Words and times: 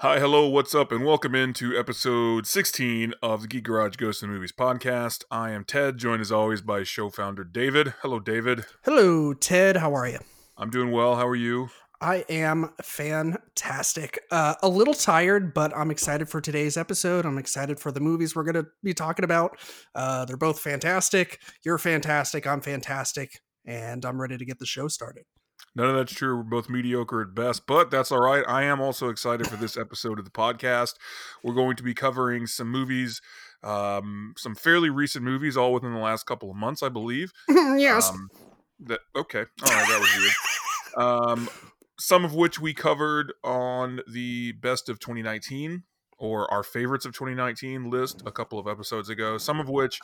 Hi, 0.00 0.20
hello, 0.20 0.46
what's 0.46 0.76
up, 0.76 0.92
and 0.92 1.04
welcome 1.04 1.34
into 1.34 1.76
episode 1.76 2.46
16 2.46 3.14
of 3.20 3.42
the 3.42 3.48
Geek 3.48 3.64
Garage 3.64 3.96
Ghosts 3.96 4.22
and 4.22 4.30
Movies 4.30 4.52
podcast. 4.52 5.24
I 5.28 5.50
am 5.50 5.64
Ted, 5.64 5.98
joined 5.98 6.20
as 6.20 6.30
always 6.30 6.60
by 6.60 6.84
show 6.84 7.10
founder 7.10 7.42
David. 7.42 7.94
Hello, 8.02 8.20
David. 8.20 8.64
Hello, 8.84 9.34
Ted. 9.34 9.78
How 9.78 9.92
are 9.96 10.06
you? 10.06 10.20
I'm 10.56 10.70
doing 10.70 10.92
well. 10.92 11.16
How 11.16 11.26
are 11.26 11.34
you? 11.34 11.70
I 12.00 12.24
am 12.28 12.70
fantastic. 12.80 14.20
Uh, 14.30 14.54
a 14.62 14.68
little 14.68 14.94
tired, 14.94 15.52
but 15.52 15.76
I'm 15.76 15.90
excited 15.90 16.28
for 16.28 16.40
today's 16.40 16.76
episode. 16.76 17.26
I'm 17.26 17.36
excited 17.36 17.80
for 17.80 17.90
the 17.90 17.98
movies 17.98 18.36
we're 18.36 18.44
going 18.44 18.54
to 18.64 18.70
be 18.84 18.94
talking 18.94 19.24
about. 19.24 19.58
Uh, 19.96 20.24
they're 20.26 20.36
both 20.36 20.60
fantastic. 20.60 21.40
You're 21.64 21.76
fantastic. 21.76 22.46
I'm 22.46 22.60
fantastic. 22.60 23.40
And 23.64 24.04
I'm 24.04 24.20
ready 24.20 24.38
to 24.38 24.44
get 24.44 24.60
the 24.60 24.66
show 24.66 24.86
started. 24.86 25.24
None 25.78 25.90
of 25.90 25.94
that's 25.94 26.12
true. 26.12 26.36
We're 26.36 26.42
both 26.42 26.68
mediocre 26.68 27.22
at 27.22 27.36
best, 27.36 27.68
but 27.68 27.88
that's 27.88 28.10
all 28.10 28.18
right. 28.18 28.42
I 28.48 28.64
am 28.64 28.80
also 28.80 29.10
excited 29.10 29.46
for 29.46 29.54
this 29.54 29.76
episode 29.76 30.18
of 30.18 30.24
the 30.24 30.30
podcast. 30.32 30.94
We're 31.44 31.54
going 31.54 31.76
to 31.76 31.84
be 31.84 31.94
covering 31.94 32.48
some 32.48 32.68
movies, 32.68 33.22
um, 33.62 34.34
some 34.36 34.56
fairly 34.56 34.90
recent 34.90 35.24
movies, 35.24 35.56
all 35.56 35.72
within 35.72 35.94
the 35.94 36.00
last 36.00 36.26
couple 36.26 36.50
of 36.50 36.56
months, 36.56 36.82
I 36.82 36.88
believe. 36.88 37.32
yes. 37.48 38.10
Um, 38.10 38.28
that 38.80 38.98
okay. 39.14 39.38
All 39.38 39.72
right, 39.72 39.88
that 39.88 40.00
was 40.00 40.16
weird. 40.18 40.32
Um, 40.96 41.48
some 42.00 42.24
of 42.24 42.34
which 42.34 42.58
we 42.58 42.74
covered 42.74 43.32
on 43.44 44.00
the 44.10 44.52
best 44.52 44.88
of 44.88 44.98
2019 44.98 45.84
or 46.18 46.52
our 46.52 46.64
favorites 46.64 47.04
of 47.04 47.12
2019 47.12 47.88
list 47.88 48.20
a 48.26 48.32
couple 48.32 48.58
of 48.58 48.66
episodes 48.66 49.08
ago. 49.08 49.38
Some 49.38 49.60
of 49.60 49.68
which 49.68 50.00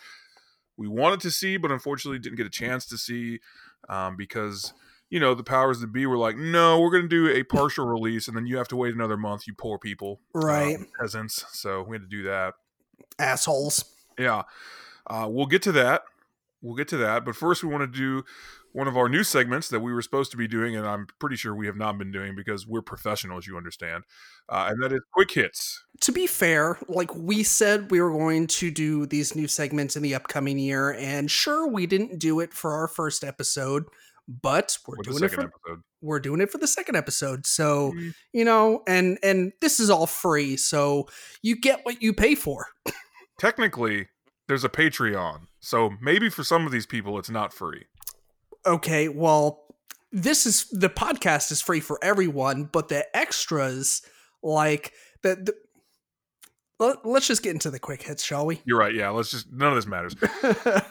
we 0.77 0.87
wanted 0.87 1.18
to 1.20 1.32
see, 1.32 1.56
but 1.56 1.73
unfortunately 1.73 2.20
didn't 2.20 2.37
get 2.37 2.46
a 2.46 2.51
chance 2.51 2.87
to 2.87 2.98
see 2.98 3.41
um, 3.88 4.16
because 4.16 4.73
you 5.14 5.20
know 5.20 5.32
the 5.32 5.45
powers 5.45 5.78
that 5.78 5.92
be 5.92 6.06
were 6.06 6.18
like, 6.18 6.36
no, 6.36 6.80
we're 6.80 6.91
going 6.91 7.04
to 7.04 7.09
do 7.09 7.28
a 7.28 7.45
partial 7.45 7.86
release, 7.86 8.27
and 8.27 8.36
then 8.36 8.48
you 8.48 8.56
have 8.56 8.66
to 8.66 8.74
wait 8.74 8.92
another 8.92 9.16
month. 9.16 9.46
You 9.46 9.54
poor 9.54 9.78
people, 9.78 10.20
right? 10.34 10.77
Um, 10.77 10.88
peasants. 11.00 11.45
So 11.52 11.84
we 11.84 11.95
had 11.95 12.02
to 12.02 12.09
do 12.09 12.24
that. 12.24 12.54
Assholes. 13.20 13.85
Yeah. 14.18 14.42
Uh, 15.07 15.29
we'll 15.30 15.46
get 15.46 15.62
to 15.62 15.73
that. 15.73 16.02
We'll 16.62 16.74
get 16.74 16.88
to 16.88 16.96
that. 16.96 17.24
But 17.24 17.37
first, 17.37 17.62
we 17.62 17.70
want 17.70 17.82
to 17.82 17.96
do 17.96 18.24
one 18.73 18.88
of 18.88 18.96
our 18.96 19.09
new 19.09 19.23
segments 19.23 19.68
that 19.68 19.79
we 19.79 19.92
were 19.92 20.02
supposed 20.02 20.32
to 20.32 20.37
be 20.37 20.48
doing, 20.48 20.74
and 20.74 20.85
I'm 20.85 21.07
pretty 21.20 21.37
sure 21.37 21.54
we 21.54 21.66
have 21.66 21.76
not 21.76 21.96
been 21.96 22.10
doing 22.10 22.35
because 22.35 22.66
we're 22.66 22.82
professionals, 22.82 23.46
you 23.46 23.57
understand. 23.57 24.02
Uh, 24.48 24.66
and 24.70 24.82
that 24.82 24.92
is 24.92 25.01
quick 25.12 25.30
hits. 25.30 25.85
To 26.01 26.10
be 26.10 26.26
fair, 26.26 26.76
like 26.88 27.15
we 27.15 27.45
said, 27.45 27.92
we 27.92 28.01
were 28.01 28.10
going 28.10 28.48
to 28.48 28.73
do 28.73 29.07
these 29.07 29.37
new 29.37 29.46
segments 29.46 29.95
in 29.95 30.02
the 30.02 30.16
upcoming 30.16 30.59
year, 30.59 30.92
and 30.95 31.30
sure, 31.30 31.68
we 31.68 31.87
didn't 31.87 32.18
do 32.18 32.40
it 32.40 32.52
for 32.52 32.73
our 32.73 32.88
first 32.88 33.23
episode, 33.23 33.85
but 34.26 34.76
we're 34.86 34.96
doing 35.02 35.22
it 35.24 35.30
for 35.30 35.40
episode. 35.42 35.82
we're 36.00 36.20
doing 36.20 36.40
it 36.40 36.50
for 36.50 36.58
the 36.58 36.66
second 36.66 36.96
episode. 36.96 37.46
So 37.46 37.92
Mhm. 37.92 38.14
you 38.32 38.44
know, 38.44 38.82
and 38.86 39.18
and 39.22 39.52
this 39.60 39.80
is 39.80 39.90
all 39.90 40.06
free, 40.06 40.56
so 40.56 41.08
you 41.42 41.56
get 41.56 41.84
what 41.84 42.00
you 42.02 42.12
pay 42.12 42.34
for. 42.34 42.66
Technically, 43.38 44.08
there's 44.48 44.64
a 44.64 44.68
Patreon, 44.68 45.46
so 45.60 45.90
maybe 46.00 46.28
for 46.30 46.45
some 46.45 46.66
of 46.66 46.72
these 46.72 46.86
people, 46.86 47.18
it's 47.18 47.30
not 47.30 47.52
free. 47.52 47.84
okay, 48.66 49.08
well, 49.08 49.60
this 50.10 50.46
is 50.46 50.66
the 50.70 50.88
podcast 50.88 51.52
is 51.52 51.60
free 51.60 51.80
for 51.80 51.98
everyone, 52.02 52.64
but 52.64 52.88
the 52.88 53.04
extras, 53.16 54.00
like 54.42 54.92
the, 55.22 55.52
the 56.78 56.96
let's 57.04 57.26
just 57.26 57.42
get 57.42 57.50
into 57.52 57.70
the 57.70 57.78
quick 57.78 58.02
hits, 58.02 58.24
shall 58.24 58.46
we? 58.46 58.62
You're 58.64 58.78
right. 58.78 58.95
Yeah, 58.95 59.10
let's 59.10 59.30
just 59.30 59.52
none 59.52 59.68
of 59.70 59.74
this 59.76 59.86
matters. 59.86 60.14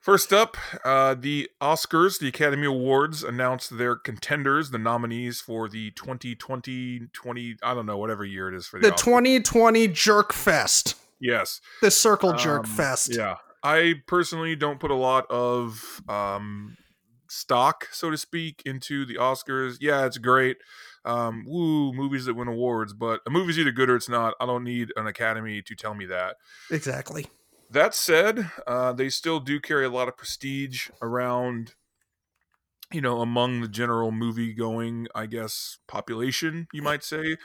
First 0.00 0.32
up, 0.32 0.56
uh, 0.82 1.14
the 1.14 1.50
Oscars, 1.60 2.18
the 2.18 2.28
Academy 2.28 2.66
Awards 2.66 3.22
announced 3.22 3.76
their 3.76 3.96
contenders, 3.96 4.70
the 4.70 4.78
nominees 4.78 5.42
for 5.42 5.68
the 5.68 5.90
2020, 5.90 7.08
20, 7.12 7.56
I 7.62 7.74
don't 7.74 7.84
know, 7.84 7.98
whatever 7.98 8.24
year 8.24 8.48
it 8.48 8.54
is 8.54 8.66
for 8.66 8.80
the, 8.80 8.88
the 8.88 8.94
Oscars. 8.94 9.04
2020 9.04 9.88
Jerk 9.88 10.32
Fest, 10.32 10.94
Yes. 11.20 11.60
the 11.82 11.90
Circle 11.90 12.32
Jerk 12.32 12.64
Um, 12.64 12.70
Fest. 12.70 13.14
Yeah. 13.14 13.36
I 13.62 13.96
personally 14.06 14.56
don't 14.56 14.80
put 14.80 14.90
a 14.90 14.94
lot 14.94 15.26
of 15.30 16.00
um, 16.08 16.78
stock, 17.28 17.88
so 17.92 18.10
to 18.10 18.16
speak, 18.16 18.62
into 18.64 19.04
the 19.04 19.16
Oscars. 19.16 19.76
Yeah, 19.82 20.06
it's 20.06 20.16
great. 20.16 20.56
Um, 21.04 21.44
woo, 21.46 21.92
movies 21.92 22.24
that 22.24 22.32
win 22.34 22.48
awards, 22.48 22.94
but 22.94 23.20
a 23.26 23.30
movie's 23.30 23.58
either 23.58 23.70
good 23.70 23.90
or 23.90 23.96
it's 23.96 24.08
not. 24.08 24.32
I 24.40 24.46
don't 24.46 24.64
need 24.64 24.92
an 24.96 25.06
Academy 25.06 25.60
to 25.60 25.74
tell 25.74 25.92
me 25.94 26.06
that. 26.06 26.36
Exactly. 26.70 27.26
That 27.70 27.94
said, 27.94 28.50
uh, 28.66 28.92
they 28.92 29.08
still 29.08 29.38
do 29.38 29.60
carry 29.60 29.84
a 29.84 29.90
lot 29.90 30.08
of 30.08 30.16
prestige 30.16 30.90
around, 31.00 31.74
you 32.92 33.00
know, 33.00 33.20
among 33.20 33.60
the 33.60 33.68
general 33.68 34.10
movie 34.10 34.52
going, 34.52 35.06
I 35.14 35.26
guess, 35.26 35.78
population, 35.86 36.66
you 36.72 36.82
might 36.82 37.04
say. 37.04 37.36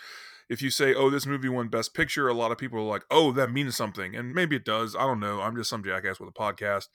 If 0.49 0.61
you 0.61 0.69
say, 0.69 0.93
oh, 0.93 1.09
this 1.09 1.25
movie 1.25 1.49
won 1.49 1.69
Best 1.69 1.93
Picture, 1.93 2.27
a 2.27 2.33
lot 2.33 2.51
of 2.51 2.57
people 2.57 2.79
are 2.79 2.83
like, 2.83 3.03
oh, 3.09 3.31
that 3.33 3.51
means 3.51 3.75
something. 3.75 4.15
And 4.15 4.33
maybe 4.33 4.55
it 4.55 4.65
does. 4.65 4.95
I 4.95 5.01
don't 5.01 5.19
know. 5.19 5.41
I'm 5.41 5.55
just 5.55 5.69
some 5.69 5.83
jackass 5.83 6.19
with 6.19 6.29
a 6.29 6.33
podcast. 6.33 6.87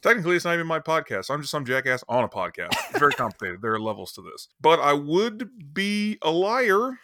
Technically, 0.00 0.36
it's 0.36 0.44
not 0.44 0.54
even 0.54 0.66
my 0.66 0.80
podcast. 0.80 1.30
I'm 1.30 1.40
just 1.40 1.50
some 1.50 1.64
jackass 1.64 2.04
on 2.08 2.24
a 2.24 2.28
podcast. 2.28 2.72
It's 2.90 2.98
very 2.98 3.12
complicated. 3.16 3.62
there 3.62 3.72
are 3.72 3.80
levels 3.80 4.12
to 4.12 4.22
this. 4.22 4.48
But 4.60 4.78
I 4.80 4.92
would 4.92 5.74
be 5.74 6.18
a 6.22 6.30
liar 6.30 6.98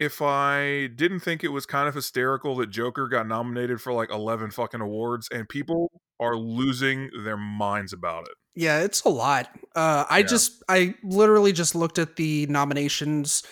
if 0.00 0.22
I 0.22 0.88
didn't 0.96 1.20
think 1.20 1.44
it 1.44 1.48
was 1.48 1.66
kind 1.66 1.86
of 1.86 1.94
hysterical 1.94 2.56
that 2.56 2.70
Joker 2.70 3.06
got 3.06 3.28
nominated 3.28 3.80
for 3.82 3.92
like 3.92 4.10
11 4.10 4.50
fucking 4.50 4.80
awards 4.80 5.28
and 5.30 5.46
people 5.48 5.92
are 6.18 6.34
losing 6.36 7.10
their 7.22 7.36
minds 7.36 7.92
about 7.92 8.22
it. 8.22 8.34
Yeah, 8.54 8.80
it's 8.80 9.02
a 9.02 9.10
lot. 9.10 9.50
Uh, 9.76 10.06
I 10.08 10.18
Yeah. 10.20 10.26
just, 10.26 10.62
I 10.68 10.94
literally 11.04 11.52
just 11.52 11.74
looked 11.74 11.98
at 11.98 12.16
the 12.16 12.46
nominations 12.46 13.42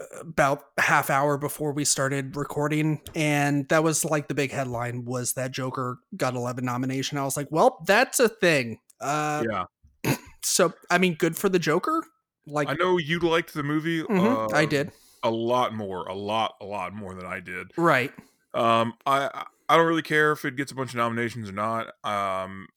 uh, 0.00 0.20
about 0.20 0.62
half 0.78 1.10
hour 1.10 1.36
before 1.36 1.72
we 1.72 1.84
started 1.84 2.36
recording, 2.36 3.00
and 3.16 3.68
that 3.68 3.82
was 3.82 4.04
like 4.04 4.28
the 4.28 4.34
big 4.34 4.52
headline 4.52 5.04
was 5.04 5.32
that 5.32 5.50
Joker 5.50 5.98
got 6.16 6.34
11 6.34 6.64
nomination. 6.64 7.18
I 7.18 7.24
was 7.24 7.36
like, 7.36 7.48
well, 7.50 7.82
that's 7.86 8.20
a 8.20 8.28
thing. 8.28 8.78
Uh, 9.00 9.44
yeah. 9.50 10.14
So, 10.44 10.72
I 10.88 10.98
mean, 10.98 11.14
good 11.14 11.36
for 11.36 11.48
the 11.48 11.58
Joker. 11.58 12.02
Like, 12.46 12.68
I 12.68 12.74
know 12.74 12.96
you 12.96 13.18
liked 13.18 13.52
the 13.52 13.64
movie. 13.64 14.02
Mhm, 14.04 14.54
I 14.54 14.62
uh, 14.62 14.66
did. 14.66 14.92
A 15.22 15.30
lot 15.30 15.74
more, 15.74 16.06
a 16.06 16.14
lot, 16.14 16.54
a 16.60 16.64
lot 16.64 16.92
more 16.94 17.14
than 17.14 17.26
I 17.26 17.40
did. 17.40 17.72
Right. 17.76 18.12
Um, 18.54 18.94
I 19.06 19.44
I 19.68 19.76
don't 19.76 19.86
really 19.86 20.02
care 20.02 20.32
if 20.32 20.44
it 20.44 20.56
gets 20.56 20.72
a 20.72 20.74
bunch 20.74 20.90
of 20.90 20.96
nominations 20.96 21.48
or 21.50 21.52
not. 21.52 21.88
Um, 22.04 22.68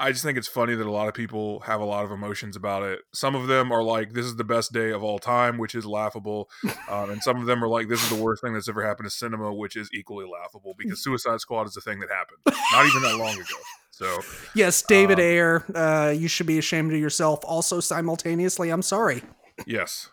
I 0.00 0.12
just 0.12 0.22
think 0.22 0.38
it's 0.38 0.46
funny 0.48 0.76
that 0.76 0.86
a 0.86 0.90
lot 0.90 1.08
of 1.08 1.14
people 1.14 1.58
have 1.60 1.80
a 1.80 1.84
lot 1.84 2.04
of 2.04 2.12
emotions 2.12 2.54
about 2.54 2.84
it. 2.84 3.00
Some 3.12 3.34
of 3.34 3.48
them 3.48 3.72
are 3.72 3.82
like, 3.82 4.12
"This 4.12 4.26
is 4.26 4.36
the 4.36 4.44
best 4.44 4.72
day 4.72 4.90
of 4.92 5.02
all 5.02 5.18
time," 5.18 5.58
which 5.58 5.74
is 5.74 5.84
laughable, 5.84 6.48
um, 6.88 7.10
and 7.10 7.20
some 7.22 7.40
of 7.40 7.46
them 7.46 7.62
are 7.64 7.68
like, 7.68 7.88
"This 7.88 8.00
is 8.02 8.08
the 8.08 8.22
worst 8.22 8.42
thing 8.42 8.54
that's 8.54 8.68
ever 8.68 8.86
happened 8.86 9.06
to 9.06 9.14
cinema," 9.14 9.52
which 9.52 9.74
is 9.76 9.90
equally 9.92 10.24
laughable 10.26 10.74
because 10.78 11.02
Suicide 11.02 11.40
Squad 11.40 11.66
is 11.66 11.76
a 11.76 11.80
thing 11.80 11.98
that 11.98 12.10
happened 12.10 12.38
not 12.72 12.86
even 12.86 13.02
that 13.02 13.16
long 13.16 13.34
ago. 13.34 13.56
So 13.90 14.20
Yes, 14.54 14.80
David 14.82 15.18
Um, 15.18 15.24
Ayer, 15.24 15.64
uh, 15.74 16.14
you 16.16 16.28
should 16.28 16.46
be 16.46 16.58
ashamed 16.58 16.92
of 16.92 17.00
yourself. 17.00 17.40
Also, 17.42 17.80
simultaneously, 17.80 18.70
I'm 18.70 18.82
sorry. 18.82 19.22
yes, 19.66 20.10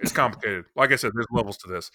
it's 0.00 0.12
complicated. 0.12 0.64
Like 0.76 0.92
I 0.92 0.96
said, 0.96 1.12
there's 1.14 1.26
levels 1.30 1.56
to 1.58 1.68
this, 1.68 1.90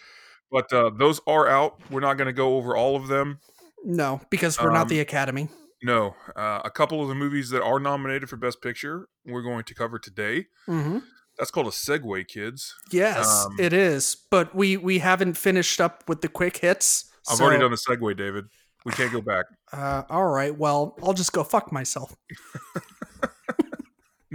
but 0.51 0.71
uh, 0.73 0.91
those 0.97 1.19
are 1.27 1.47
out. 1.47 1.79
We're 1.89 1.99
not 2.01 2.17
going 2.17 2.27
to 2.27 2.33
go 2.33 2.57
over 2.57 2.75
all 2.75 2.95
of 2.95 3.07
them. 3.07 3.39
No, 3.83 4.21
because 4.29 4.59
we're 4.61 4.71
not 4.71 4.83
Um, 4.83 4.87
the 4.89 4.99
Academy. 4.99 5.49
No, 5.83 6.15
uh, 6.35 6.61
a 6.65 6.71
couple 6.71 7.01
of 7.03 7.07
the 7.07 7.15
movies 7.15 7.49
that 7.51 7.61
are 7.61 7.79
nominated 7.79 8.29
for 8.29 8.35
Best 8.37 8.61
Picture 8.61 9.07
we're 9.25 9.43
going 9.43 9.63
to 9.65 9.73
cover 9.75 9.99
today. 9.99 10.47
hmm 10.65 10.99
That's 11.37 11.51
called 11.51 11.67
a 11.67 11.71
segue, 11.71 12.27
kids. 12.27 12.73
Yes, 12.91 13.45
Um, 13.45 13.55
it 13.59 13.73
is. 13.73 14.15
But 14.31 14.55
we 14.55 14.75
we 14.77 14.99
haven't 14.99 15.35
finished 15.37 15.79
up 15.79 16.03
with 16.07 16.21
the 16.21 16.27
quick 16.29 16.57
hits. 16.57 17.11
I've 17.29 17.37
so- 17.37 17.43
already 17.43 17.59
done 17.61 17.71
the 17.71 17.77
segue, 17.77 18.17
David. 18.17 18.45
We 18.85 18.91
can't 18.93 19.11
go 19.11 19.21
back. 19.21 19.45
Uh, 19.73 20.03
all 20.09 20.23
right. 20.25 20.57
Well, 20.57 20.95
I'll 21.03 21.13
just 21.13 21.33
go 21.33 21.43
fuck 21.43 21.73
myself. 21.73 22.15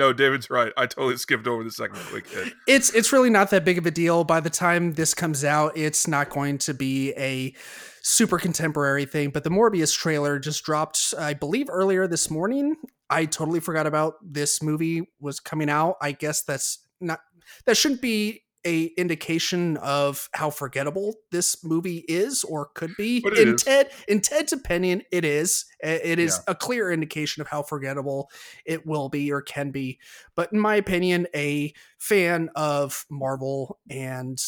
No, 0.02 0.12
David's 0.12 0.50
right. 0.50 0.72
I 0.76 0.86
totally 0.86 1.16
skipped 1.16 1.46
over 1.46 1.62
the 1.62 1.70
segment. 1.70 2.04
Quick 2.06 2.28
hit. 2.28 2.54
It's 2.66 2.92
it's 2.92 3.12
really 3.12 3.30
not 3.30 3.50
that 3.50 3.64
big 3.64 3.78
of 3.78 3.86
a 3.86 3.90
deal. 3.92 4.24
By 4.24 4.40
the 4.40 4.50
time 4.50 4.94
this 4.94 5.14
comes 5.14 5.44
out, 5.44 5.76
it's 5.76 6.08
not 6.08 6.28
going 6.28 6.58
to 6.58 6.74
be 6.74 7.12
a 7.12 7.54
super 8.02 8.36
contemporary 8.36 9.04
thing. 9.04 9.30
But 9.30 9.44
the 9.44 9.50
Morbius 9.50 9.96
trailer 9.96 10.40
just 10.40 10.64
dropped, 10.64 11.14
I 11.16 11.34
believe, 11.34 11.68
earlier 11.70 12.08
this 12.08 12.32
morning. 12.32 12.74
I 13.10 13.26
totally 13.26 13.60
forgot 13.60 13.86
about 13.86 14.14
this 14.20 14.60
movie 14.60 15.08
was 15.20 15.38
coming 15.38 15.70
out. 15.70 15.98
I 16.02 16.10
guess 16.10 16.42
that's 16.42 16.80
not 17.00 17.20
that 17.66 17.76
shouldn't 17.76 18.02
be 18.02 18.41
a 18.64 18.84
indication 18.96 19.76
of 19.78 20.28
how 20.34 20.50
forgettable 20.50 21.16
this 21.30 21.64
movie 21.64 22.04
is 22.08 22.44
or 22.44 22.66
could 22.74 22.92
be. 22.96 23.24
In 23.36 23.54
is. 23.54 23.62
Ted 23.62 23.90
in 24.08 24.20
Ted's 24.20 24.52
opinion, 24.52 25.02
it 25.10 25.24
is. 25.24 25.64
It 25.80 26.18
is 26.18 26.40
a 26.46 26.54
clear 26.54 26.90
indication 26.92 27.40
of 27.40 27.48
how 27.48 27.62
forgettable 27.62 28.30
it 28.64 28.86
will 28.86 29.08
be 29.08 29.32
or 29.32 29.42
can 29.42 29.70
be. 29.70 29.98
But 30.34 30.52
in 30.52 30.60
my 30.60 30.76
opinion, 30.76 31.26
a 31.34 31.72
fan 31.98 32.50
of 32.54 33.04
Marvel 33.10 33.78
and 33.90 34.42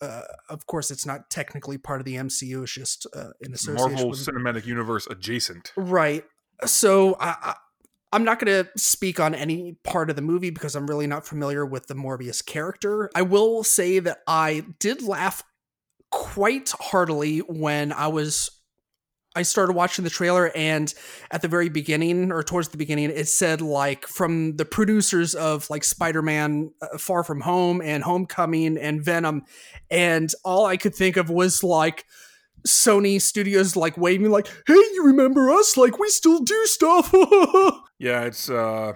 uh, 0.00 0.22
of 0.48 0.64
course, 0.66 0.92
it's 0.92 1.04
not 1.04 1.28
technically 1.28 1.76
part 1.76 2.00
of 2.00 2.04
the 2.04 2.14
MCU. 2.14 2.62
It's 2.62 2.72
just 2.72 3.06
uh, 3.14 3.30
an 3.42 3.52
association 3.52 3.94
Marvel 3.94 4.12
Cinematic 4.12 4.64
Universe 4.64 5.08
adjacent. 5.08 5.72
Right. 5.76 6.24
So 6.64 7.16
I 7.18 7.56
I'm 8.12 8.24
not 8.24 8.38
going 8.38 8.64
to 8.64 8.70
speak 8.78 9.20
on 9.20 9.34
any 9.34 9.76
part 9.84 10.08
of 10.08 10.16
the 10.16 10.22
movie 10.22 10.50
because 10.50 10.74
I'm 10.74 10.86
really 10.86 11.06
not 11.06 11.26
familiar 11.26 11.66
with 11.66 11.88
the 11.88 11.94
Morbius 11.94 12.44
character. 12.44 13.10
I 13.14 13.22
will 13.22 13.62
say 13.62 13.98
that 13.98 14.18
I 14.26 14.64
did 14.78 15.02
laugh 15.02 15.42
quite 16.10 16.72
heartily 16.80 17.40
when 17.40 17.92
I 17.92 18.08
was 18.08 18.50
I 19.36 19.42
started 19.42 19.74
watching 19.74 20.04
the 20.04 20.10
trailer 20.10 20.50
and 20.56 20.92
at 21.30 21.42
the 21.42 21.48
very 21.48 21.68
beginning 21.68 22.32
or 22.32 22.42
towards 22.42 22.68
the 22.68 22.78
beginning 22.78 23.10
it 23.10 23.28
said 23.28 23.60
like 23.60 24.06
from 24.06 24.56
the 24.56 24.64
producers 24.64 25.34
of 25.34 25.68
like 25.70 25.84
Spider-Man 25.84 26.72
uh, 26.80 26.98
Far 26.98 27.22
From 27.22 27.42
Home 27.42 27.80
and 27.82 28.02
Homecoming 28.02 28.78
and 28.78 29.04
Venom 29.04 29.44
and 29.90 30.32
all 30.44 30.64
I 30.64 30.76
could 30.76 30.94
think 30.94 31.16
of 31.18 31.28
was 31.30 31.62
like 31.62 32.06
Sony 32.66 33.20
Studios 33.20 33.76
like 33.76 33.96
waving 33.96 34.30
like, 34.30 34.46
"Hey, 34.66 34.74
you 34.74 35.02
remember 35.06 35.50
us? 35.50 35.76
Like 35.76 35.98
we 35.98 36.08
still 36.08 36.40
do 36.40 36.66
stuff." 36.66 37.12
yeah, 37.98 38.22
it's 38.24 38.48
uh 38.50 38.92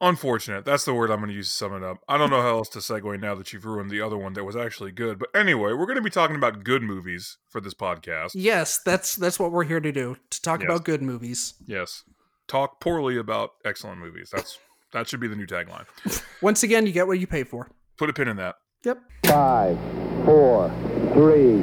unfortunate. 0.00 0.64
That's 0.64 0.84
the 0.84 0.94
word 0.94 1.10
I'm 1.10 1.18
going 1.18 1.28
to 1.28 1.34
use 1.34 1.48
to 1.48 1.54
sum 1.54 1.74
it 1.74 1.82
up. 1.82 1.98
I 2.08 2.16
don't 2.16 2.30
know 2.30 2.40
how 2.40 2.56
else 2.56 2.68
to 2.70 2.78
segue 2.78 3.20
now 3.20 3.34
that 3.34 3.52
you've 3.52 3.64
ruined 3.66 3.90
the 3.90 4.00
other 4.00 4.16
one 4.16 4.32
that 4.32 4.44
was 4.44 4.56
actually 4.56 4.92
good. 4.92 5.18
But 5.18 5.28
anyway, 5.34 5.72
we're 5.74 5.86
going 5.86 5.96
to 5.96 6.02
be 6.02 6.10
talking 6.10 6.36
about 6.36 6.64
good 6.64 6.82
movies 6.82 7.36
for 7.48 7.60
this 7.60 7.74
podcast. 7.74 8.30
Yes, 8.34 8.78
that's 8.84 9.16
that's 9.16 9.38
what 9.38 9.52
we're 9.52 9.64
here 9.64 9.80
to 9.80 9.92
do. 9.92 10.16
To 10.30 10.42
talk 10.42 10.60
Yes. 10.60 10.68
about 10.70 10.84
good 10.84 11.02
movies. 11.02 11.54
Yes. 11.66 12.02
Talk 12.48 12.80
poorly 12.80 13.16
about 13.18 13.50
excellent 13.64 14.00
movies. 14.00 14.30
That's 14.32 14.58
that 14.92 15.06
should 15.08 15.20
be 15.20 15.28
the 15.28 15.36
new 15.36 15.46
tagline. 15.46 15.84
Once 16.42 16.62
again, 16.62 16.86
you 16.86 16.92
get 16.92 17.06
what 17.06 17.20
you 17.20 17.26
pay 17.26 17.44
for. 17.44 17.68
Put 17.96 18.10
a 18.10 18.12
pin 18.12 18.28
in 18.28 18.36
that. 18.38 18.56
Yep. 18.84 18.98
Five, 19.26 19.78
four, 20.24 20.68
three, 21.12 21.62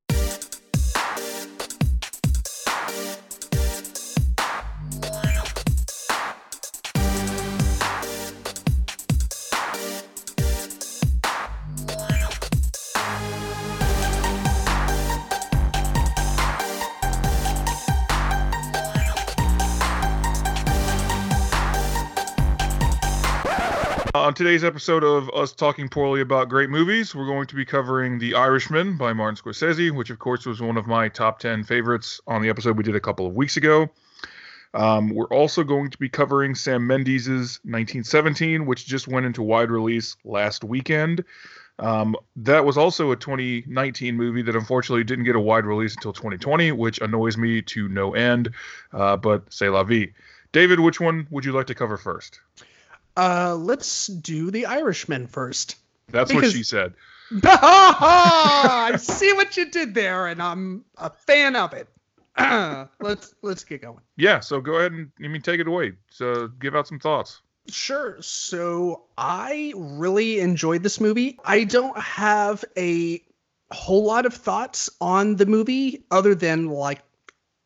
Today's 24.41 24.63
episode 24.63 25.03
of 25.03 25.29
us 25.35 25.53
talking 25.53 25.87
poorly 25.87 26.19
about 26.19 26.49
great 26.49 26.67
movies, 26.67 27.13
we're 27.13 27.27
going 27.27 27.45
to 27.45 27.53
be 27.53 27.63
covering 27.63 28.17
The 28.17 28.33
Irishman 28.33 28.97
by 28.97 29.13
Martin 29.13 29.35
Scorsese, 29.35 29.91
which 29.91 30.09
of 30.09 30.17
course 30.17 30.47
was 30.47 30.59
one 30.59 30.77
of 30.77 30.87
my 30.87 31.09
top 31.09 31.37
10 31.37 31.63
favorites 31.63 32.19
on 32.25 32.41
the 32.41 32.49
episode 32.49 32.75
we 32.75 32.83
did 32.83 32.95
a 32.95 32.99
couple 32.99 33.27
of 33.27 33.35
weeks 33.35 33.55
ago. 33.55 33.87
Um, 34.73 35.13
we're 35.13 35.27
also 35.27 35.63
going 35.63 35.91
to 35.91 35.97
be 35.99 36.09
covering 36.09 36.55
Sam 36.55 36.87
Mendes's 36.87 37.59
1917, 37.65 38.65
which 38.65 38.87
just 38.87 39.07
went 39.07 39.27
into 39.27 39.43
wide 39.43 39.69
release 39.69 40.17
last 40.25 40.63
weekend. 40.63 41.23
Um, 41.77 42.15
that 42.37 42.65
was 42.65 42.79
also 42.79 43.11
a 43.11 43.15
2019 43.15 44.17
movie 44.17 44.41
that 44.41 44.55
unfortunately 44.55 45.03
didn't 45.03 45.25
get 45.25 45.35
a 45.35 45.39
wide 45.39 45.65
release 45.65 45.93
until 45.93 46.13
2020, 46.13 46.71
which 46.71 46.97
annoys 46.97 47.37
me 47.37 47.61
to 47.61 47.87
no 47.89 48.15
end. 48.15 48.49
Uh, 48.91 49.17
but 49.17 49.53
say 49.53 49.69
la 49.69 49.83
vie. 49.83 50.07
David, 50.51 50.79
which 50.79 50.99
one 50.99 51.27
would 51.29 51.45
you 51.45 51.51
like 51.51 51.67
to 51.67 51.75
cover 51.75 51.95
first? 51.95 52.39
Uh, 53.17 53.55
let's 53.55 54.07
do 54.07 54.51
the 54.51 54.65
Irishman 54.65 55.27
first. 55.27 55.75
That's 56.09 56.33
what 56.33 56.45
she 56.51 56.63
said. 56.63 56.93
I 57.43 58.95
see 58.99 59.31
what 59.33 59.55
you 59.55 59.69
did 59.69 59.93
there, 59.93 60.27
and 60.27 60.41
I'm 60.41 60.83
a 60.97 61.09
fan 61.09 61.55
of 61.55 61.73
it. 61.73 61.87
let's 62.99 63.35
let's 63.41 63.63
get 63.63 63.81
going. 63.81 63.99
Yeah, 64.17 64.39
so 64.39 64.61
go 64.61 64.75
ahead 64.75 64.91
and 64.93 65.11
I 65.23 65.27
mean 65.27 65.41
take 65.41 65.59
it 65.59 65.67
away. 65.67 65.93
So 66.09 66.47
give 66.47 66.75
out 66.75 66.87
some 66.87 66.99
thoughts. 66.99 67.41
Sure. 67.67 68.21
So 68.21 69.03
I 69.17 69.73
really 69.75 70.39
enjoyed 70.39 70.83
this 70.83 70.99
movie. 70.99 71.39
I 71.45 71.63
don't 71.63 71.97
have 71.97 72.65
a 72.77 73.21
whole 73.71 74.03
lot 74.03 74.25
of 74.25 74.33
thoughts 74.33 74.89
on 74.99 75.35
the 75.35 75.45
movie 75.45 76.03
other 76.11 76.35
than 76.35 76.67
like 76.67 77.01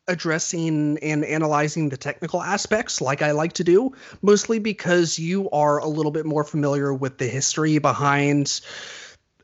addressing 0.07 0.98
and 1.00 1.25
analyzing 1.25 1.90
the 1.90 1.98
technical 1.98 2.42
aspects 2.42 3.02
like 3.02 3.22
I 3.22 3.31
like 3.31 3.54
to 3.54 3.63
do, 3.63 3.94
mostly 4.22 4.60
because 4.60 5.18
you 5.18 5.50
are 5.52 5.80
a 5.80 5.88
little 5.88 6.12
bit 6.12 6.25
more 6.25 6.44
familiar 6.44 6.94
with 6.94 7.18
the 7.18 7.28
history 7.28 7.78
behind 7.80 8.62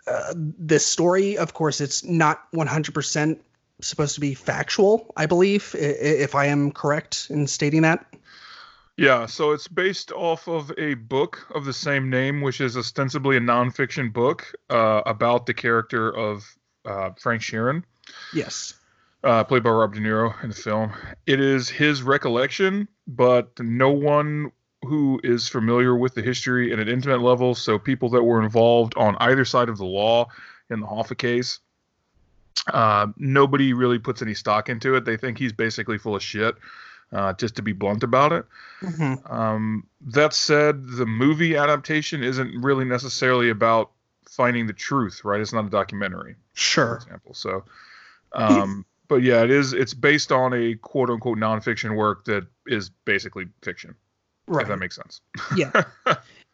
uh, 0.07 0.33
this 0.35 0.85
story. 0.85 1.37
Of 1.37 1.53
course, 1.53 1.81
it's 1.81 2.03
not 2.03 2.51
100% 2.51 3.39
supposed 3.81 4.15
to 4.15 4.21
be 4.21 4.33
factual, 4.33 5.11
I 5.17 5.25
believe, 5.25 5.75
if 5.77 6.35
I 6.35 6.45
am 6.45 6.71
correct 6.71 7.27
in 7.29 7.47
stating 7.47 7.81
that. 7.81 8.05
Yeah, 8.97 9.25
so 9.25 9.51
it's 9.51 9.67
based 9.67 10.11
off 10.11 10.47
of 10.47 10.71
a 10.77 10.93
book 10.93 11.47
of 11.55 11.65
the 11.65 11.73
same 11.73 12.09
name, 12.09 12.41
which 12.41 12.61
is 12.61 12.77
ostensibly 12.77 13.37
a 13.37 13.39
nonfiction 13.39 14.13
book 14.13 14.53
uh, 14.69 15.01
about 15.05 15.47
the 15.47 15.53
character 15.55 16.15
of 16.15 16.45
uh, 16.85 17.11
Frank 17.17 17.41
Sheeran, 17.41 17.83
Yes. 18.33 18.73
Uh, 19.23 19.43
played 19.43 19.63
by 19.63 19.69
Rob 19.69 19.93
De 19.93 19.99
Niro 19.99 20.41
in 20.43 20.49
the 20.49 20.55
film. 20.55 20.91
It 21.25 21.39
is 21.39 21.69
his 21.69 22.03
recollection, 22.03 22.87
but 23.07 23.51
no 23.59 23.89
one 23.89 24.51
who 24.83 25.19
is 25.23 25.47
familiar 25.47 25.95
with 25.95 26.15
the 26.15 26.21
history 26.23 26.73
at 26.73 26.79
an 26.79 26.87
intimate 26.89 27.21
level, 27.21 27.53
so 27.53 27.77
people 27.77 28.09
that 28.09 28.23
were 28.23 28.41
involved 28.41 28.93
on 28.97 29.15
either 29.19 29.45
side 29.45 29.69
of 29.69 29.77
the 29.77 29.85
law 29.85 30.27
in 30.71 30.79
the 30.79 30.87
Hoffa 30.87 31.15
case, 31.15 31.59
uh, 32.73 33.07
nobody 33.17 33.73
really 33.73 33.99
puts 33.99 34.21
any 34.21 34.33
stock 34.33 34.69
into 34.69 34.95
it. 34.95 35.05
They 35.05 35.17
think 35.17 35.37
he's 35.37 35.53
basically 35.53 35.99
full 35.99 36.15
of 36.15 36.23
shit, 36.23 36.55
uh, 37.11 37.33
just 37.33 37.55
to 37.57 37.61
be 37.61 37.73
blunt 37.73 38.03
about 38.03 38.31
it. 38.31 38.45
Mhm. 38.81 39.31
Um, 39.31 39.87
that 40.01 40.33
said, 40.33 40.83
the 40.83 41.05
movie 41.05 41.55
adaptation 41.55 42.23
isn't 42.23 42.59
really 42.63 42.85
necessarily 42.85 43.49
about 43.51 43.91
finding 44.27 44.65
the 44.65 44.73
truth, 44.73 45.23
right? 45.23 45.41
It's 45.41 45.53
not 45.53 45.65
a 45.65 45.69
documentary, 45.69 46.33
for 46.33 46.39
Sure. 46.59 46.95
example. 46.95 47.35
So, 47.35 47.65
um, 48.33 48.85
but 49.11 49.23
yeah, 49.23 49.43
it 49.43 49.51
is. 49.51 49.73
It's 49.73 49.93
based 49.93 50.31
on 50.31 50.53
a 50.53 50.75
quote 50.75 51.09
unquote 51.09 51.37
nonfiction 51.37 51.97
work 51.97 52.23
that 52.25 52.47
is 52.65 52.89
basically 53.03 53.49
fiction. 53.61 53.95
Right. 54.47 54.61
If 54.61 54.69
that 54.69 54.77
makes 54.77 54.95
sense. 54.95 55.19
yeah 55.57 55.83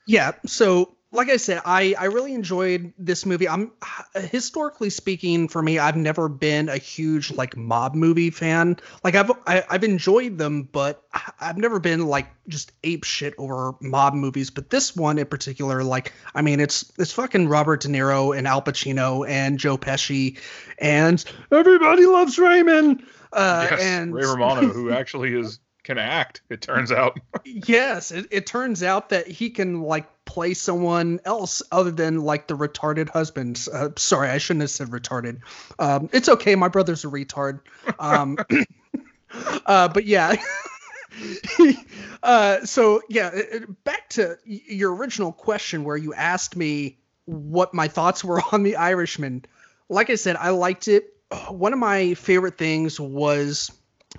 yeah 0.07 0.31
so 0.47 0.96
like 1.11 1.29
i 1.29 1.37
said 1.37 1.61
i 1.65 1.95
i 1.97 2.05
really 2.05 2.33
enjoyed 2.33 2.93
this 2.97 3.25
movie. 3.25 3.47
I'm 3.47 3.71
historically 4.15 4.89
speaking 4.89 5.47
for 5.47 5.61
me 5.61 5.79
i've 5.79 5.95
never 5.95 6.27
been 6.27 6.69
a 6.69 6.77
huge 6.77 7.31
like 7.31 7.55
mob 7.55 7.95
movie 7.95 8.29
fan. 8.29 8.77
Like 9.03 9.15
i've 9.15 9.31
I, 9.45 9.63
i've 9.69 9.83
enjoyed 9.83 10.37
them 10.37 10.63
but 10.63 11.01
I- 11.13 11.31
i've 11.41 11.57
never 11.57 11.79
been 11.79 12.07
like 12.07 12.27
just 12.47 12.71
ape 12.83 13.03
shit 13.03 13.33
over 13.37 13.73
mob 13.81 14.13
movies. 14.13 14.49
But 14.49 14.69
this 14.69 14.95
one 14.95 15.17
in 15.17 15.25
particular 15.27 15.83
like 15.83 16.13
i 16.35 16.41
mean 16.41 16.59
it's 16.59 16.91
it's 16.97 17.11
fucking 17.11 17.47
robert 17.47 17.81
de 17.81 17.87
niro 17.89 18.37
and 18.37 18.47
al 18.47 18.61
pacino 18.61 19.27
and 19.27 19.57
joe 19.59 19.77
pesci 19.77 20.37
and 20.77 21.23
everybody 21.51 22.05
loves 22.05 22.37
raymond 22.37 23.03
uh 23.33 23.67
yes, 23.69 23.81
and 23.81 24.13
Ray 24.13 24.25
Romano, 24.25 24.67
who 24.67 24.91
actually 24.91 25.33
is 25.33 25.59
can 25.87 25.97
act. 25.97 26.41
It 26.49 26.61
turns 26.61 26.91
out. 26.91 27.17
yes 27.45 28.11
it, 28.11 28.27
it 28.29 28.45
turns 28.45 28.83
out 28.83 29.09
that 29.09 29.25
he 29.25 29.49
can 29.49 29.81
like 29.81 30.05
play 30.25 30.53
someone 30.53 31.21
else 31.23 31.63
other 31.71 31.91
than 31.91 32.19
like 32.21 32.47
the 32.47 32.57
retarded 32.57 33.09
husband. 33.09 33.65
Uh, 33.73 33.89
sorry 33.95 34.29
i 34.29 34.37
shouldn't 34.37 34.61
have 34.61 34.69
said 34.69 34.89
retarded. 34.89 35.39
Um, 35.79 36.09
it's 36.11 36.27
okay 36.27 36.55
my 36.55 36.67
brother's 36.67 37.05
a 37.05 37.07
retard. 37.07 37.61
Um, 37.99 38.37
uh, 39.65 39.87
but 39.87 40.05
yeah. 40.05 40.35
Uh, 42.21 42.63
so 42.65 43.01
yeah 43.09 43.31
back 43.83 44.09
to 44.09 44.37
your 44.45 44.93
original 44.93 45.31
question 45.31 45.83
where 45.83 45.97
you 45.97 46.13
asked 46.13 46.55
me 46.55 46.97
what 47.25 47.73
my 47.73 47.87
thoughts 47.87 48.23
were 48.23 48.41
on 48.51 48.63
the 48.63 48.75
irishman. 48.75 49.45
Like 49.87 50.09
i 50.09 50.15
said 50.15 50.35
i 50.35 50.49
liked 50.49 50.87
it. 50.87 51.13
One 51.49 51.73
of 51.73 51.79
my 51.79 52.13
favorite 52.15 52.57
things 52.57 52.99
was 52.99 53.71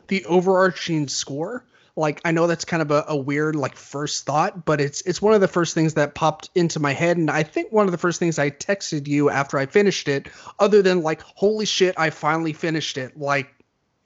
the 0.06 0.24
overarching 0.26 1.08
score. 1.08 1.64
Like 1.96 2.20
i 2.24 2.30
know 2.30 2.46
that's 2.46 2.64
kind 2.64 2.80
of 2.80 2.92
a, 2.92 3.04
a 3.08 3.16
weird 3.16 3.56
like 3.56 3.74
first 3.74 4.24
thought 4.24 4.64
but 4.64 4.80
it's 4.80 5.00
it's 5.00 5.20
one 5.20 5.34
of 5.34 5.40
the 5.40 5.48
first 5.48 5.74
things 5.74 5.94
that 5.94 6.14
popped 6.14 6.48
into 6.54 6.78
my 6.78 6.92
head. 6.92 7.16
And 7.16 7.28
i 7.28 7.42
think 7.42 7.72
one 7.72 7.86
of 7.86 7.92
the 7.92 7.98
first 7.98 8.20
things 8.20 8.38
i 8.38 8.50
texted 8.50 9.08
you 9.08 9.30
after 9.30 9.58
i 9.58 9.66
finished 9.66 10.06
it 10.06 10.28
other 10.60 10.80
than 10.80 11.02
like 11.02 11.20
holy 11.22 11.66
shit 11.66 11.96
i 11.98 12.10
finally 12.10 12.52
finished 12.52 12.98
it. 12.98 13.18
Like 13.18 13.52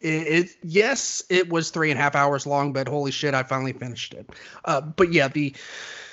it, 0.00 0.08
it 0.08 0.50
yes 0.62 1.22
it 1.28 1.50
was 1.50 1.68
three 1.68 1.90
and 1.90 2.00
a 2.00 2.02
half 2.02 2.14
hours 2.14 2.46
long 2.46 2.72
but 2.72 2.88
holy 2.88 3.10
shit 3.10 3.34
i 3.34 3.42
finally 3.42 3.74
finished 3.74 4.14
it. 4.14 4.30
Uh, 4.64 4.80
but 4.80 5.12
yeah 5.12 5.28
the 5.28 5.54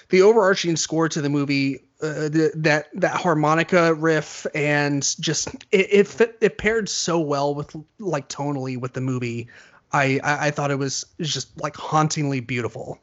the 0.10 0.22
overarching 0.22 0.76
score 0.76 1.08
to 1.08 1.22
the 1.22 1.30
movie 1.30 1.86
uh, 2.02 2.30
that 2.30 2.88
that 2.94 3.16
harmonica 3.16 3.94
riff 3.94 4.46
and 4.56 5.16
just 5.20 5.54
it, 5.72 5.88
it 5.92 6.08
fit, 6.08 6.38
it 6.42 6.58
paired 6.58 6.88
so 6.88 7.20
well 7.20 7.54
with 7.54 7.76
like 8.00 8.30
tonally 8.30 8.80
with 8.80 8.94
the 8.94 9.02
movie 9.02 9.48
I, 9.92 10.20
I 10.24 10.48
I 10.48 10.52
thought 10.52 10.72
it 10.72 10.78
was, 10.78 11.06
just 11.20 11.60
like 11.62 11.76
hauntingly 11.76 12.40
beautiful. 12.40 13.00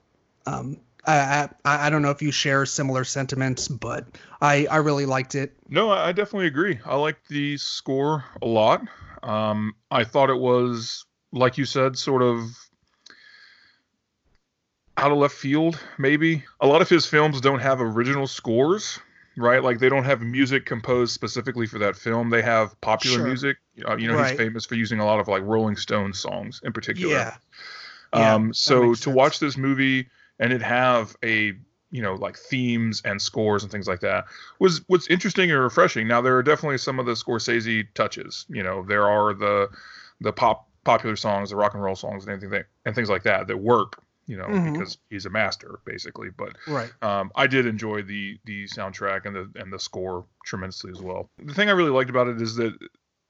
Um, 0.47 0.79
I, 1.09 1.49
I 1.65 1.89
don't 1.89 2.03
know 2.03 2.11
if 2.11 2.21
you 2.21 2.33
share 2.33 2.67
similar 2.67 3.05
sentiments, 3.05 3.69
but 3.69 4.07
I 4.41 4.67
I 4.67 4.79
really 4.79 5.07
liked 5.07 5.37
it. 5.37 5.57
No, 5.69 5.91
I 5.91 6.11
definitely 6.13 6.49
agree. 6.49 6.81
I 6.85 6.97
liked 6.97 7.29
the 7.29 7.57
score 7.59 8.25
a 8.43 8.47
lot. 8.47 8.83
Um, 9.23 9.75
I 9.91 10.03
thought 10.03 10.31
it 10.31 10.39
was 10.39 11.05
like 11.33 11.59
you 11.59 11.65
said, 11.65 11.97
sort 11.97 12.23
of 12.23 12.41
out 14.97 15.13
of 15.13 15.19
left 15.19 15.35
field, 15.35 15.79
maybe. 15.99 16.45
A 16.61 16.67
lot 16.67 16.83
of 16.83 16.89
his 16.89 17.07
films 17.07 17.41
don't 17.41 17.61
have 17.61 17.81
original 17.81 18.27
scores, 18.27 18.99
right? 19.37 19.63
Like 19.63 19.79
they 19.79 19.89
don't 19.89 20.05
have 20.05 20.23
music 20.23 20.65
composed 20.67 21.13
specifically 21.13 21.67
for 21.67 21.79
that 21.79 21.97
film. 21.97 22.31
They 22.31 22.43
have 22.43 22.81
popular 22.81 23.19
Sure. 23.19 23.27
music. 23.27 23.57
Uh, 23.87 23.97
you 23.97 24.09
know, 24.09 24.17
Right. 24.17 24.29
he's 24.31 24.39
famous 24.39 24.65
for 24.65 24.75
using 24.75 25.01
a 25.01 25.05
lot 25.05 25.21
of 25.21 25.29
like 25.29 25.43
Rolling 25.43 25.77
Stones 25.77 26.19
songs 26.19 26.61
in 26.65 26.73
particular. 26.73 27.15
Yeah. 27.15 27.37
Yeah, 28.15 28.35
Um, 28.35 28.49
that 28.49 28.55
so 28.57 28.81
to 28.81 28.95
sense. 28.95 29.07
watch 29.07 29.39
this 29.41 29.57
movie 29.57 30.09
and 30.39 30.53
it 30.53 30.63
have 30.63 31.17
a 31.25 31.53
you 31.91 32.03
know 32.03 32.15
like 32.15 32.37
themes 32.37 33.03
and 33.05 33.21
scores 33.21 33.63
and 33.63 33.71
things 33.71 33.87
like 33.87 34.01
that 34.01 34.25
was 34.59 34.83
was 34.89 35.07
interesting 35.09 35.51
and 35.51 35.61
refreshing. 35.61 36.09
Now 36.09 36.21
there 36.21 36.37
are 36.37 36.43
definitely 36.43 36.79
some 36.79 36.99
of 36.99 37.07
the 37.07 37.13
Scorsese 37.13 37.87
touches. 37.95 38.47
You 38.49 38.63
know, 38.63 38.83
there 38.83 39.09
are 39.09 39.35
the 39.35 39.69
the 40.21 40.33
pop 40.33 40.69
popular 40.85 41.17
songs, 41.17 41.51
the 41.51 41.57
rock 41.57 41.75
and 41.75 41.83
roll 41.83 41.97
songs, 41.97 42.25
and 42.27 42.33
anything 42.33 42.65
and 42.87 42.95
things 42.95 43.11
like 43.11 43.25
that 43.25 43.47
that 43.49 43.59
work. 43.59 43.99
You 44.27 44.37
know, 44.37 44.47
Mhm. 44.47 44.73
because 44.73 44.99
he's 45.09 45.27
a 45.27 45.31
master 45.31 45.79
basically. 45.85 46.31
But 46.31 46.57
Right. 46.67 46.91
um, 47.03 47.31
I 47.37 47.47
did 47.47 47.67
enjoy 47.67 48.03
the 48.03 48.39
the 48.45 48.65
soundtrack 48.65 49.25
and 49.25 49.37
the 49.37 49.51
and 49.61 49.73
the 49.73 49.79
score 49.79 50.27
tremendously 50.45 50.91
as 50.91 51.01
well. 51.01 51.31
The 51.39 51.55
thing 51.55 51.69
I 51.69 51.73
really 51.73 51.91
liked 51.91 52.11
about 52.11 52.29
it 52.29 52.41
is 52.43 52.57
that 52.57 52.77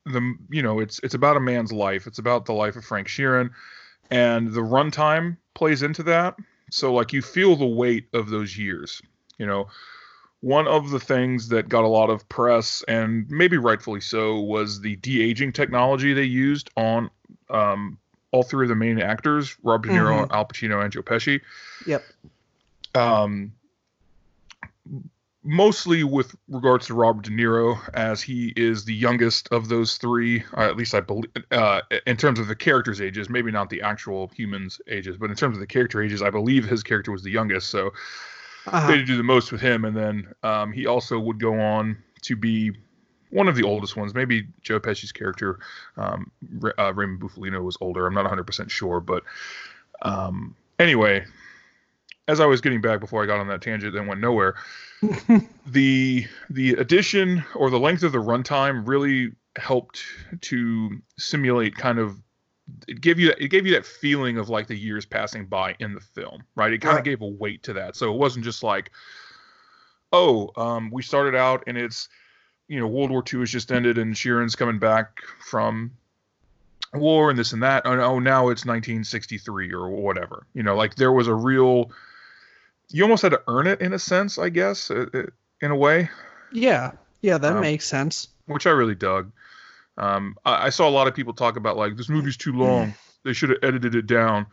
the 0.06 0.34
you 0.50 0.62
know 0.62 0.80
it's 0.80 0.98
it's 1.02 1.14
about 1.14 1.36
a 1.36 1.40
man's 1.40 1.72
life. 1.72 2.06
It's 2.06 2.18
about 2.18 2.46
the 2.46 2.54
life 2.54 2.76
of 2.76 2.84
Frank 2.84 3.08
Sheeran, 3.08 3.50
and 4.10 4.52
the 4.52 4.62
runtime 4.62 5.36
plays 5.54 5.82
into 5.82 6.02
that. 6.04 6.36
So 6.70 6.92
like 6.92 7.12
you 7.12 7.22
feel 7.22 7.56
the 7.56 7.66
weight 7.66 8.08
of 8.12 8.30
those 8.30 8.56
years. 8.56 9.02
You 9.38 9.46
know, 9.46 9.68
one 10.40 10.66
of 10.66 10.90
the 10.90 11.00
things 11.00 11.48
that 11.48 11.68
got 11.68 11.84
a 11.84 11.88
lot 11.88 12.08
of 12.08 12.28
press 12.28 12.82
and 12.88 13.28
maybe 13.28 13.58
rightfully 13.58 14.00
so 14.00 14.40
was 14.40 14.80
the 14.80 14.96
de 14.96 15.22
aging 15.22 15.52
technology 15.52 16.12
they 16.12 16.22
used 16.24 16.70
on 16.76 17.10
um, 17.50 17.98
all 18.36 18.42
three 18.42 18.66
of 18.66 18.68
the 18.68 18.74
main 18.74 19.00
actors, 19.00 19.56
Robert 19.62 19.88
De 19.88 19.94
Niro, 19.94 20.30
Al 20.30 20.44
Pacino, 20.44 20.82
and 20.84 20.92
Joe 20.92 21.00
Pesci 21.02 21.40
Yep. 21.86 22.04
um, 22.94 23.52
mostly 25.42 26.04
with 26.04 26.34
regards 26.48 26.86
to 26.88 26.94
Robert 26.94 27.24
De 27.24 27.30
Niro, 27.30 27.78
as 27.94 28.20
he 28.20 28.52
is 28.56 28.84
the 28.84 28.92
youngest 28.94 29.48
of 29.52 29.68
those 29.68 29.96
three. 29.96 30.42
Uh, 30.56 30.62
at 30.62 30.76
least 30.76 30.94
I 30.94 31.00
believe, 31.00 31.30
uh, 31.50 31.80
in 32.06 32.16
terms 32.16 32.38
of 32.38 32.46
the 32.48 32.54
characters' 32.56 33.00
ages, 33.00 33.30
maybe 33.30 33.50
not 33.50 33.70
the 33.70 33.80
actual 33.80 34.28
humans' 34.34 34.80
ages, 34.88 35.16
but 35.16 35.30
in 35.30 35.36
terms 35.36 35.56
of 35.56 35.60
the 35.60 35.66
character 35.66 36.02
ages, 36.02 36.20
I 36.20 36.30
believe 36.30 36.66
his 36.66 36.82
character 36.82 37.12
was 37.12 37.22
the 37.22 37.30
youngest. 37.30 37.68
So 37.70 37.92
Uh-huh. 38.66 38.88
they 38.88 39.02
do 39.02 39.16
the 39.16 39.22
most 39.22 39.52
with 39.52 39.60
him, 39.60 39.84
and 39.84 39.96
then 39.96 40.26
um, 40.42 40.72
he 40.72 40.86
also 40.86 41.18
would 41.18 41.38
go 41.40 41.58
on 41.58 41.96
to 42.22 42.34
be 42.36 42.72
one 43.30 43.48
of 43.48 43.56
the 43.56 43.62
oldest 43.64 43.96
ones. 43.96 44.14
Maybe 44.14 44.46
Joe 44.62 44.78
Pesci's 44.80 45.12
character, 45.12 45.58
um, 45.96 46.30
uh, 46.78 46.92
Raymond 46.94 47.20
Bufalino, 47.20 47.62
was 47.62 47.76
older. 47.80 48.06
I'm 48.06 48.14
not 48.14 48.24
100 48.24 48.44
percent 48.46 48.70
sure, 48.70 49.00
but 49.00 49.22
um, 50.02 50.54
anyway, 50.78 51.24
as 52.28 52.40
I 52.40 52.46
was 52.46 52.60
getting 52.60 52.80
back 52.80 53.00
before 53.00 53.22
I 53.22 53.26
got 53.26 53.38
on 53.40 53.48
that 53.48 53.62
tangent 53.62 53.96
and 53.96 54.06
went 54.08 54.20
nowhere, 54.20 54.54
the 55.66 56.26
the 56.50 56.74
addition 56.74 57.44
or 57.54 57.70
the 57.70 57.78
length 57.78 58.02
of 58.02 58.12
the 58.12 58.18
runtime 58.18 58.86
really 58.86 59.32
helped 59.56 60.02
to 60.42 60.90
simulate 61.18 61.74
kind 61.74 61.98
of 61.98 62.20
it 62.88 63.00
gave 63.00 63.18
you 63.18 63.32
it 63.38 63.48
gave 63.48 63.64
you 63.66 63.72
that 63.72 63.86
feeling 63.86 64.38
of 64.38 64.48
like 64.48 64.66
the 64.66 64.76
years 64.76 65.06
passing 65.06 65.46
by 65.46 65.74
in 65.78 65.94
the 65.94 66.00
film, 66.00 66.42
right? 66.56 66.72
It 66.72 66.80
kind 66.80 66.92
of 66.92 66.96
Right. 66.96 67.04
gave 67.04 67.22
a 67.22 67.26
weight 67.26 67.62
to 67.64 67.72
that, 67.74 67.96
so 67.96 68.12
it 68.12 68.18
wasn't 68.18 68.44
just 68.44 68.62
like, 68.62 68.90
oh, 70.12 70.50
um, 70.56 70.90
we 70.90 71.02
started 71.02 71.34
out 71.34 71.62
and 71.66 71.76
it's 71.78 72.08
you 72.68 72.80
know 72.80 72.86
World 72.86 73.10
War 73.10 73.22
II 73.32 73.40
has 73.40 73.50
just 73.50 73.70
ended 73.72 73.98
and 73.98 74.14
Sheeran's 74.14 74.56
coming 74.56 74.78
back 74.78 75.20
from 75.48 75.92
war 76.94 77.30
and 77.30 77.38
this 77.38 77.52
and 77.52 77.62
that. 77.62 77.82
Oh, 77.84 77.92
oh, 78.00 78.18
now 78.18 78.48
it's 78.48 78.64
1963 78.64 79.72
or 79.72 79.88
whatever. 79.90 80.46
You 80.54 80.62
know, 80.62 80.76
like 80.76 80.94
there 80.96 81.12
was 81.12 81.28
a 81.28 81.34
real. 81.34 81.90
You 82.90 83.02
almost 83.02 83.22
had 83.22 83.32
to 83.32 83.42
earn 83.48 83.66
it 83.66 83.80
in 83.80 83.92
a 83.92 83.98
sense, 83.98 84.38
I 84.38 84.48
guess, 84.48 84.90
uh, 84.90 85.06
uh, 85.12 85.22
in 85.60 85.70
a 85.72 85.76
way 85.76 86.08
yeah. 86.52 86.92
Yeah, 87.22 87.38
that 87.38 87.54
Um, 87.56 87.60
makes 87.60 87.84
sense. 87.86 88.28
which 88.46 88.66
I 88.66 88.70
really 88.70 88.94
dug. 88.94 89.32
Um, 89.98 90.36
I, 90.44 90.66
I 90.66 90.70
saw 90.70 90.88
a 90.88 90.90
lot 90.90 91.08
of 91.08 91.14
people 91.14 91.32
talk 91.32 91.56
about 91.56 91.76
like 91.76 91.96
this 91.96 92.08
movie's 92.08 92.36
too 92.36 92.52
long. 92.52 92.94
They 93.24 93.32
should 93.32 93.48
have 93.50 93.58
edited 93.62 93.96
it 93.96 94.06
down, 94.06 94.46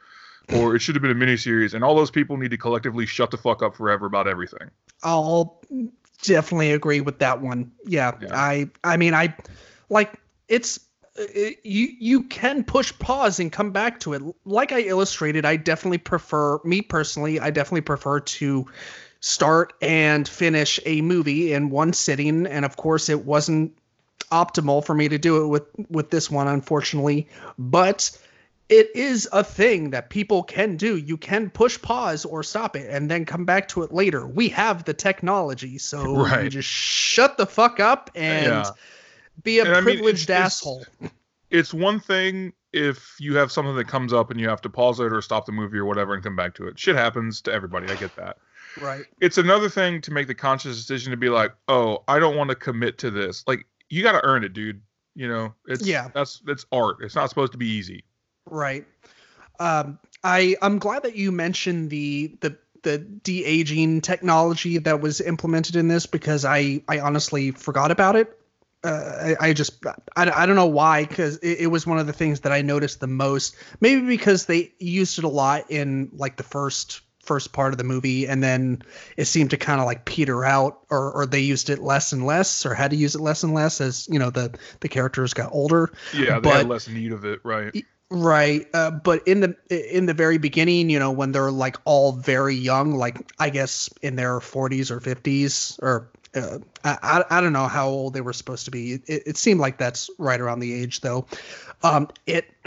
or 0.55 0.75
it 0.75 0.79
should 0.79 0.96
have 0.96 1.03
been 1.03 1.12
a 1.12 1.15
miniseries. 1.15 1.75
And 1.75 1.84
all 1.84 1.96
those 1.96 2.10
people 2.10 2.38
need 2.38 2.50
to 2.51 2.58
collectively 2.58 3.05
shut 3.05 3.29
the 3.29 3.38
fuck 3.38 3.62
up 3.62 3.75
forever 3.75 4.08
about 4.08 4.27
everything. 4.27 4.72
I'll 5.03 5.62
definitely 6.27 6.72
agree 6.72 7.01
with 7.01 7.20
that 7.20 7.42
one. 7.42 7.72
Yeah, 7.86 8.13
Yeah. 8.22 8.30
I 8.34 8.70
I 8.84 8.98
mean 8.98 9.13
I 9.13 9.36
like 9.89 10.20
it's 10.48 10.80
it, 11.15 11.60
you 11.63 11.89
you 12.00 12.24
can 12.24 12.63
push 12.63 12.92
pause 13.00 13.39
and 13.39 13.51
come 13.51 13.72
back 13.72 14.00
to 14.01 14.13
it. 14.13 14.22
Like 14.46 14.72
I 14.72 14.82
illustrated, 14.82 15.46
I 15.46 15.56
definitely 15.56 16.00
prefer 16.00 16.60
me 16.63 16.82
personally, 16.82 17.39
I 17.39 17.50
definitely 17.51 17.82
prefer 17.82 18.20
to 18.20 18.65
start 19.20 19.74
and 19.82 20.27
finish 20.27 20.80
a 20.86 21.01
movie 21.01 21.53
in 21.53 21.70
one 21.70 21.94
sitting 21.94 22.46
and 22.46 22.65
of 22.65 22.75
course 22.75 23.08
it 23.08 23.25
wasn't 23.25 23.74
optimal 24.32 24.84
for 24.84 24.94
me 24.94 25.08
to 25.08 25.18
do 25.18 25.44
it 25.44 25.48
with 25.48 25.63
with 25.89 26.10
this 26.10 26.30
one 26.30 26.48
unfortunately, 26.48 27.27
but 27.58 28.10
it 28.70 28.89
is 28.96 29.27
a 29.32 29.43
thing 29.43 29.89
that 29.91 30.10
people 30.10 30.43
can 30.43 30.77
do. 30.77 30.98
You 30.98 31.17
can 31.17 31.50
push 31.50 31.79
pause 31.82 32.25
or 32.25 32.43
stop 32.43 32.75
it 32.75 32.89
and 32.89 33.12
then 33.12 33.25
come 33.25 33.46
back 33.46 33.67
to 33.70 33.84
it 33.84 33.91
later. 33.93 34.25
We 34.25 34.50
have 34.50 34.86
the 34.86 34.93
technology, 34.93 35.77
so 35.77 36.03
you 36.03 36.24
Right. 36.24 36.51
just 36.51 36.67
shut 36.70 37.38
the 37.38 37.46
fuck 37.46 37.79
up 37.79 38.10
and 38.15 38.46
Yeah. 38.48 38.70
be 39.43 39.60
a 39.60 39.65
And 39.65 39.75
I 39.75 39.82
mean, 39.82 39.88
it's- 39.89 39.96
privileged 39.98 40.29
it's- 40.29 40.46
asshole. 40.46 40.86
It's 41.50 41.74
one 41.74 42.00
thing 42.00 42.53
if 42.72 43.15
you 43.20 43.36
have 43.36 43.51
something 43.51 43.75
that 43.75 43.88
comes 43.88 44.12
up 44.13 44.32
and 44.32 44.39
you 44.39 44.50
have 44.50 44.62
to 44.62 44.70
pause 44.70 45.00
it 45.00 45.13
or 45.13 45.22
stop 45.22 45.46
the 45.46 45.51
movie 45.51 45.77
or 45.77 45.86
whatever 45.86 46.15
and 46.15 46.24
come 46.24 46.36
back 46.36 46.55
to 46.55 46.67
it. 46.67 46.79
Shit 46.79 46.96
happens 46.96 47.41
to 47.41 47.53
everybody. 47.53 47.88
I 47.91 47.96
get 47.96 48.15
that. 48.15 48.38
Right. 48.82 49.05
It's 49.22 49.38
another 49.38 49.70
thing 49.70 50.01
to 50.01 50.12
make 50.12 50.25
the 50.25 50.34
conscious 50.34 50.77
decision 50.77 51.12
to 51.12 51.17
be 51.17 51.29
like, 51.29 51.53
oh, 51.67 52.03
I 52.08 52.17
don't 52.17 52.36
want 52.36 52.50
to 52.50 52.55
commit 52.55 52.98
to 53.00 53.12
this. 53.12 53.43
Like 53.46 53.67
you 53.89 54.01
got 54.01 54.13
to 54.13 54.25
earn 54.25 54.43
it, 54.43 54.53
dude. 54.53 54.82
You 55.13 55.27
know, 55.27 55.53
it's 55.67 55.86
Yeah. 55.86 56.08
That's 56.15 56.39
that's 56.46 56.65
art. 56.72 56.98
It's 57.01 57.13
not 57.13 57.29
supposed 57.29 57.51
to 57.51 57.58
be 57.60 57.67
easy. 57.70 58.03
Right. 58.45 58.85
Um, 59.59 60.00
I 60.23 60.55
I'm 60.62 60.79
glad 60.79 61.03
that 61.03 61.15
you 61.15 61.31
mentioned 61.31 61.89
the 61.89 62.35
the 62.41 62.57
the 62.83 62.97
de 62.97 63.43
aging 63.45 64.01
technology 64.01 64.77
that 64.79 65.00
was 65.00 65.21
implemented 65.21 65.75
in 65.75 65.88
this 65.88 66.05
because 66.05 66.43
I 66.45 66.81
I 66.88 67.00
honestly 67.00 67.51
forgot 67.51 67.91
about 67.91 68.15
it. 68.15 68.38
Uh, 68.83 69.35
I, 69.39 69.50
I 69.50 69.53
just 69.53 69.85
I, 69.85 70.29
I 70.29 70.45
don't 70.45 70.57
know 70.57 70.65
why 70.65 71.05
because 71.05 71.38
it, 71.38 71.59
it 71.62 71.67
was 71.67 71.88
one 71.88 72.00
of 72.00 72.07
the 72.07 72.13
things 72.13 72.41
that 72.41 72.51
I 72.51 72.62
noticed 72.62 73.00
the 73.00 73.07
most. 73.07 73.55
Maybe 73.79 74.01
because 74.05 74.45
they 74.45 74.73
used 74.79 75.17
it 75.17 75.23
a 75.23 75.29
lot 75.29 75.69
in 75.71 76.09
like 76.13 76.35
the 76.35 76.43
first 76.43 77.01
first 77.21 77.53
part 77.53 77.71
of 77.73 77.77
the 77.77 77.85
movie 77.85 78.27
and 78.27 78.43
then 78.43 78.81
it 79.15 79.23
seemed 79.23 79.50
to 79.50 79.55
kind 79.55 79.79
of 79.79 79.85
like 79.85 80.03
peter 80.03 80.43
out 80.43 80.79
or 80.89 81.09
or 81.13 81.25
they 81.25 81.39
used 81.39 81.69
it 81.69 81.79
less 81.79 82.12
and 82.12 82.25
less 82.25 82.65
or 82.65 82.73
had 82.73 82.91
to 82.91 82.97
use 82.97 83.15
it 83.15 83.21
less 83.21 83.43
and 83.43 83.53
less 83.53 83.79
as 83.79 84.09
you 84.09 84.19
know 84.19 84.29
the 84.29 84.53
the 84.81 84.89
characters 84.89 85.33
got 85.33 85.50
older 85.53 85.89
Yeah, 86.13 86.33
they 86.33 86.50
But- 86.50 86.57
had 86.57 86.67
less 86.67 86.89
need 86.89 87.13
of 87.13 87.23
it, 87.23 87.39
right? 87.45 87.73
Right, 88.15 88.67
uh, 88.75 88.91
but 88.91 89.27
in 89.27 89.39
the 89.39 89.55
in 89.70 90.05
the 90.05 90.13
very 90.13 90.38
beginning, 90.38 90.91
you 90.91 91.00
know, 91.00 91.12
when 91.12 91.32
they're 91.32 91.50
like 91.50 91.77
all 91.86 92.12
very 92.12 92.53
young, 92.53 92.93
like 92.96 93.34
I 93.39 93.50
guess 93.50 93.89
in 94.03 94.17
their 94.17 94.39
40s 94.39 94.91
or 94.91 95.00
50s, 95.00 95.79
or 95.82 96.12
uh, 96.36 96.60
I 96.84 97.24
I 97.32 97.41
don't 97.41 97.53
know 97.53 97.67
how 97.67 97.88
old 97.89 98.13
they 98.13 98.22
were 98.22 98.34
supposed 98.34 98.65
to 98.65 98.72
be. 98.72 98.93
It, 99.08 99.24
it 99.25 99.38
seemed 99.38 99.60
like 99.60 99.79
that's 99.79 100.12
right 100.20 100.39
around 100.39 100.60
the 100.60 100.74
age, 100.79 101.01
though. 101.01 101.25
Um, 101.82 102.08
it 102.27 102.46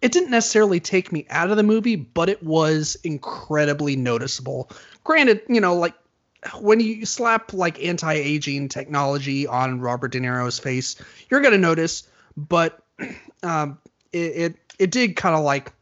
it 0.00 0.12
didn't 0.12 0.30
necessarily 0.30 0.80
take 0.80 1.12
me 1.12 1.26
out 1.28 1.50
of 1.50 1.58
the 1.58 1.62
movie, 1.62 1.96
but 1.96 2.30
it 2.30 2.42
was 2.42 2.96
incredibly 3.04 3.96
noticeable. 3.96 4.70
Granted, 5.04 5.42
you 5.46 5.60
know, 5.60 5.74
like 5.74 5.92
when 6.60 6.80
you 6.80 7.04
slap 7.06 7.52
like 7.52 7.82
anti-aging 7.84 8.68
technology 8.68 9.46
on 9.46 9.80
Robert 9.80 10.12
De 10.12 10.20
Niro's 10.20 10.58
face, 10.58 10.96
you're 11.30 11.40
gonna 11.40 11.58
notice, 11.58 12.04
but 12.36 12.82
um, 13.42 13.78
it 14.12 14.18
it, 14.18 14.56
it 14.78 14.90
did 14.90 15.16
kind 15.16 15.34
of 15.34 15.42
like 15.44 15.72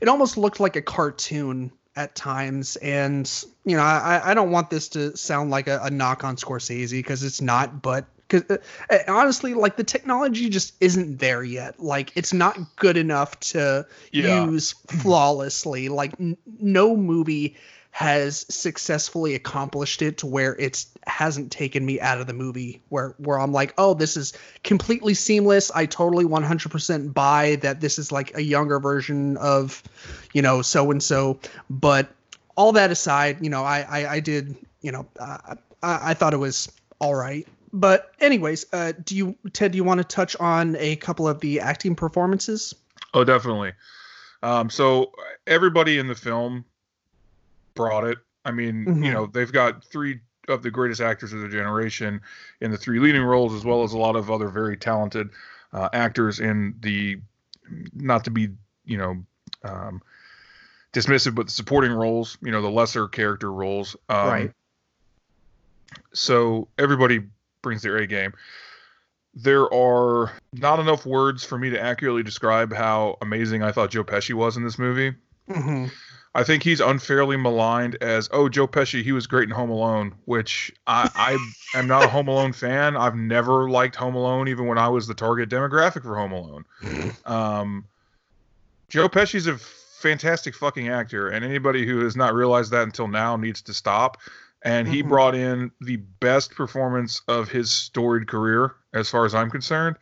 it 0.00 0.08
almost 0.08 0.36
looked 0.36 0.60
like 0.60 0.76
a 0.76 0.82
cartoon 0.82 1.72
at 1.94 2.14
times 2.14 2.76
and 2.76 3.44
you 3.64 3.76
know 3.76 3.82
i 3.82 4.20
i 4.30 4.34
don't 4.34 4.50
want 4.50 4.70
this 4.70 4.88
to 4.88 5.14
sound 5.16 5.50
like 5.50 5.66
a, 5.68 5.78
a 5.82 5.90
knock 5.90 6.24
on 6.24 6.36
scorsese 6.36 6.90
because 6.92 7.22
it's 7.22 7.40
not 7.42 7.82
but 7.82 8.06
because 8.28 8.58
uh, 8.90 8.98
honestly 9.08 9.52
like 9.52 9.76
the 9.76 9.84
technology 9.84 10.48
just 10.48 10.72
isn't 10.80 11.18
there 11.18 11.42
yet 11.44 11.78
like 11.78 12.10
it's 12.16 12.32
not 12.32 12.58
good 12.76 12.96
enough 12.96 13.38
to 13.40 13.86
Yeah. 14.10 14.46
use 14.46 14.72
flawlessly 14.88 15.90
like 15.90 16.12
n- 16.18 16.38
no 16.58 16.96
movie 16.96 17.56
has 17.92 18.46
successfully 18.48 19.34
accomplished 19.34 20.00
it 20.00 20.16
to 20.16 20.26
where 20.26 20.56
it's 20.58 20.86
hasn't 21.06 21.52
taken 21.52 21.84
me 21.84 22.00
out 22.00 22.18
of 22.18 22.26
the 22.26 22.32
movie 22.32 22.82
where 22.88 23.14
where 23.18 23.38
I'm 23.38 23.52
like, 23.52 23.74
"Oh, 23.76 23.92
this 23.92 24.16
is 24.16 24.32
completely 24.64 25.12
seamless. 25.12 25.70
I 25.70 25.84
totally 25.84 26.24
100% 26.24 27.12
buy 27.12 27.56
that 27.56 27.82
this 27.82 27.98
is 27.98 28.10
like 28.10 28.34
a 28.34 28.42
younger 28.42 28.80
version 28.80 29.36
of, 29.36 29.82
you 30.32 30.40
know, 30.40 30.62
so 30.62 30.90
and 30.90 31.02
so." 31.02 31.38
But 31.68 32.08
all 32.56 32.72
that 32.72 32.90
aside, 32.90 33.36
you 33.42 33.50
know, 33.50 33.62
I 33.62 33.80
I, 33.82 34.14
I 34.14 34.20
did, 34.20 34.56
you 34.80 34.90
know, 34.90 35.06
uh, 35.20 35.56
I, 35.82 36.10
I 36.10 36.14
thought 36.14 36.32
it 36.32 36.38
was 36.38 36.72
all 36.98 37.14
right. 37.14 37.46
But 37.74 38.10
anyways, 38.20 38.64
uh, 38.72 38.92
do 39.04 39.14
you 39.14 39.36
Ted? 39.52 39.72
Do 39.72 39.76
you 39.76 39.84
want 39.84 39.98
to 39.98 40.04
touch 40.04 40.34
on 40.36 40.76
a 40.78 40.96
couple 40.96 41.28
of 41.28 41.40
the 41.40 41.60
acting 41.60 41.94
performances? 41.94 42.74
Oh, 43.12 43.22
definitely. 43.22 43.74
Um, 44.42 44.70
so 44.70 45.12
everybody 45.46 45.98
in 45.98 46.06
the 46.06 46.14
film 46.14 46.64
brought 47.74 48.04
it. 48.04 48.18
I 48.44 48.50
mean, 48.50 48.86
Mhm. 48.86 49.04
you 49.04 49.12
know, 49.12 49.26
they've 49.26 49.52
got 49.52 49.84
three 49.84 50.20
of 50.48 50.62
the 50.62 50.70
greatest 50.70 51.00
actors 51.00 51.32
of 51.32 51.40
their 51.40 51.48
generation 51.48 52.20
in 52.60 52.70
the 52.70 52.76
three 52.76 52.98
leading 52.98 53.22
roles, 53.22 53.54
as 53.54 53.64
well 53.64 53.84
as 53.84 53.92
a 53.92 53.98
lot 53.98 54.16
of 54.16 54.30
other 54.30 54.48
very 54.48 54.76
talented 54.76 55.30
uh, 55.72 55.88
actors 55.92 56.40
in 56.40 56.74
the, 56.80 57.20
not 57.94 58.24
to 58.24 58.30
be, 58.30 58.48
you 58.84 58.98
know, 58.98 59.24
um, 59.62 60.02
dismissive, 60.92 61.34
but 61.34 61.46
the 61.46 61.52
supporting 61.52 61.92
roles, 61.92 62.36
you 62.42 62.50
know, 62.50 62.60
the 62.60 62.70
lesser 62.70 63.08
character 63.08 63.52
roles. 63.52 63.96
Um, 64.08 64.28
Right. 64.28 64.52
So 66.14 66.68
everybody 66.78 67.22
brings 67.62 67.82
their 67.82 67.96
A 67.96 68.06
game. 68.06 68.34
There 69.34 69.72
are 69.72 70.32
not 70.52 70.78
enough 70.78 71.06
words 71.06 71.42
for 71.42 71.58
me 71.58 71.70
to 71.70 71.80
accurately 71.80 72.22
describe 72.22 72.72
how 72.72 73.16
amazing 73.22 73.62
I 73.62 73.72
thought 73.72 73.90
Joe 73.90 74.04
Pesci 74.04 74.34
was 74.34 74.56
in 74.56 74.64
this 74.64 74.78
movie. 74.78 75.14
hmm 75.50 75.86
I 76.34 76.44
think 76.44 76.62
he's 76.62 76.80
unfairly 76.80 77.36
maligned 77.36 77.96
as, 78.00 78.28
oh, 78.32 78.48
Joe 78.48 78.66
Pesci, 78.66 79.02
he 79.02 79.12
was 79.12 79.26
great 79.26 79.48
in 79.48 79.54
Home 79.54 79.68
Alone, 79.70 80.14
which 80.24 80.72
I, 80.86 81.10
I 81.14 81.78
am 81.78 81.86
not 81.86 82.04
a 82.04 82.08
Home 82.08 82.28
Alone 82.28 82.54
fan. 82.54 82.96
I've 82.96 83.16
never 83.16 83.68
liked 83.68 83.96
Home 83.96 84.14
Alone, 84.14 84.48
even 84.48 84.66
when 84.66 84.78
I 84.78 84.88
was 84.88 85.06
the 85.06 85.14
target 85.14 85.50
demographic 85.50 86.02
for 86.02 86.16
Home 86.16 86.32
Alone. 86.32 86.64
Um, 87.26 87.84
Joe 88.88 89.08
Pesci's 89.08 89.46
a 89.46 89.58
fantastic 89.58 90.54
fucking 90.54 90.88
actor, 90.88 91.28
and 91.28 91.44
anybody 91.44 91.86
who 91.86 92.00
has 92.00 92.16
not 92.16 92.34
realized 92.34 92.70
that 92.72 92.82
until 92.84 93.08
now 93.08 93.36
needs 93.36 93.62
to 93.62 93.74
stop. 93.74 94.18
And 94.64 94.86
he 94.86 95.02
Mhm. 95.02 95.08
brought 95.08 95.34
in 95.34 95.70
the 95.80 95.96
best 95.96 96.54
performance 96.54 97.20
of 97.28 97.50
his 97.50 97.70
storied 97.70 98.28
career, 98.28 98.76
as 98.94 99.10
far 99.10 99.24
as 99.24 99.34
I'm 99.34 99.50
concerned. 99.50 99.96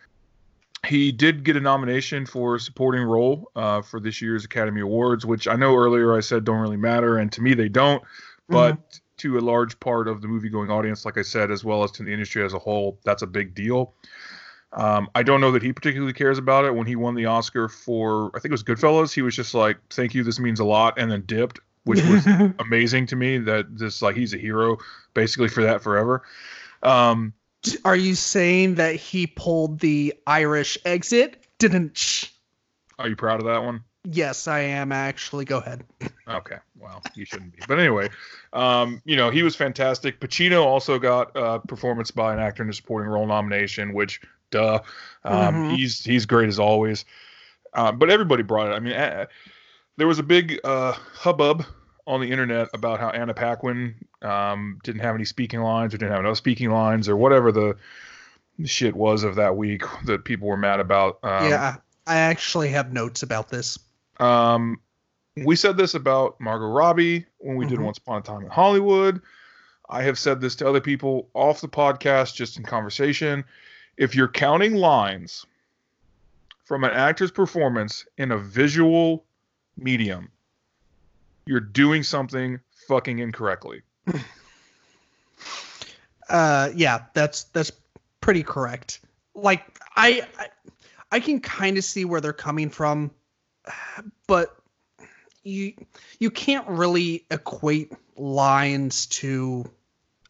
He 0.86 1.12
did 1.12 1.44
get 1.44 1.56
a 1.56 1.60
nomination 1.60 2.24
for 2.24 2.58
supporting 2.58 3.02
role 3.02 3.50
uh, 3.54 3.82
for 3.82 4.00
this 4.00 4.22
year's 4.22 4.44
Academy 4.44 4.80
Awards, 4.80 5.26
which 5.26 5.46
I 5.46 5.54
know 5.54 5.76
earlier 5.76 6.16
I 6.16 6.20
said 6.20 6.44
don't 6.44 6.60
really 6.60 6.78
matter, 6.78 7.18
and 7.18 7.30
to 7.32 7.42
me 7.42 7.54
they 7.54 7.68
don't. 7.68 8.02
But 8.48 9.00
to 9.18 9.38
a 9.38 9.40
large 9.40 9.78
part 9.78 10.08
of 10.08 10.22
the 10.22 10.28
movie 10.28 10.48
going 10.48 10.70
audience, 10.70 11.04
like 11.04 11.18
I 11.18 11.22
said, 11.22 11.50
as 11.50 11.62
well 11.62 11.84
as 11.84 11.90
to 11.92 12.02
the 12.02 12.12
industry 12.12 12.42
as 12.42 12.54
a 12.54 12.58
whole, 12.58 12.98
that's 13.04 13.22
a 13.22 13.26
big 13.26 13.54
deal. 13.54 13.94
Um, 14.72 15.08
I 15.14 15.22
don't 15.22 15.40
know 15.40 15.52
that 15.52 15.62
he 15.62 15.72
particularly 15.72 16.12
cares 16.12 16.38
about 16.38 16.64
it. 16.64 16.74
When 16.74 16.86
he 16.86 16.96
won 16.96 17.14
the 17.14 17.26
Oscar 17.26 17.68
for, 17.68 18.30
I 18.34 18.40
think 18.40 18.46
it 18.46 18.52
was 18.52 18.62
Goodfellas, 18.62 19.12
he 19.12 19.22
was 19.22 19.36
just 19.36 19.52
like, 19.52 19.78
"Thank 19.90 20.14
you, 20.14 20.22
this 20.22 20.38
means 20.38 20.60
a 20.60 20.64
lot," 20.64 20.94
and 20.96 21.10
then 21.10 21.22
dipped, 21.26 21.60
which 21.84 22.02
was 22.04 22.26
amazing 22.58 23.06
to 23.06 23.16
me. 23.16 23.38
That 23.38 23.66
this 23.76 24.00
like 24.00 24.16
he's 24.16 24.32
a 24.32 24.38
hero 24.38 24.78
basically 25.12 25.48
for 25.48 25.62
that 25.62 25.82
forever. 25.82 26.22
Um, 26.82 27.34
Are 27.84 27.96
you 27.96 28.14
saying 28.14 28.76
that 28.76 28.96
he 28.96 29.26
pulled 29.26 29.80
the 29.80 30.14
Irish 30.26 30.78
exit? 30.84 31.44
Didn't? 31.58 32.30
are 32.98 33.08
you 33.08 33.16
proud 33.16 33.40
of 33.40 33.46
that 33.46 33.62
one? 33.62 33.82
Yes, 34.04 34.48
I 34.48 34.60
am 34.60 34.92
actually. 34.92 35.44
Go 35.44 35.58
ahead. 35.58 35.84
Okay, 36.28 36.58
well, 36.78 37.02
you 37.16 37.24
shouldn't 37.24 37.56
be. 37.56 37.58
But 37.66 37.80
anyway, 37.80 38.08
um, 38.52 39.02
you 39.04 39.16
know, 39.16 39.30
he 39.30 39.42
was 39.42 39.56
fantastic. 39.56 40.20
Pacino 40.20 40.64
also 40.64 40.96
got 40.96 41.36
uh, 41.36 41.58
performance 41.58 42.12
by 42.12 42.32
an 42.32 42.38
actor 42.38 42.62
in 42.62 42.68
a 42.70 42.72
supporting 42.72 43.10
role 43.10 43.26
nomination, 43.26 43.92
which, 43.94 44.20
duh, 44.52 44.78
um, 45.24 45.56
Mhm. 45.56 45.70
he's 45.76 46.04
he's 46.04 46.26
great 46.26 46.48
as 46.48 46.60
always. 46.60 47.04
Uh, 47.74 47.90
but 47.90 48.10
everybody 48.10 48.44
brought 48.44 48.68
it. 48.68 48.74
I 48.74 48.78
mean, 48.78 48.92
uh, 48.92 49.26
there 49.96 50.06
was 50.06 50.20
a 50.20 50.22
big 50.22 50.60
uh, 50.62 50.92
hubbub 50.92 51.64
on 52.10 52.20
the 52.20 52.30
internet 52.30 52.68
about 52.74 52.98
how 53.00 53.10
Anna 53.10 53.32
Paquin 53.34 53.94
um, 54.22 54.78
didn't 54.82 55.00
have 55.00 55.14
any 55.14 55.24
speaking 55.24 55.60
lines 55.60 55.94
or 55.94 55.98
didn't 55.98 56.12
have 56.12 56.20
enough 56.24 56.36
speaking 56.36 56.70
lines 56.70 57.08
or 57.08 57.16
whatever 57.16 57.52
the 57.52 57.76
shit 58.64 58.94
was 58.94 59.22
of 59.22 59.36
that 59.36 59.56
week 59.56 59.82
that 60.06 60.24
people 60.24 60.48
were 60.48 60.56
mad 60.56 60.80
about. 60.80 61.18
Um, 61.22 61.48
yeah, 61.48 61.76
I 62.06 62.16
actually 62.16 62.68
have 62.70 62.92
notes 62.92 63.22
about 63.22 63.48
this. 63.48 63.78
um, 64.18 64.80
we 65.44 65.54
said 65.56 65.76
this 65.76 65.94
about 65.94 66.38
Margot 66.40 66.66
Robbie 66.66 67.24
when 67.38 67.56
we 67.56 67.64
did 67.64 67.78
Mhm. 67.78 67.84
Once 67.84 67.98
Upon 67.98 68.18
a 68.18 68.22
Time 68.22 68.42
in 68.42 68.50
Hollywood. 68.50 69.22
I 69.88 70.02
have 70.02 70.18
said 70.18 70.40
this 70.40 70.54
to 70.56 70.68
other 70.68 70.80
people 70.80 71.28
off 71.34 71.60
the 71.60 71.68
podcast, 71.68 72.34
just 72.34 72.56
in 72.58 72.64
conversation. 72.64 73.44
If 73.96 74.14
you're 74.14 74.28
counting 74.28 74.74
lines 74.74 75.46
from 76.64 76.84
an 76.84 76.90
actor's 76.90 77.30
performance 77.30 78.04
in 78.18 78.32
a 78.32 78.36
visual 78.38 79.24
medium, 79.76 80.30
you're 81.46 81.60
doing 81.60 82.02
something 82.02 82.60
fucking 82.88 83.18
incorrectly. 83.18 83.82
Uh, 86.28 86.70
yeah, 86.76 87.02
that's 87.12 87.44
that's 87.44 87.72
pretty 88.20 88.44
correct. 88.44 89.00
Like 89.34 89.64
I, 89.96 90.22
I, 90.38 90.46
I 91.10 91.20
can 91.20 91.40
kind 91.40 91.76
of 91.76 91.84
see 91.84 92.04
where 92.04 92.20
they're 92.20 92.32
coming 92.32 92.70
from, 92.70 93.10
but 94.28 94.56
you 95.42 95.74
you 96.20 96.30
can't 96.30 96.66
really 96.68 97.26
equate 97.30 97.92
lines 98.16 99.06
to 99.06 99.68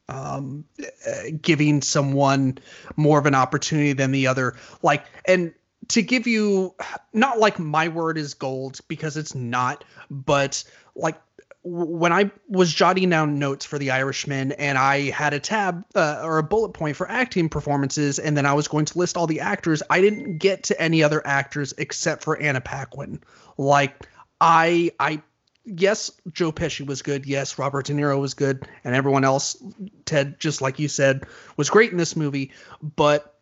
um, 0.09 0.65
uh, 1.07 1.13
giving 1.41 1.83
someone 1.83 2.59
more 2.97 3.19
of 3.19 3.27
an 3.27 3.35
opportunity 3.35 3.93
than 3.93 4.11
the 4.11 4.27
other. 4.27 4.57
Like, 4.83 5.05
and 5.27 5.53
to 5.89 6.03
give 6.03 6.27
you 6.27 6.75
not 7.13 7.39
like 7.39 7.59
my 7.59 7.89
word 7.89 8.19
is 8.19 8.35
gold 8.35 8.81
because 8.89 9.17
it's 9.17 9.35
not, 9.35 9.85
but 10.11 10.63
like 10.95 11.21
when 11.63 12.13
I 12.13 12.31
was 12.49 12.73
jotting 12.73 13.11
down 13.11 13.39
notes 13.39 13.67
for 13.67 13.79
The 13.79 13.91
Irishman 13.91 14.53
and 14.53 14.79
I 14.79 15.11
had 15.11 15.35
a 15.35 15.41
tab 15.41 15.85
uh, 15.95 16.21
or 16.23 16.39
a 16.39 16.43
bullet 16.43 16.71
point 16.71 16.97
for 16.97 17.09
acting 17.11 17.49
performances, 17.49 18.19
and 18.19 18.37
then 18.37 18.47
I 18.47 18.55
was 18.55 18.67
going 18.67 18.87
to 18.87 18.99
list 18.99 19.17
all 19.17 19.27
the 19.27 19.41
actors, 19.41 19.83
I 19.91 20.01
didn't 20.01 20.39
get 20.39 20.65
to 20.65 20.81
any 20.81 21.03
other 21.03 21.25
actors 21.27 21.75
except 21.77 22.25
for 22.25 22.39
Anna 22.39 22.61
Paquin. 22.63 23.21
Like, 23.59 24.09
I, 24.41 24.93
I, 24.99 25.21
yes, 25.67 26.11
Joe 26.33 26.51
Pesci 26.51 26.87
was 26.87 27.03
good. 27.03 27.27
Yes, 27.27 27.59
Robert 27.59 27.87
De 27.87 27.93
Niro 27.93 28.19
was 28.19 28.33
good, 28.33 28.67
and 28.83 28.95
everyone 28.95 29.25
else, 29.25 29.63
Ted, 30.07 30.41
just 30.41 30.63
like 30.63 30.79
you 30.79 30.89
said, 30.89 31.27
was 31.59 31.69
great 31.69 31.93
in 31.93 31.99
this 31.99 32.17
movie. 32.17 32.53
But 32.97 33.37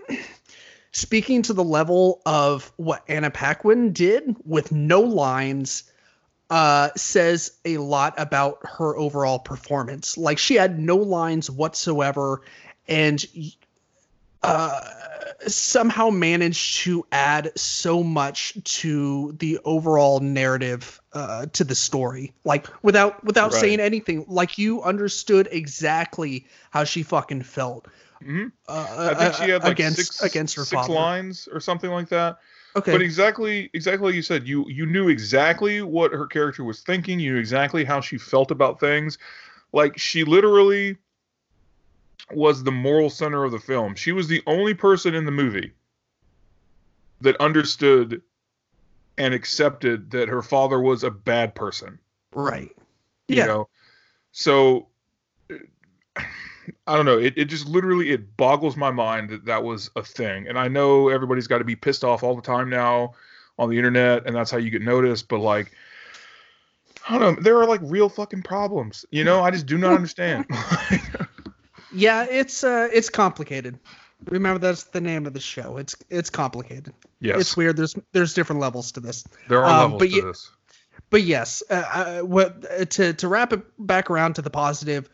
speaking 0.99 1.43
to 1.43 1.53
the 1.53 1.65
level 1.65 2.21
of 2.27 2.73
what 2.77 3.05
Anna 3.09 3.31
Paquin 3.31 3.93
did 3.93 4.37
with 4.45 4.73
no 4.73 5.01
lines 5.01 5.85
uh, 6.51 6.91
says 6.97 7.53
a 7.65 7.79
lot 7.79 8.15
about 8.17 8.59
her 8.65 8.97
overall 8.97 9.39
performance. 9.39 10.17
Like 10.19 10.39
she 10.39 10.55
had 10.55 10.79
no 10.79 10.97
lines 10.97 11.51
whatsoever, 11.51 12.43
and 12.89 13.25
uh, 14.43 14.81
somehow 15.47 16.11
managed 16.11 16.79
to 16.79 17.05
add 17.13 17.53
so 17.57 18.03
much 18.03 18.57
to 18.65 19.33
the 19.39 19.59
overall 19.65 20.21
narrative 20.21 21.01
uh, 21.13 21.47
to 21.53 21.65
the 21.65 21.75
story. 21.75 22.33
Like 22.45 22.67
without 22.83 23.23
without 23.25 23.53
Right. 23.53 23.61
saying 23.61 23.81
anything, 23.81 24.25
like 24.29 24.59
you 24.59 24.83
understood 24.83 25.49
exactly 25.53 26.47
how 26.71 26.85
she 26.85 27.03
fucking 27.03 27.43
felt. 27.43 27.87
Mhm. 28.23 28.53
Uh, 28.69 29.11
I 29.11 29.15
think 29.15 29.35
she 29.35 29.51
had 29.51 29.63
like 29.65 29.75
against 29.75 29.97
six, 29.97 30.23
against 30.23 30.57
her 30.57 30.65
six 30.65 30.73
father. 30.73 30.95
lines 30.95 31.49
or 31.53 31.61
something 31.61 31.91
like 31.91 32.09
that. 32.09 32.39
Okay. 32.77 32.93
But 32.93 33.03
exactly, 33.03 33.71
exactly 33.75 34.07
like 34.09 34.15
you 34.15 34.23
said, 34.23 34.47
you 34.47 34.65
you 34.69 34.87
knew 34.87 35.09
exactly 35.09 35.83
what 35.83 36.13
her 36.13 36.27
character 36.27 36.65
was 36.65 36.81
thinking. 36.81 37.19
You 37.21 37.35
knew 37.35 37.39
exactly 37.39 37.85
how 37.85 38.01
she 38.01 38.19
felt 38.19 38.51
about 38.51 38.81
things. 38.81 39.19
Like 39.73 39.99
she 39.99 40.25
literally 40.25 40.97
was 42.33 42.63
the 42.63 42.73
moral 42.73 43.11
center 43.11 43.45
of 43.45 43.53
the 43.53 43.59
film. 43.59 43.95
She 43.95 44.13
was 44.13 44.29
the 44.29 44.43
only 44.47 44.75
person 44.75 45.15
in 45.15 45.25
the 45.25 45.31
movie 45.31 45.73
that 47.21 47.37
understood 47.41 48.23
and 49.17 49.35
accepted 49.35 50.11
that 50.13 50.29
her 50.29 50.43
father 50.43 50.81
was 50.81 51.03
a 51.05 51.11
bad 51.11 51.55
person. 51.55 51.99
right. 52.33 52.71
You 53.29 53.37
Yeah. 53.37 53.47
know, 53.47 53.69
so 54.33 54.89
I 56.87 56.97
don't 56.97 57.05
know. 57.07 57.19
It, 57.19 57.35
it 57.37 57.45
just 57.47 57.67
literally 57.67 58.11
it 58.11 58.37
boggles 58.37 58.77
my 58.77 58.91
mind 58.91 59.31
that 59.31 59.45
that 59.47 59.63
was 59.65 59.91
a 59.97 60.03
thing. 60.03 60.49
And 60.49 60.59
I 60.59 60.69
know 60.69 61.09
everybody's 61.09 61.47
got 61.47 61.59
to 61.59 61.65
be 61.65 61.77
pissed 61.77 62.05
off 62.05 62.23
all 62.23 62.35
the 62.37 62.43
time 62.43 62.69
now 62.71 63.15
on 63.59 63.69
the 63.71 63.77
internet, 63.77 64.27
and 64.27 64.35
that's 64.37 64.51
how 64.51 64.59
you 64.59 64.71
get 64.71 64.83
noticed. 64.83 65.29
But 65.29 65.39
like, 65.41 65.73
I 67.09 67.19
don't 67.19 67.37
know. 67.37 67.43
There 67.43 67.57
are 67.59 67.67
like 67.67 67.81
real 67.85 68.09
fucking 68.09 68.43
problems. 68.43 69.05
You 69.11 69.25
know, 69.25 69.43
I 69.43 69.51
just 69.51 69.67
do 69.67 69.79
not 69.79 69.95
understand. 69.95 70.47
Yeah, 71.93 72.27
it's 72.29 72.65
uh 72.65 72.89
it's 72.93 73.09
complicated. 73.09 73.79
Remember 74.27 74.59
that's 74.59 74.85
the 74.85 75.01
name 75.01 75.27
of 75.27 75.33
the 75.33 75.41
show. 75.41 75.79
It's 75.79 75.97
it's 76.11 76.29
complicated. 76.29 76.93
yes, 77.21 77.41
It's 77.41 77.57
weird. 77.57 77.77
There's 77.77 77.97
there's 78.13 78.35
different 78.35 78.61
levels 78.61 78.93
to 78.93 79.01
this. 79.01 79.25
there 79.49 79.65
are 79.65 79.71
um, 79.71 79.93
levels 79.93 79.99
but 80.01 80.09
to 80.11 80.15
you- 80.15 80.23
this. 80.23 80.51
But 81.11 81.23
yes, 81.23 81.63
uh, 81.71 81.75
uh, 81.75 82.21
what 82.27 82.67
uh, 82.71 82.85
to 82.85 83.15
to 83.15 83.29
wrap 83.29 83.55
it 83.55 83.63
back 83.79 84.11
around 84.11 84.35
to 84.35 84.43
the 84.43 84.51
positive. 84.51 85.09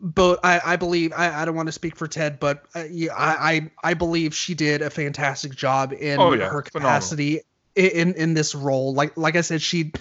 But 0.00 0.40
I, 0.44 0.60
I 0.64 0.76
believe 0.76 1.12
I, 1.16 1.42
I 1.42 1.44
don't 1.44 1.56
want 1.56 1.66
to 1.66 1.72
speak 1.72 1.96
for 1.96 2.06
Ted, 2.06 2.38
but 2.38 2.64
uh, 2.74 2.84
yeah, 2.88 3.12
I, 3.14 3.70
I 3.82 3.90
I 3.90 3.94
believe 3.94 4.34
she 4.34 4.54
did 4.54 4.80
a 4.80 4.90
fantastic 4.90 5.54
job 5.54 5.92
in 5.92 6.20
Oh, 6.20 6.32
yeah, 6.34 6.48
her 6.48 6.62
capacity 6.62 7.40
i- 7.76 7.80
in 7.80 8.14
in 8.14 8.34
this 8.34 8.54
role. 8.54 8.94
Like 8.94 9.16
like 9.16 9.34
I 9.34 9.40
said, 9.40 9.60
she 9.60 9.92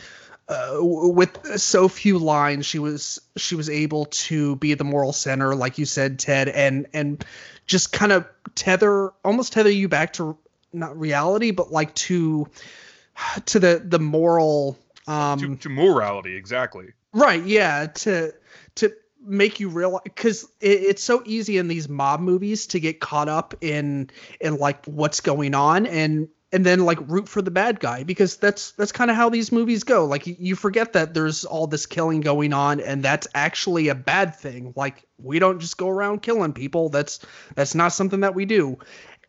uh, 0.49 0.77
with 0.81 1.59
so 1.59 1.87
few 1.87 2.19
lines, 2.19 2.65
she 2.67 2.77
was 2.77 3.19
she 3.37 3.55
was 3.55 3.69
able 3.71 4.05
to 4.05 4.55
be 4.57 4.75
the 4.75 4.83
moral 4.83 5.13
center, 5.13 5.55
like 5.55 5.79
you 5.79 5.85
said, 5.85 6.19
Ted, 6.19 6.47
and 6.49 6.85
and 6.93 7.25
just 7.65 7.91
kind 7.91 8.11
of 8.11 8.25
tether 8.53 9.11
almost 9.25 9.53
tether 9.53 9.71
you 9.71 9.87
back 9.87 10.13
to 10.13 10.37
not 10.73 10.97
reality, 10.97 11.49
but 11.49 11.71
like 11.71 11.93
to 11.95 12.47
to 13.45 13.59
the 13.59 13.81
the 13.83 13.99
moral 13.99 14.77
um 15.07 15.39
to, 15.39 15.55
to 15.55 15.69
morality, 15.69 16.35
exactly. 16.35 16.89
right 17.13 17.43
yeah 17.45 17.87
to 17.87 18.33
to 18.75 18.93
make 19.25 19.59
you 19.59 19.69
realize 19.69 20.01
because 20.03 20.43
it, 20.61 20.81
it's 20.81 21.03
so 21.03 21.21
easy 21.25 21.57
in 21.57 21.67
these 21.67 21.89
mob 21.89 22.19
movies 22.19 22.67
to 22.67 22.79
get 22.79 22.99
caught 22.99 23.29
up 23.29 23.55
in 23.61 24.09
in 24.39 24.57
like 24.57 24.85
what's 24.85 25.21
going 25.21 25.53
on 25.53 25.85
and 25.85 26.29
and 26.53 26.65
then 26.65 26.85
like 26.85 26.97
root 27.07 27.27
for 27.27 27.41
the 27.41 27.51
bad 27.51 27.79
guy 27.79 28.03
because 28.03 28.37
that's 28.37 28.71
that's 28.71 28.91
kind 28.91 29.11
of 29.11 29.17
how 29.17 29.29
these 29.29 29.51
movies 29.51 29.83
go. 29.83 30.05
Like 30.05 30.27
you, 30.27 30.35
you 30.39 30.55
forget 30.55 30.93
that 30.93 31.13
there's 31.13 31.43
all 31.43 31.67
this 31.67 31.85
killing 31.85 32.21
going 32.21 32.53
on 32.53 32.79
and 32.79 33.03
that's 33.03 33.27
actually 33.35 33.89
a 33.89 33.95
bad 33.95 34.35
thing. 34.35 34.73
Like 34.75 35.05
we 35.17 35.39
don't 35.39 35.59
just 35.59 35.77
go 35.77 35.89
around 35.89 36.21
killing 36.21 36.53
people. 36.53 36.89
That's 36.89 37.19
that's 37.55 37.75
not 37.75 37.89
something 37.89 38.21
that 38.21 38.35
we 38.35 38.45
do. 38.45 38.77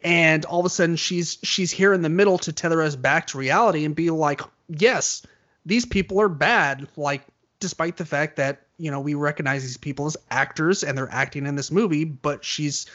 And 0.05 0.44
all 0.44 0.61
of 0.61 0.66
a 0.66 0.70
sudden 0.70 0.94
she's 0.94 1.38
she's 1.42 1.72
here 1.72 1.92
in 1.92 2.03
the 2.03 2.09
middle 2.09 2.38
to 2.38 2.53
tether 2.53 2.81
us 2.83 2.94
back 2.94 3.27
to 3.29 3.38
reality 3.38 3.85
and 3.85 3.96
be 3.96 4.11
like 4.11 4.42
yes 4.68 5.27
these 5.66 5.87
people 5.87 6.20
are 6.20 6.29
bad 6.29 6.87
like 6.96 7.22
despite 7.59 7.96
the 7.96 8.05
fact 8.05 8.37
that 8.37 8.67
you 8.78 8.90
know 8.90 9.00
we 9.00 9.14
recognize 9.14 9.62
these 9.62 9.76
people 9.76 10.06
as 10.06 10.16
actors 10.30 10.82
and 10.82 10.96
they're 10.96 11.12
acting 11.12 11.46
in 11.46 11.56
this 11.56 11.70
movie 11.70 12.04
but 12.04 12.44
she's 12.44 12.86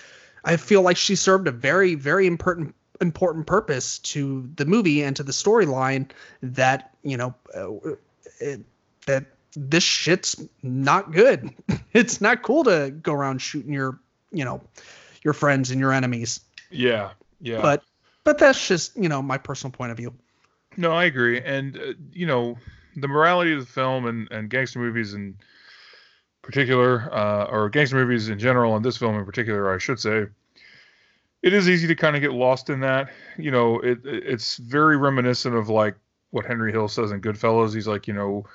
i 0.45 0.55
feel 0.57 0.81
like 0.81 0.97
she 0.97 1.15
served 1.15 1.47
a 1.47 1.51
very 1.51 1.95
very 1.95 2.27
important 2.27 2.73
important 3.01 3.45
purpose 3.47 3.99
to 3.99 4.49
the 4.55 4.65
movie 4.65 5.03
and 5.03 5.15
to 5.15 5.23
the 5.23 5.31
storyline 5.31 6.09
that 6.41 6.93
you 7.03 7.17
know 7.17 7.33
uh, 7.55 7.69
it, 8.39 8.61
that 9.05 9.25
this 9.55 9.83
shit's 9.83 10.41
not 10.61 11.11
good 11.11 11.49
it's 11.93 12.21
not 12.21 12.41
cool 12.41 12.63
to 12.63 12.91
go 13.01 13.13
around 13.13 13.41
shooting 13.41 13.73
your 13.73 13.99
you 14.31 14.45
know 14.45 14.61
your 15.23 15.33
friends 15.33 15.71
and 15.71 15.79
your 15.79 15.91
enemies 15.91 16.39
Yeah, 16.69 17.11
yeah. 17.41 17.61
but 17.61 17.83
but 18.23 18.37
that's 18.37 18.67
just 18.67 18.95
you 18.95 19.09
know 19.09 19.21
my 19.21 19.37
personal 19.37 19.71
point 19.71 19.91
of 19.91 19.97
view 19.97 20.13
No, 20.77 20.91
I 20.91 21.05
agree. 21.05 21.39
And 21.41 21.77
uh, 21.77 21.93
you 22.11 22.25
know, 22.25 22.57
the 22.95 23.07
morality 23.07 23.53
of 23.53 23.59
the 23.59 23.65
film 23.65 24.05
and 24.05 24.27
and 24.31 24.49
gangster 24.49 24.79
movies 24.79 25.13
in 25.13 25.35
particular, 26.43 27.11
uh, 27.11 27.45
or 27.45 27.69
gangster 27.69 27.95
movies 27.95 28.29
in 28.29 28.37
general, 28.37 28.75
and 28.75 28.85
this 28.85 28.97
film 28.97 29.15
in 29.15 29.25
particular, 29.25 29.73
I 29.73 29.79
should 29.79 29.99
say, 29.99 30.27
it 31.41 31.53
is 31.53 31.67
easy 31.67 31.87
to 31.87 31.95
kind 31.95 32.15
of 32.15 32.21
get 32.21 32.33
lost 32.33 32.69
in 32.69 32.79
that. 32.81 33.09
You 33.37 33.49
know, 33.49 33.79
it 33.79 33.99
it's 34.03 34.57
very 34.57 34.97
reminiscent 34.97 35.55
of 35.55 35.69
like 35.69 35.95
what 36.29 36.45
Henry 36.45 36.71
Hill 36.71 36.87
says 36.87 37.11
in 37.11 37.21
Goodfellas. 37.21 37.73
He's 37.73 37.87
like, 37.87 38.07
you 38.07 38.13
know, 38.13 38.45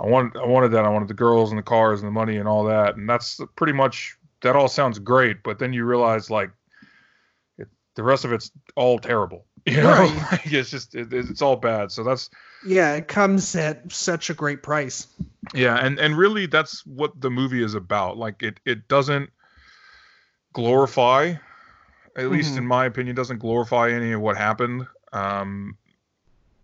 I 0.00 0.06
wanted 0.06 0.36
I 0.36 0.46
wanted 0.46 0.72
that. 0.72 0.84
I 0.84 0.88
wanted 0.88 1.08
the 1.08 1.14
girls 1.14 1.50
and 1.50 1.58
the 1.58 1.62
cars 1.62 2.00
and 2.00 2.08
the 2.08 2.12
money 2.12 2.36
and 2.36 2.48
all 2.48 2.64
that. 2.64 2.96
And 2.96 3.08
that's 3.08 3.40
pretty 3.56 3.72
much 3.72 4.16
that 4.42 4.56
all 4.56 4.68
sounds 4.68 4.98
great, 4.98 5.42
but 5.42 5.58
then 5.58 5.72
you 5.72 5.84
realize 5.84 6.30
like 6.30 6.50
it, 7.58 7.68
the 7.94 8.02
rest 8.02 8.24
of 8.24 8.32
it's 8.32 8.50
all 8.76 8.98
terrible. 8.98 9.46
You 9.66 9.80
know, 9.80 9.90
Right. 9.90 10.32
like, 10.32 10.52
it's 10.52 10.70
just 10.70 10.94
it, 10.96 11.12
it's 11.12 11.40
all 11.40 11.56
bad. 11.56 11.92
So 11.92 12.02
that's 12.02 12.30
yeah 12.66 12.94
it 12.94 13.06
comes 13.06 13.54
at 13.54 13.92
such 13.92 14.28
a 14.28 14.34
great 14.34 14.62
price 14.62 15.06
yeah, 15.54 15.76
and 15.76 15.98
and 15.98 16.16
really 16.16 16.46
that's 16.46 16.86
what 16.86 17.20
the 17.20 17.30
movie 17.30 17.62
is 17.62 17.74
about. 17.74 18.16
Like 18.16 18.42
it 18.42 18.58
it 18.64 18.88
doesn't 18.88 19.30
glorify, 20.52 21.34
at 22.16 22.30
least 22.30 22.56
in 22.56 22.66
my 22.66 22.86
opinion, 22.86 23.16
doesn't 23.16 23.38
glorify 23.38 23.90
any 23.90 24.12
of 24.12 24.20
what 24.20 24.36
happened. 24.36 24.86
Um, 25.12 25.76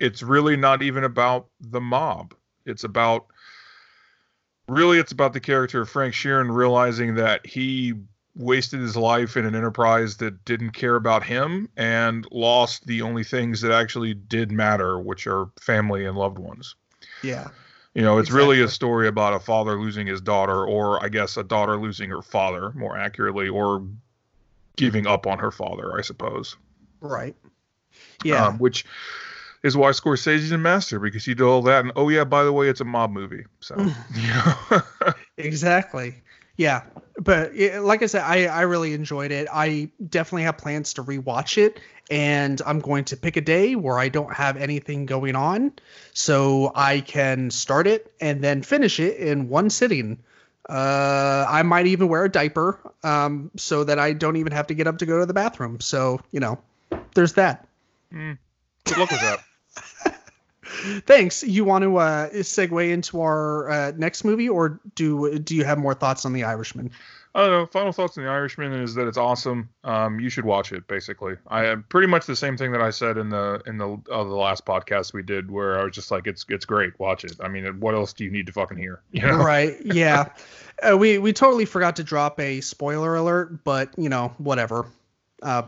it's 0.01 0.23
really 0.23 0.57
not 0.57 0.83
even 0.83 1.05
about 1.05 1.49
the 1.61 1.81
mob. 1.81 2.35
It's 2.65 2.85
about 2.85 3.27
really 4.69 4.99
it's 4.99 5.13
about 5.13 5.33
the 5.33 5.41
character 5.41 5.83
of 5.83 5.91
Frank 5.91 6.15
Sheeran 6.15 6.55
realizing 6.55 7.17
that 7.17 7.45
he 7.45 7.95
wasted 8.39 8.81
his 8.81 8.97
life 8.97 9.37
in 9.37 9.45
an 9.45 9.55
enterprise 9.55 10.17
that 10.19 10.45
didn't 10.45 10.71
care 10.71 10.95
about 10.95 11.25
him 11.25 11.69
and 11.77 12.27
lost 12.31 12.87
the 12.87 13.03
only 13.03 13.25
things 13.25 13.61
that 13.61 13.73
actually 13.73 14.15
did 14.15 14.53
matter, 14.53 14.99
which 14.99 15.27
are 15.27 15.47
family 15.61 16.07
and 16.07 16.17
loved 16.17 16.39
ones. 16.39 16.77
yeah 17.23 17.49
You 17.95 18.03
know, 18.03 18.19
it's 18.19 18.31
really 18.31 18.63
a 18.63 18.69
story 18.69 19.09
about 19.09 19.35
a 19.35 19.41
father 19.41 19.79
losing 19.79 20.07
his 20.07 20.21
daughter, 20.21 20.65
or 20.65 21.03
I 21.05 21.09
guess 21.09 21.37
a 21.37 21.43
daughter 21.43 21.77
losing 21.77 22.11
her 22.11 22.23
father, 22.23 22.71
more 22.73 22.97
accurately, 22.97 23.49
or 23.49 23.85
giving 24.77 25.07
up 25.07 25.27
on 25.27 25.41
her 25.41 25.51
father, 25.51 25.99
I 25.99 26.03
suppose. 26.03 26.57
right 27.01 27.35
yeah 28.25 28.47
Um, 28.47 28.59
which 28.59 28.85
is 29.65 29.77
why 29.77 29.91
Scorsese's 29.91 30.53
a 30.53 30.59
master 30.59 31.01
because 31.01 31.25
he 31.25 31.35
did 31.35 31.43
all 31.45 31.63
that, 31.63 31.85
and 31.85 31.93
oh 31.97 32.09
yeah, 32.09 32.25
by 32.25 32.45
the 32.45 32.53
way, 32.53 32.69
it's 32.69 32.81
a 32.81 32.85
mob 32.85 33.11
movie. 33.11 33.45
So 33.61 33.75
you 34.15 34.29
know, 34.71 34.83
exactly 35.37 36.15
yeah 36.59 36.83
but 37.19 37.55
yeah, 37.55 37.81
like 37.81 38.03
i 38.03 38.07
said 38.07 38.23
I, 38.23 38.45
I 38.45 38.63
really 38.63 38.93
enjoyed 38.93 39.31
it. 39.33 39.49
I 39.51 39.91
definitely 40.11 40.43
have 40.43 40.59
plans 40.59 40.93
to 40.95 41.03
rewatch 41.03 41.57
it 41.57 41.81
and 42.11 42.61
i'm 42.67 42.81
going 42.81 43.05
to 43.05 43.17
pick 43.17 43.37
a 43.37 43.41
day 43.41 43.75
where 43.75 43.99
i 43.99 44.09
don't 44.09 44.33
have 44.35 44.57
anything 44.59 45.07
going 45.07 45.37
on 45.37 45.73
so 46.13 46.73
i 46.75 47.01
can 47.01 47.51
start 47.51 47.87
it 47.87 48.13
and 48.21 48.43
then 48.43 48.63
finish 48.63 49.01
it 49.01 49.17
in 49.17 49.49
one 49.49 49.71
sitting. 49.71 50.19
Uh, 50.69 51.47
i 51.49 51.63
might 51.63 51.87
even 51.87 52.09
wear 52.09 52.25
a 52.25 52.29
diaper 52.31 52.79
um, 53.03 53.51
so 53.57 53.85
that 53.85 53.99
i 53.99 54.13
don't 54.13 54.37
even 54.37 54.53
have 54.53 54.67
to 54.67 54.75
get 54.75 54.87
up 54.87 54.99
to 54.99 55.07
go 55.07 55.19
to 55.19 55.27
the 55.27 55.35
bathroom. 55.35 55.81
So 55.81 56.21
you 56.31 56.41
know 56.41 56.59
there's 57.15 57.33
that. 57.35 57.67
Good 58.85 58.99
luck 58.99 59.11
with 59.11 59.21
that. 59.21 59.48
Thanks 61.07 61.43
you 61.43 61.65
want 61.65 61.83
to 61.83 61.97
uh, 61.97 62.31
segue 62.31 62.91
into 62.91 63.21
our 63.21 63.71
uh, 63.71 63.93
next 63.97 64.25
movie 64.25 64.49
or 64.49 64.81
do 64.95 65.39
do 65.39 65.55
you 65.55 65.65
have 65.65 65.79
more 65.79 65.95
thoughts 65.95 66.25
on 66.25 66.33
the 66.33 66.45
irishman 66.45 66.91
I 67.35 67.43
don't 67.43 67.51
know. 67.51 67.67
Final 67.67 67.93
thoughts 67.93 68.17
on 68.19 68.25
The 68.25 68.31
Irishman 68.31 68.73
is 68.73 68.95
that 68.95 69.07
it's 69.07 69.19
awesome. 69.19 69.69
Um, 69.85 70.19
you 70.19 70.29
should 70.29 70.47
watch 70.47 70.73
it. 70.73 70.89
Basically, 70.89 71.37
I 71.47 71.67
am 71.67 71.85
pretty 71.89 72.09
much 72.09 72.27
the 72.27 72.35
same 72.35 72.57
thing 72.57 72.73
that 72.73 72.81
I 72.81 72.91
said 72.91 73.19
in 73.19 73.29
the 73.29 73.63
in 73.67 73.77
the 73.77 74.01
uh, 74.11 74.25
the 74.25 74.35
last 74.35 74.65
podcast 74.65 75.13
we 75.13 75.23
did, 75.23 75.51
where 75.51 75.79
I 75.79 75.85
was 75.85 75.95
just 75.95 76.11
like, 76.11 76.27
it's 76.27 76.45
it's 76.49 76.65
great. 76.65 76.99
Watch 76.99 77.25
it. 77.25 77.37
I 77.41 77.47
mean, 77.49 77.65
what 77.79 77.95
else 77.95 78.13
do 78.13 78.25
you 78.25 78.31
need 78.31 78.47
to 78.47 78.53
fucking 78.53 78.79
hear? 78.79 79.03
You 79.13 79.23
know? 79.23 79.39
right 79.39 79.77
yeah 79.85 80.31
uh, 80.83 80.97
we 80.97 81.19
we 81.19 81.33
totally 81.33 81.65
forgot 81.65 81.97
to 81.97 82.05
drop 82.05 82.39
a 82.41 82.61
spoiler 82.61 83.17
alert 83.17 83.65
but 83.65 83.91
you 83.97 84.09
know 84.09 84.33
whatever 84.39 84.87
uh 85.43 85.63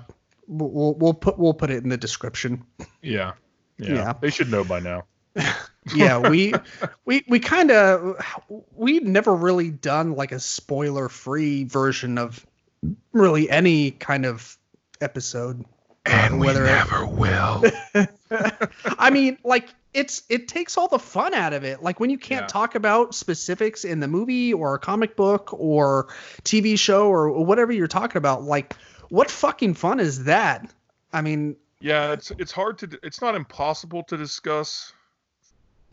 we'll 0.46 0.94
we'll 0.94 1.14
put 1.14 1.38
we'll 1.38 1.54
put 1.54 1.70
it 1.70 1.82
in 1.82 1.88
the 1.88 1.96
description 1.96 2.64
Yeah. 3.02 3.32
Yeah. 3.80 3.94
Yeah. 3.94 4.12
They 4.20 4.30
should 4.30 4.50
know 4.50 4.64
by 4.64 4.80
now. 4.80 5.04
yeah 5.94 6.18
we 6.18 6.52
we 7.04 7.22
we 7.28 7.38
kind 7.38 7.70
of 7.70 8.16
we've 8.74 9.04
never 9.04 9.32
really 9.34 9.70
done 9.70 10.14
like 10.16 10.32
a 10.32 10.40
spoiler 10.40 11.08
free 11.08 11.62
version 11.64 12.18
of 12.18 12.44
really 13.12 13.48
any 13.48 13.92
kind 13.92 14.26
of 14.26 14.58
episode 15.00 15.64
uh, 16.06 16.10
And 16.10 16.40
whether 16.40 16.64
it- 16.64 16.68
never 16.72 17.06
will. 17.06 17.62
I 18.98 19.10
mean, 19.10 19.38
like 19.44 19.68
it's 19.94 20.22
it 20.28 20.48
takes 20.48 20.76
all 20.78 20.88
the 20.88 20.98
fun 20.98 21.32
out 21.34 21.52
of 21.52 21.62
it. 21.64 21.82
Like 21.82 22.00
when 22.00 22.10
you 22.10 22.18
can't 22.18 22.42
Yeah. 22.42 22.46
talk 22.48 22.74
about 22.74 23.14
specifics 23.14 23.84
in 23.84 24.00
the 24.00 24.08
movie 24.08 24.52
or 24.52 24.74
a 24.74 24.78
comic 24.78 25.14
book 25.16 25.50
or 25.52 26.08
TV 26.42 26.78
show 26.78 27.08
or 27.08 27.30
whatever 27.44 27.70
you're 27.72 27.86
talking 27.88 28.16
about, 28.18 28.42
like 28.44 28.74
what 29.10 29.30
fucking 29.30 29.74
fun 29.74 30.00
is 30.00 30.24
that? 30.24 30.72
I 31.12 31.20
mean, 31.22 31.56
yeah, 31.80 32.12
it's 32.12 32.30
it's 32.32 32.52
hard 32.52 32.78
to. 32.78 32.98
It's 33.02 33.20
not 33.20 33.34
impossible 33.34 34.02
to 34.04 34.16
discuss 34.16 34.92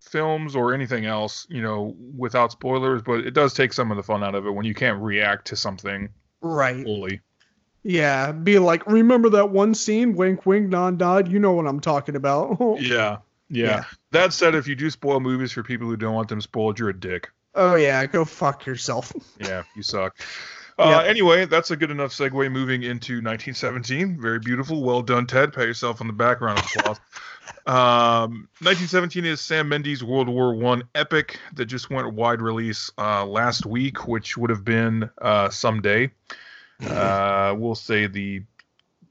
films 0.02 0.56
or 0.56 0.74
anything 0.74 1.06
else, 1.06 1.48
you 1.50 1.62
know, 1.62 1.96
without 2.18 2.52
spoilers, 2.52 3.02
but 3.02 3.22
it 3.22 3.32
does 3.32 3.54
take 3.54 3.74
some 3.74 3.92
of 3.92 3.98
the 3.98 4.04
fun 4.04 4.24
out 4.24 4.36
of 4.36 4.46
it 4.46 4.52
when 4.52 4.66
you 4.66 4.74
can't 4.74 5.02
react 5.02 5.48
to 5.48 5.56
something 5.56 6.10
right. 6.42 6.84
fully. 6.84 7.22
Yeah, 7.84 8.32
be 8.32 8.60
like, 8.60 8.86
remember 8.86 9.30
that 9.30 9.50
one 9.50 9.74
scene, 9.74 10.14
wink 10.16 10.46
wink 10.46 10.70
nod 10.70 11.00
nod, 11.00 11.32
you 11.32 11.40
know 11.40 11.54
what 11.54 11.68
I'm 11.68 11.80
talking 11.80 12.16
about. 12.16 12.58
Yeah. 12.80 13.18
Yeah. 13.50 13.66
Yeah. 13.66 13.84
That 14.12 14.34
said, 14.34 14.56
if 14.56 14.68
you 14.68 14.76
do 14.76 14.90
spoil 14.90 15.22
movies 15.22 15.54
for 15.54 15.64
people 15.64 15.88
who 15.88 15.96
don't 15.96 16.14
want 16.14 16.28
them 16.28 16.42
spoiled, 16.42 16.80
you're 16.80 16.90
a 16.90 17.00
dick. 17.00 17.30
oh 17.56 17.76
yeah, 17.76 18.06
go 18.06 18.26
fuck 18.26 18.66
yourself. 18.66 19.14
Yeah, 19.40 19.64
you 19.76 19.84
suck. 19.84 20.18
Uh. 20.78 21.00
Anyway, 21.00 21.46
that's 21.46 21.72
a 21.72 21.76
good 21.76 21.90
enough 21.92 22.12
segue 22.12 22.52
moving 22.52 22.84
into 22.84 23.14
1917. 23.16 24.20
Very 24.22 24.40
beautiful. 24.40 24.84
Well 24.84 25.02
done, 25.02 25.26
Ted. 25.26 25.54
Pat 25.54 25.66
yourself 25.66 26.02
on 26.02 26.08
the 26.08 26.14
background 26.14 26.60
of 26.60 26.66
applause. 26.76 27.00
um, 27.66 28.48
1917 28.62 29.26
is 29.26 29.42
Sam 29.42 29.70
Mendes' 29.70 30.04
World 30.04 30.30
War 30.30 30.54
One 30.54 30.84
epic 30.94 31.40
that 31.56 31.66
just 31.66 31.90
went 31.90 32.14
wide 32.14 32.42
release 32.42 32.92
uh, 32.98 33.26
last 33.26 33.66
week, 33.66 34.08
which 34.08 34.38
would 34.38 34.50
have 34.52 34.64
been 34.64 35.10
uh, 35.20 35.50
someday. 35.50 36.12
Uh, 36.86 37.56
we'll 37.58 37.74
say 37.74 38.06
the 38.06 38.44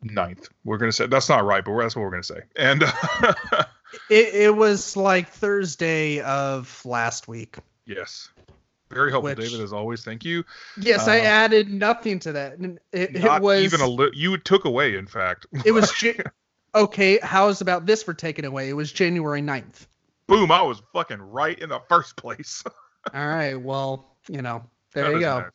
9th. 0.05 0.49
We're 0.65 0.79
gonna 0.79 0.93
say 0.93 1.07
that's 1.07 1.29
not 1.29 1.45
right, 1.45 1.65
but 1.65 1.77
that's 1.79 1.97
what 1.97 2.03
we're 2.03 2.11
gonna 2.11 2.23
say. 2.23 2.43
And 2.55 2.85
It 4.11 4.35
it 4.35 4.57
was 4.57 4.97
like 4.97 5.31
Thursday 5.31 6.21
of 6.21 6.85
last 6.85 7.29
week. 7.29 7.57
yes, 7.87 8.29
very 8.91 9.11
helpful, 9.11 9.35
Which- 9.35 9.39
David, 9.51 9.61
as 9.65 9.73
always. 9.73 10.05
Thank 10.05 10.25
you. 10.25 10.45
Yes, 10.79 11.09
I 11.09 11.21
Uh, 11.21 11.25
added 11.25 11.71
nothing 11.73 12.19
to 12.21 12.33
that. 12.33 12.59
It, 12.93 13.17
it 13.17 13.43
was 13.43 13.63
even 13.63 13.81
a 13.81 13.89
li- 13.89 14.11
you 14.15 14.37
took 14.39 14.65
away, 14.65 14.97
in 14.97 15.07
fact. 15.07 15.47
it 15.65 15.73
was 15.73 15.91
Ja- 16.03 16.13
okay 16.75 17.19
how's 17.23 17.61
about 17.63 17.87
this 17.87 18.03
for 18.03 18.13
taking 18.13 18.45
away 18.45 18.69
it 18.69 18.75
was 18.75 18.93
january 18.93 19.41
9th 19.41 19.87
boom, 20.27 20.51
I 20.53 20.61
was 20.63 20.83
fucking 20.93 21.23
right 21.23 21.59
in 21.59 21.69
the 21.69 21.81
first 21.89 22.17
place. 22.17 22.63
All 23.15 23.27
right. 23.27 23.55
Well, 23.55 24.17
you 24.29 24.43
know, 24.43 24.65
there 24.93 25.13
you 25.13 25.21
go. 25.21 25.39
Nice. 25.41 25.51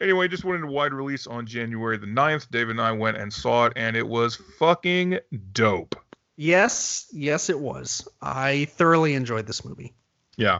Anyway, 0.00 0.26
just 0.26 0.44
went 0.44 0.56
into 0.60 0.72
wide 0.72 0.92
release 0.92 1.28
on 1.28 1.46
January 1.46 1.96
the 1.98 2.06
9th. 2.08 2.50
David 2.50 2.72
and 2.72 2.80
I 2.80 2.90
went 2.92 3.16
and 3.16 3.32
saw 3.32 3.66
it, 3.66 3.74
and 3.76 3.96
it 3.96 4.06
was 4.06 4.34
fucking 4.58 5.20
dope. 5.52 5.94
Yes, 6.36 7.06
yes, 7.12 7.48
it 7.48 7.58
was. 7.60 8.08
I 8.20 8.64
thoroughly 8.72 9.14
enjoyed 9.14 9.46
this 9.46 9.64
movie. 9.64 9.94
Yeah. 10.36 10.58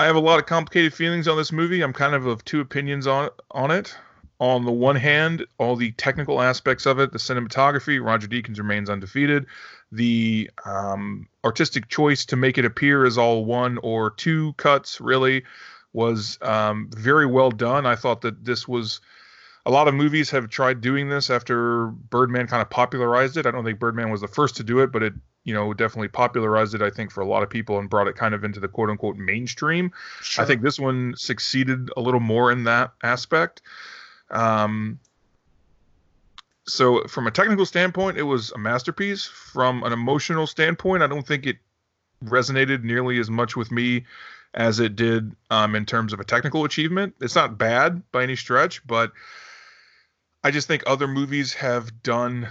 I 0.00 0.06
have 0.06 0.16
a 0.16 0.20
lot 0.20 0.38
of 0.38 0.46
complicated 0.46 0.94
feelings 0.94 1.28
on 1.28 1.36
this 1.36 1.52
movie. 1.52 1.82
I'm 1.82 1.92
kind 1.92 2.14
of 2.14 2.24
of 2.24 2.42
two 2.46 2.62
opinions 2.62 3.06
on 3.06 3.28
on 3.50 3.70
it. 3.70 3.94
On 4.38 4.64
the 4.64 4.72
one 4.72 4.96
hand, 4.96 5.44
all 5.58 5.76
the 5.76 5.92
technical 5.92 6.40
aspects 6.40 6.86
of 6.86 6.98
it, 6.98 7.12
the 7.12 7.18
cinematography, 7.18 8.02
Roger 8.02 8.26
Deakins 8.26 8.56
remains 8.56 8.88
undefeated. 8.88 9.44
The 9.92 10.50
um, 10.64 11.28
artistic 11.44 11.88
choice 11.88 12.24
to 12.24 12.36
make 12.36 12.56
it 12.56 12.64
appear 12.64 13.04
as 13.04 13.18
all 13.18 13.44
one 13.44 13.76
or 13.82 14.12
two 14.12 14.54
cuts, 14.54 15.02
really, 15.02 15.44
was 15.92 16.38
um, 16.40 16.88
very 16.96 17.26
well 17.26 17.50
done. 17.50 17.84
I 17.84 17.94
thought 17.94 18.22
that 18.22 18.42
this 18.42 18.66
was 18.66 19.02
a 19.66 19.70
lot 19.70 19.88
of 19.88 19.94
movies 19.94 20.30
have 20.30 20.48
tried 20.48 20.80
doing 20.80 21.08
this 21.08 21.30
after 21.30 21.86
Birdman 21.86 22.46
kind 22.46 22.62
of 22.62 22.70
popularized 22.70 23.36
it. 23.36 23.46
I 23.46 23.50
don't 23.50 23.64
think 23.64 23.78
Birdman 23.78 24.10
was 24.10 24.20
the 24.20 24.28
first 24.28 24.56
to 24.56 24.64
do 24.64 24.80
it, 24.80 24.90
but 24.92 25.02
it 25.02 25.12
you 25.44 25.54
know 25.54 25.72
definitely 25.74 26.08
popularized 26.08 26.74
it. 26.74 26.82
I 26.82 26.90
think 26.90 27.10
for 27.10 27.20
a 27.20 27.26
lot 27.26 27.42
of 27.42 27.50
people 27.50 27.78
and 27.78 27.88
brought 27.88 28.08
it 28.08 28.16
kind 28.16 28.34
of 28.34 28.44
into 28.44 28.60
the 28.60 28.68
quote 28.68 28.90
unquote 28.90 29.16
mainstream. 29.16 29.92
Sure. 30.22 30.44
I 30.44 30.46
think 30.46 30.62
this 30.62 30.78
one 30.78 31.14
succeeded 31.16 31.90
a 31.96 32.00
little 32.00 32.20
more 32.20 32.50
in 32.50 32.64
that 32.64 32.92
aspect. 33.02 33.62
Um, 34.30 34.98
so 36.66 37.04
from 37.08 37.26
a 37.26 37.30
technical 37.30 37.66
standpoint, 37.66 38.16
it 38.16 38.22
was 38.22 38.52
a 38.52 38.58
masterpiece. 38.58 39.26
From 39.26 39.82
an 39.82 39.92
emotional 39.92 40.46
standpoint, 40.46 41.02
I 41.02 41.06
don't 41.06 41.26
think 41.26 41.46
it 41.46 41.58
resonated 42.24 42.84
nearly 42.84 43.18
as 43.18 43.30
much 43.30 43.56
with 43.56 43.70
me 43.70 44.04
as 44.54 44.80
it 44.80 44.96
did 44.96 45.34
um, 45.50 45.74
in 45.74 45.86
terms 45.86 46.12
of 46.12 46.20
a 46.20 46.24
technical 46.24 46.64
achievement. 46.64 47.14
It's 47.20 47.34
not 47.34 47.58
bad 47.58 48.02
by 48.12 48.22
any 48.22 48.36
stretch, 48.36 48.86
but 48.86 49.12
I 50.42 50.50
just 50.50 50.66
think 50.66 50.82
other 50.86 51.06
movies 51.06 51.54
have 51.54 52.02
done 52.02 52.48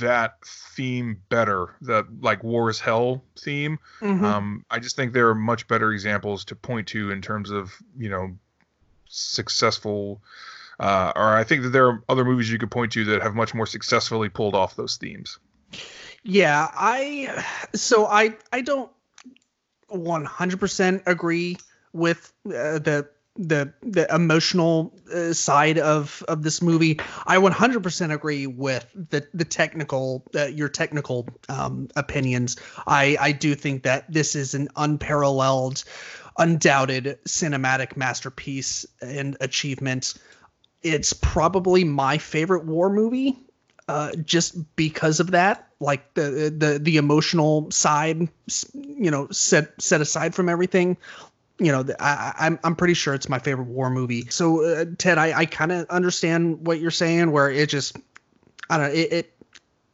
that 0.00 0.34
theme 0.44 1.20
better. 1.28 1.74
The 1.80 2.06
like 2.20 2.42
War 2.42 2.70
is 2.70 2.80
Hell 2.80 3.24
theme. 3.38 3.78
Mm-hmm. 4.00 4.24
Um, 4.24 4.64
I 4.70 4.78
just 4.78 4.96
think 4.96 5.12
there 5.12 5.28
are 5.28 5.34
much 5.34 5.66
better 5.68 5.92
examples 5.92 6.44
to 6.46 6.56
point 6.56 6.88
to 6.88 7.10
in 7.10 7.22
terms 7.22 7.50
of 7.50 7.74
you 7.96 8.08
know 8.08 8.36
successful. 9.08 10.22
Uh, 10.80 11.12
or 11.14 11.36
I 11.36 11.44
think 11.44 11.62
that 11.62 11.68
there 11.68 11.86
are 11.86 12.02
other 12.08 12.24
movies 12.24 12.50
you 12.50 12.58
could 12.58 12.70
point 12.70 12.92
to 12.92 13.04
that 13.04 13.22
have 13.22 13.34
much 13.34 13.54
more 13.54 13.66
successfully 13.66 14.28
pulled 14.28 14.56
off 14.56 14.74
those 14.74 14.96
themes. 14.96 15.38
Yeah, 16.24 16.70
I 16.74 17.44
so 17.74 18.06
I 18.06 18.36
I 18.52 18.60
don't 18.60 18.90
100% 19.90 21.02
agree 21.06 21.56
with 21.92 22.32
uh, 22.46 22.78
the 22.78 23.08
the 23.36 23.72
the 23.82 24.12
emotional 24.14 24.94
uh, 25.12 25.32
side 25.32 25.78
of 25.78 26.22
of 26.28 26.42
this 26.42 26.62
movie. 26.62 27.00
I 27.26 27.38
100% 27.38 28.12
agree 28.12 28.46
with 28.46 28.86
the 28.94 29.26
the 29.34 29.44
technical 29.44 30.24
uh, 30.34 30.46
your 30.46 30.68
technical 30.68 31.28
um, 31.48 31.88
opinions. 31.96 32.56
I 32.86 33.16
I 33.20 33.32
do 33.32 33.54
think 33.54 33.82
that 33.84 34.10
this 34.12 34.36
is 34.36 34.54
an 34.54 34.68
unparalleled, 34.76 35.84
undoubted 36.38 37.18
cinematic 37.26 37.96
masterpiece 37.96 38.86
and 39.02 39.36
achievement. 39.40 40.14
It's 40.82 41.12
probably 41.12 41.82
my 41.84 42.18
favorite 42.18 42.66
war 42.66 42.90
movie 42.90 43.38
uh, 43.88 44.12
just 44.24 44.76
because 44.76 45.20
of 45.20 45.32
that, 45.32 45.68
like 45.80 46.14
the 46.14 46.54
the 46.56 46.78
the 46.80 46.96
emotional 46.96 47.70
side, 47.70 48.28
you 48.72 49.10
know, 49.10 49.28
set 49.30 49.80
set 49.82 50.00
aside 50.00 50.34
from 50.34 50.48
everything. 50.48 50.96
You 51.58 51.70
know, 51.70 51.84
I, 52.00 52.32
I'm 52.38 52.58
I'm 52.64 52.74
pretty 52.74 52.94
sure 52.94 53.14
it's 53.14 53.28
my 53.28 53.38
favorite 53.38 53.68
war 53.68 53.88
movie. 53.90 54.26
So 54.28 54.64
uh, 54.64 54.84
Ted, 54.98 55.18
I 55.18 55.40
I 55.40 55.46
kind 55.46 55.72
of 55.72 55.88
understand 55.88 56.66
what 56.66 56.80
you're 56.80 56.90
saying, 56.90 57.30
where 57.30 57.50
it 57.50 57.68
just, 57.68 57.96
I 58.68 58.78
don't 58.78 58.88
know, 58.88 58.94
it 58.94 59.12
it, 59.12 59.32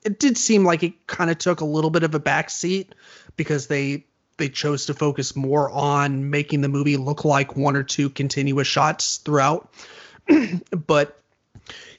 it 0.05 0.19
did 0.19 0.39
seem 0.39 0.65
like 0.65 0.83
it 0.83 1.07
kind 1.07 1.31
of 1.31 1.39
took 1.39 1.61
a 1.61 1.67
little 1.67 1.91
bit 1.91 2.03
of 2.03 2.15
a 2.15 2.21
backseat 2.21 2.89
because 3.37 3.67
they 3.67 4.05
they 4.39 4.49
chose 4.49 4.87
to 4.87 4.95
focus 4.95 5.37
more 5.37 5.71
on 5.71 6.31
making 6.31 6.63
the 6.63 6.69
movie 6.69 6.97
look 6.97 7.27
like 7.27 7.57
one 7.57 7.77
or 7.77 7.83
two 7.83 8.09
continuous 8.09 8.67
shots 8.67 9.19
throughout. 9.19 9.73
but 10.87 11.21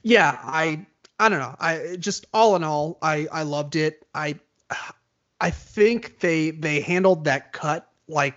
yeah, 0.02 0.39
I 0.41 0.86
I 1.19 1.30
don't 1.30 1.39
know. 1.39 1.56
I 1.60 1.97
just 2.00 2.26
all 2.34 2.56
in 2.56 2.63
all, 2.63 2.97
I 3.02 3.28
I 3.32 3.43
loved 3.43 3.76
it. 3.76 4.08
I 4.15 4.39
I 5.39 5.50
think 5.52 6.19
they 6.19 6.52
they 6.52 6.82
handled 6.82 7.26
that 7.26 7.54
cut 7.54 7.88
like 8.08 8.36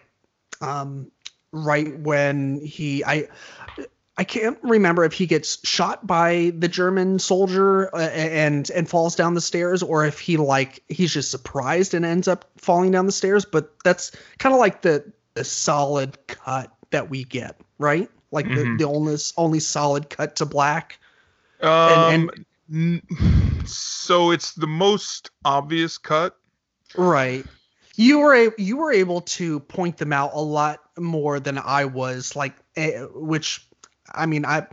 um 0.61 1.11
right 1.53 1.99
when 2.01 2.61
he 2.61 3.05
I 3.05 3.29
I 4.17 4.23
can't 4.23 4.59
remember 4.63 5.05
if 5.05 5.13
he 5.13 5.27
gets 5.27 5.67
shot 5.67 6.07
by 6.07 6.53
the 6.57 6.69
German 6.69 7.19
soldier 7.19 7.93
uh, 7.95 8.11
and 8.11 8.71
and 8.71 8.89
falls 8.89 9.17
down 9.17 9.35
the 9.35 9.41
stairs 9.41 9.83
or 9.83 10.05
if 10.05 10.21
he 10.21 10.37
like 10.37 10.83
he's 10.89 11.13
just 11.13 11.31
surprised 11.31 11.95
and 11.95 12.05
ends 12.05 12.29
up 12.29 12.45
falling 12.57 12.93
down 12.93 13.07
the 13.07 13.13
stairs, 13.13 13.45
but 13.45 13.75
that's 13.83 14.13
kind 14.39 14.55
of 14.55 14.61
like 14.61 14.83
the 14.83 15.05
the 15.35 15.43
solid 15.43 16.17
cut 16.29 16.73
that 16.91 17.11
we 17.11 17.25
get, 17.25 17.61
right? 17.79 18.09
Like 18.31 18.47
mm-hmm. 18.47 18.77
the, 18.77 18.85
the 18.85 18.91
only 18.91 19.17
only 19.37 19.61
solid 19.61 20.11
cut 20.11 20.37
to 20.37 20.47
black. 20.47 21.01
Um, 21.61 22.31
and, 22.71 23.03
and 23.13 23.69
so 23.69 24.31
it's 24.31 24.53
the 24.53 24.69
most 24.69 25.31
obvious 25.45 25.99
cut. 25.99 26.37
Right. 26.97 27.45
You 27.97 28.21
were 28.21 28.35
a, 28.35 28.51
you 28.59 28.77
were 28.77 28.93
able 28.93 29.21
to 29.23 29.61
point 29.61 29.99
them 29.99 30.13
out 30.13 30.33
a 30.35 30.41
lot 30.41 30.81
more 30.99 31.41
than 31.41 31.59
I 31.59 31.85
was 31.85 32.35
like 32.35 32.55
eh, 32.77 33.03
which 33.15 33.67
I 34.13 34.27
mean 34.27 34.45
I 34.45 34.67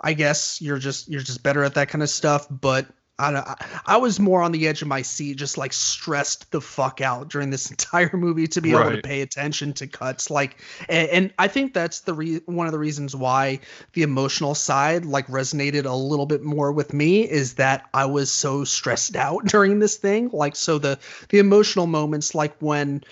I 0.00 0.14
guess 0.14 0.60
you're 0.60 0.78
just 0.78 1.08
you're 1.08 1.20
just 1.20 1.42
better 1.42 1.64
at 1.64 1.74
that 1.74 1.88
kind 1.88 2.02
of 2.02 2.10
stuff, 2.10 2.46
but 2.50 2.86
I, 3.20 3.54
I 3.86 3.96
was 3.96 4.18
more 4.18 4.42
on 4.42 4.52
the 4.52 4.66
edge 4.66 4.82
of 4.82 4.88
my 4.88 5.02
seat, 5.02 5.36
just 5.36 5.58
like 5.58 5.72
stressed 5.72 6.50
the 6.50 6.60
fuck 6.60 7.00
out 7.00 7.28
during 7.28 7.50
this 7.50 7.70
entire 7.70 8.16
movie 8.16 8.46
to 8.48 8.60
be 8.60 8.74
right. 8.74 8.86
able 8.86 8.96
to 8.96 9.02
pay 9.02 9.20
attention 9.20 9.72
to 9.74 9.86
cuts. 9.86 10.30
Like, 10.30 10.58
and, 10.88 11.08
and 11.10 11.34
I 11.38 11.48
think 11.48 11.74
that's 11.74 12.00
the 12.00 12.14
re- 12.14 12.40
one 12.46 12.66
of 12.66 12.72
the 12.72 12.78
reasons 12.78 13.14
why 13.14 13.60
the 13.92 14.02
emotional 14.02 14.54
side 14.54 15.04
like 15.04 15.26
resonated 15.26 15.84
a 15.84 15.94
little 15.94 16.26
bit 16.26 16.42
more 16.42 16.72
with 16.72 16.92
me 16.92 17.28
is 17.28 17.54
that 17.54 17.88
I 17.94 18.06
was 18.06 18.30
so 18.30 18.64
stressed 18.64 19.16
out 19.16 19.44
during 19.46 19.78
this 19.78 19.96
thing. 19.96 20.30
Like, 20.32 20.56
so 20.56 20.78
the 20.78 20.98
the 21.28 21.38
emotional 21.38 21.86
moments, 21.86 22.34
like 22.34 22.56
when 22.60 23.02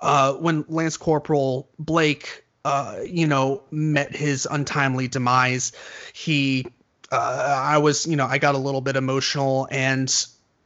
uh 0.00 0.34
when 0.34 0.64
Lance 0.68 0.96
Corporal 0.96 1.68
Blake 1.78 2.44
uh, 2.64 3.00
you 3.06 3.26
know, 3.26 3.62
met 3.70 4.14
his 4.14 4.46
untimely 4.50 5.08
demise. 5.08 5.72
He 6.12 6.66
uh, 7.12 7.62
I 7.64 7.78
was, 7.78 8.06
you 8.06 8.16
know, 8.16 8.26
I 8.26 8.38
got 8.38 8.54
a 8.54 8.58
little 8.58 8.80
bit 8.80 8.96
emotional 8.96 9.68
and 9.70 10.12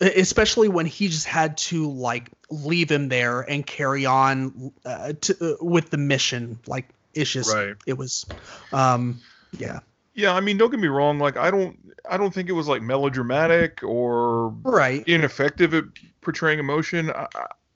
especially 0.01 0.69
when 0.69 0.87
he 0.87 1.09
just 1.09 1.27
had 1.27 1.57
to 1.57 1.91
like 1.91 2.31
leave 2.51 2.91
him 2.91 3.09
there 3.09 3.43
and 3.43 3.67
carry 3.67 4.05
on 4.05 4.73
uh, 4.85 5.13
to, 5.21 5.37
uh, 5.41 5.65
with 5.65 5.91
the 5.91 5.97
mission. 5.97 6.59
Like 6.67 6.89
it's 7.15 7.31
just, 7.31 7.55
right. 7.55 7.77
it 7.87 7.97
was, 7.99 8.27
um, 8.73 9.21
yeah. 9.59 9.81
Yeah, 10.15 10.35
I 10.35 10.41
mean, 10.41 10.59
don't 10.59 10.71
get 10.71 10.81
me 10.81 10.89
wrong. 10.89 11.19
Like, 11.19 11.37
I 11.37 11.51
don't, 11.51 11.79
I 12.09 12.17
don't 12.17 12.35
think 12.35 12.49
it 12.49 12.53
was 12.53 12.69
like 12.69 12.83
melodramatic 12.83 13.83
or 13.83 14.49
right 14.63 15.05
ineffective 15.07 15.73
at 15.73 15.85
portraying 16.21 16.59
emotion. 16.59 17.11
I, 17.11 17.29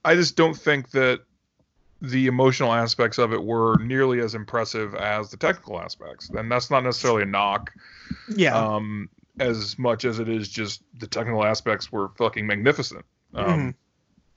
I 0.05 0.15
just 0.15 0.37
don't 0.37 0.57
think 0.57 0.91
that 0.91 1.21
the 2.11 2.27
emotional 2.27 2.73
aspects 2.73 3.19
of 3.19 3.33
it 3.33 3.43
were 3.43 3.77
nearly 3.79 4.21
as 4.21 4.35
impressive 4.35 4.95
as 4.95 5.31
the 5.31 5.37
technical 5.37 5.81
aspects. 5.81 6.31
And 6.31 6.51
that's 6.51 6.71
not 6.71 6.85
necessarily 6.85 7.23
a 7.23 7.27
knock. 7.27 7.73
Yeah. 8.35 8.57
Um, 8.57 9.09
as 9.39 9.79
much 9.79 10.05
as 10.05 10.19
it 10.19 10.29
is 10.29 10.49
just 10.49 10.83
the 10.99 11.07
technical 11.07 11.45
aspects 11.45 11.93
were 11.93 12.09
fucking 12.17 12.47
magnificent. 12.47 13.05
Um, 13.35 13.47
mm-hmm. 13.47 13.71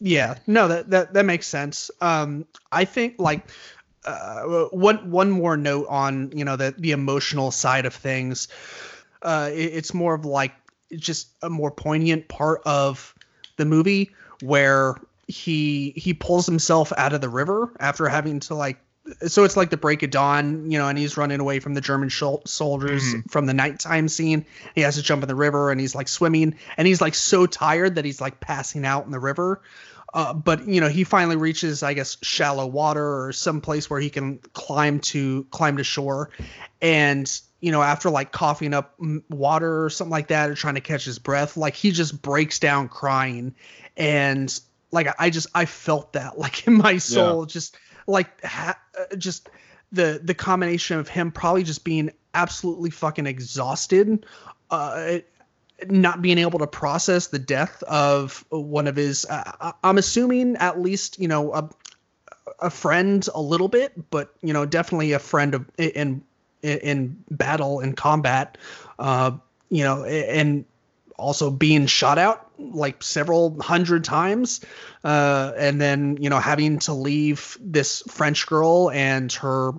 Yeah. 0.02 0.36
No, 0.48 0.68
that, 0.68 0.90
that, 0.90 1.14
that 1.14 1.26
makes 1.26 1.48
sense. 1.48 1.92
Um, 2.02 2.46
I 2.72 2.86
think 2.86 3.16
like, 3.20 3.48
uh, 4.06 4.44
one, 4.72 5.12
one 5.12 5.30
more 5.30 5.58
note 5.58 5.88
on, 5.90 6.32
you 6.34 6.46
know, 6.46 6.56
the, 6.56 6.74
the 6.78 6.92
emotional 6.92 7.52
side 7.52 7.86
of 7.86 7.94
things. 7.94 8.48
Uh, 9.22 9.50
it, 9.54 9.74
it's 9.74 9.94
more 9.94 10.14
of 10.16 10.26
like 10.26 10.54
just 10.96 11.30
a 11.42 11.50
more 11.50 11.70
poignant 11.70 12.28
part 12.30 12.62
of 12.66 13.14
the 13.58 13.66
movie 13.66 14.12
where 14.42 14.96
he 15.30 15.94
he 15.96 16.14
pulls 16.14 16.48
himself 16.48 16.92
out 16.98 17.14
of 17.14 17.22
the 17.22 17.30
river 17.30 17.72
after 17.80 18.10
having 18.10 18.40
to 18.42 18.56
like 18.56 18.80
so 19.28 19.44
it's 19.44 19.56
like 19.56 19.70
the 19.70 19.78
break 19.78 20.04
of 20.04 20.10
dawn, 20.12 20.70
you 20.70 20.78
know, 20.78 20.88
and 20.88 20.98
he's 20.98 21.18
running 21.18 21.40
away 21.40 21.60
from 21.60 21.74
the 21.74 21.82
German 21.82 22.10
sh- 22.10 22.24
soldiers 22.46 23.04
mm-hmm. 23.04 23.30
from 23.30 23.46
the 23.46 23.54
nighttime 23.54 24.08
scene. 24.08 24.46
He 24.76 24.82
has 24.82 24.96
to 24.96 25.02
jump 25.02 25.24
in 25.24 25.28
the 25.28 25.36
river 25.36 25.72
and 25.72 25.80
he's 25.80 25.96
like 25.96 26.08
swimming 26.08 26.56
and 26.78 26.88
he's 26.88 27.02
like 27.02 27.16
so 27.16 27.46
tired 27.46 27.96
that 27.96 28.06
he's 28.06 28.22
like 28.22 28.40
passing 28.40 28.86
out 28.86 29.06
in 29.06 29.12
the 29.12 29.20
river. 29.20 29.62
Uh, 30.14 30.34
but 30.34 30.68
you 30.68 30.82
know, 30.82 30.90
he 30.90 31.04
finally 31.04 31.38
reaches, 31.38 31.84
I 31.84 31.94
guess, 31.94 32.18
shallow 32.22 32.66
water 32.66 33.24
or 33.24 33.32
some 33.32 33.62
place 33.62 33.90
where 33.90 34.00
he 34.00 34.10
can 34.10 34.40
climb 34.54 35.00
to 35.02 35.44
climb 35.52 35.78
to 35.78 35.84
shore. 35.84 36.32
And 36.82 37.32
you 37.62 37.72
know, 37.72 37.82
after 37.82 38.10
like 38.10 38.32
coughing 38.32 38.74
up 38.74 38.96
water 39.30 39.86
or 39.86 39.90
something 39.90 40.12
like 40.12 40.30
that, 40.30 40.50
or 40.50 40.56
trying 40.56 40.76
to 40.76 40.82
catch 40.82 41.06
his 41.06 41.20
breath, 41.20 41.58
like 41.58 41.76
he 41.76 41.92
just 41.92 42.22
breaks 42.22 42.60
down 42.60 42.90
crying. 42.90 43.54
And 43.98 44.60
like 44.92 45.08
I 45.20 45.30
just 45.30 45.48
I 45.54 45.66
felt 45.66 46.14
that 46.14 46.38
like 46.38 46.68
in 46.68 46.74
my 46.74 46.98
soul, 46.98 47.46
just 47.46 47.78
like 48.08 48.44
ha- 48.44 48.80
uh, 49.00 49.16
just 49.16 49.50
the 49.92 50.20
the 50.24 50.34
combination 50.34 51.00
of 51.00 51.08
him 51.08 51.32
probably 51.32 51.64
just 51.64 51.84
being 51.84 52.12
absolutely 52.34 52.90
fucking 52.90 53.26
exhausted, 53.26 54.26
uh, 54.70 55.18
not 55.88 56.22
being 56.22 56.38
able 56.38 56.60
to 56.60 56.68
process 56.68 57.28
the 57.28 57.40
death 57.40 57.82
of 57.84 58.46
one 58.50 58.88
of 58.88 58.96
his. 58.96 59.26
Uh, 59.26 59.72
I'm 59.84 59.98
assuming 59.98 60.56
at 60.58 60.80
least 60.80 61.20
you 61.20 61.28
know 61.28 61.54
a 61.54 61.70
a 62.60 62.70
friend 62.70 63.28
a 63.34 63.42
little 63.42 63.68
bit, 63.68 64.10
but 64.10 64.34
you 64.42 64.54
know 64.54 64.66
definitely 64.66 65.14
a 65.14 65.20
friend 65.20 65.56
of 65.56 65.66
in 65.78 66.24
in, 66.62 66.78
in 66.80 67.24
battle 67.32 67.80
and 67.80 67.96
combat. 67.96 68.58
Uh, 68.98 69.32
you 69.70 69.84
know, 69.84 70.04
and 70.04 70.66
also 71.18 71.52
being 71.52 71.86
shot 71.86 72.18
out 72.18 72.49
like 72.60 73.02
several 73.02 73.60
hundred 73.62 74.04
times 74.04 74.62
uh, 75.04 75.54
and 75.58 75.80
then 75.80 76.18
you 76.20 76.30
know 76.30 76.40
having 76.40 76.80
to 76.80 76.94
leave 76.94 77.58
this 77.62 78.04
french 78.08 78.46
girl 78.48 78.92
and 78.92 79.32
her 79.34 79.72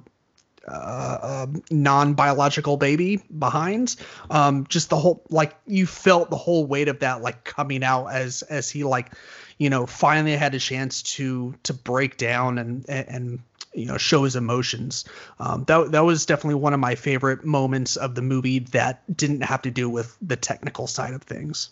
uh, 0.69 1.47
um, 1.49 1.63
non-biological 1.71 2.77
baby 2.77 3.21
behind 3.39 3.97
um, 4.31 4.67
just 4.69 4.91
the 4.91 4.97
whole 4.97 5.23
like 5.31 5.57
you 5.67 5.87
felt 5.87 6.31
the 6.31 6.37
whole 6.37 6.67
weight 6.67 6.89
of 6.89 7.01
that 7.01 7.23
like 7.23 7.45
coming 7.45 7.83
out 7.83 8.07
as 8.07 8.43
as 8.43 8.71
he 8.71 8.85
like 8.85 9.13
you 9.59 9.71
know 9.71 9.87
finally 9.87 10.37
had 10.37 10.55
a 10.55 10.59
chance 10.59 11.03
to 11.03 11.55
to 11.63 11.75
break 11.75 12.17
down 12.17 12.59
and 12.59 12.89
and 12.89 13.41
you 13.75 13.87
know 13.87 13.97
show 13.97 14.25
his 14.25 14.37
emotions. 14.37 15.05
Um, 15.39 15.65
that 15.65 15.93
that 15.93 16.05
was 16.05 16.27
definitely 16.27 16.57
one 16.57 16.75
of 16.75 16.81
my 16.81 16.95
favorite 16.95 17.45
moments 17.45 17.97
of 17.97 18.15
the 18.15 18.23
movie 18.23 18.61
that 18.61 19.17
didn't 19.17 19.43
have 19.43 19.63
to 19.63 19.71
do 19.71 19.89
with 19.89 20.17
the 20.21 20.37
technical 20.37 20.87
side 20.87 21.15
of 21.15 21.23
things 21.23 21.71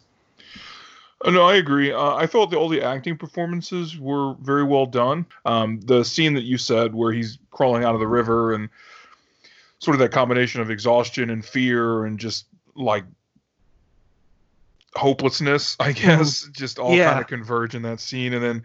no, 1.27 1.45
I 1.45 1.57
agree. 1.57 1.93
Uh, 1.93 2.15
I 2.15 2.27
thought 2.27 2.51
the, 2.51 2.57
all 2.57 2.69
the 2.69 2.83
acting 2.83 3.17
performances 3.19 3.99
were 3.99 4.35
very 4.35 4.65
well 4.65 4.87
done. 4.87 5.27
Um, 5.45 5.81
the 5.81 6.05
scene 6.05 6.35
that 6.35 6.45
you 6.45 6.59
said 6.59 6.95
where 6.95 7.13
he's 7.13 7.39
crawling 7.51 7.85
out 7.85 7.95
of 7.95 8.01
the 8.01 8.07
river 8.07 8.55
and 8.55 8.69
sort 9.81 9.95
of 9.95 10.01
that 10.01 10.13
combination 10.13 10.61
of 10.61 10.71
exhaustion 10.71 11.31
and 11.31 11.45
fear 11.45 12.05
and 12.05 12.19
just 12.19 12.47
like 12.77 13.05
hopelessness, 14.95 15.77
I 15.81 15.93
mm-hmm. 15.93 16.07
guess, 16.07 16.47
mm. 16.47 16.53
just 16.53 16.79
all 16.79 16.95
yeah. 16.95 17.11
kind 17.11 17.21
of 17.21 17.27
converge 17.27 17.75
in 17.75 17.83
that 17.83 18.01
scene. 18.01 18.33
And 18.33 18.43
then, 18.43 18.63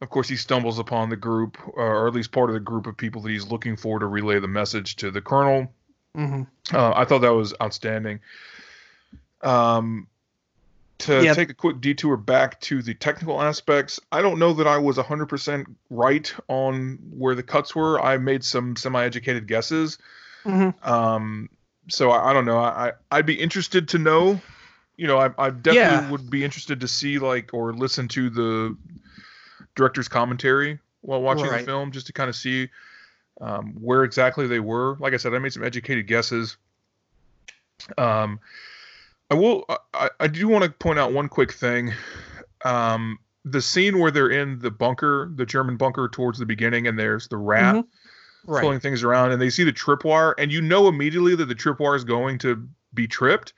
of 0.00 0.10
course, 0.10 0.28
he 0.28 0.36
stumbles 0.36 0.80
upon 0.80 1.10
the 1.10 1.16
group, 1.16 1.58
uh, 1.76 1.80
or 1.80 2.08
at 2.08 2.14
least 2.14 2.32
part 2.32 2.50
of 2.50 2.54
the 2.54 2.60
group 2.60 2.86
of 2.86 2.96
people 2.96 3.22
that 3.22 3.30
he's 3.30 3.46
looking 3.46 3.76
for 3.76 4.00
to 4.00 4.06
relay 4.06 4.40
the 4.40 4.48
message 4.48 4.96
to 4.96 5.12
the 5.12 5.20
colonel. 5.20 5.72
Mm-hmm. 6.16 6.42
Uh, 6.74 6.92
I 6.94 7.04
thought 7.04 7.20
that 7.20 7.34
was 7.34 7.54
outstanding. 7.62 8.18
Um, 9.42 10.08
to 10.98 11.34
take 11.34 11.50
a 11.50 11.54
quick 11.54 11.80
detour 11.80 12.16
back 12.16 12.60
to 12.62 12.82
the 12.82 12.94
technical 12.94 13.40
aspects, 13.40 14.00
I 14.10 14.20
don't 14.20 14.38
know 14.38 14.52
that 14.54 14.66
I 14.66 14.78
was 14.78 14.96
100% 14.96 15.66
right 15.90 16.34
on 16.48 16.98
where 17.10 17.34
the 17.34 17.42
cuts 17.42 17.74
were. 17.74 18.00
I 18.00 18.18
made 18.18 18.42
some 18.44 18.76
semi 18.76 19.04
educated 19.04 19.46
guesses. 19.46 19.98
Mm-hmm. 20.44 20.88
Um, 20.88 21.50
so 21.88 22.10
I, 22.10 22.30
I, 22.30 22.32
don't 22.32 22.44
know. 22.44 22.58
I, 22.58 22.92
I'd 23.10 23.26
be 23.26 23.34
interested 23.34 23.88
to 23.88 23.98
know. 23.98 24.40
You 24.96 25.06
know, 25.06 25.18
I, 25.18 25.30
I 25.38 25.50
definitely 25.50 26.06
yeah. 26.06 26.10
would 26.10 26.28
be 26.28 26.44
interested 26.44 26.80
to 26.80 26.88
see, 26.88 27.18
like, 27.18 27.54
or 27.54 27.72
listen 27.72 28.08
to 28.08 28.30
the 28.30 28.76
director's 29.76 30.08
commentary 30.08 30.80
while 31.02 31.22
watching 31.22 31.46
right. 31.46 31.60
the 31.60 31.66
film 31.66 31.92
just 31.92 32.08
to 32.08 32.12
kind 32.12 32.28
of 32.28 32.34
see 32.34 32.68
um, 33.40 33.74
where 33.80 34.02
exactly 34.02 34.48
they 34.48 34.58
were. 34.58 34.96
Like 34.98 35.14
I 35.14 35.16
said, 35.18 35.32
I 35.34 35.38
made 35.38 35.52
some 35.52 35.62
educated 35.62 36.08
guesses. 36.08 36.56
Um, 37.96 38.40
I 39.30 39.34
will. 39.34 39.64
I, 39.94 40.10
I 40.20 40.26
do 40.26 40.48
want 40.48 40.64
to 40.64 40.70
point 40.70 40.98
out 40.98 41.12
one 41.12 41.28
quick 41.28 41.52
thing. 41.52 41.92
Um, 42.64 43.18
the 43.44 43.62
scene 43.62 43.98
where 43.98 44.10
they're 44.10 44.30
in 44.30 44.58
the 44.58 44.70
bunker, 44.70 45.30
the 45.34 45.46
German 45.46 45.76
bunker, 45.76 46.08
towards 46.08 46.38
the 46.38 46.46
beginning, 46.46 46.86
and 46.86 46.98
there's 46.98 47.28
the 47.28 47.36
rat 47.36 47.76
mm-hmm. 47.76 48.52
right. 48.52 48.60
pulling 48.60 48.80
things 48.80 49.02
around, 49.02 49.32
and 49.32 49.40
they 49.40 49.50
see 49.50 49.64
the 49.64 49.72
tripwire, 49.72 50.34
and 50.38 50.52
you 50.52 50.60
know 50.60 50.88
immediately 50.88 51.34
that 51.34 51.46
the 51.46 51.54
tripwire 51.54 51.96
is 51.96 52.04
going 52.04 52.38
to 52.38 52.68
be 52.94 53.06
tripped. 53.06 53.52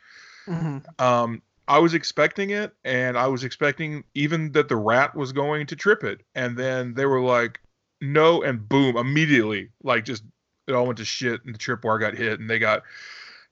Mm-hmm. 0.47 0.79
Um, 1.05 1.43
I 1.69 1.79
was 1.79 1.95
expecting 1.95 2.51
it, 2.51 2.73
and 2.85 3.17
I 3.17 3.29
was 3.29 3.45
expecting 3.45 4.03
even 4.15 4.53
that 4.53 4.69
the 4.69 4.77
rat 4.77 5.15
was 5.15 5.33
going 5.33 5.67
to 5.69 5.77
trip 5.77 6.03
it, 6.03 6.23
and 6.35 6.57
then 6.57 6.95
they 6.95 7.07
were 7.07 7.21
like, 7.21 7.61
"No," 8.01 8.43
and 8.43 8.69
boom, 8.69 8.97
immediately, 8.97 9.71
like 9.83 10.05
just 10.05 10.25
it 10.67 10.75
all 10.75 10.87
went 10.87 10.99
to 10.99 11.05
shit, 11.05 11.45
and 11.45 11.55
the 11.55 11.59
tripwire 11.59 12.01
got 12.01 12.15
hit, 12.15 12.41
and 12.41 12.51
they 12.51 12.59
got, 12.59 12.83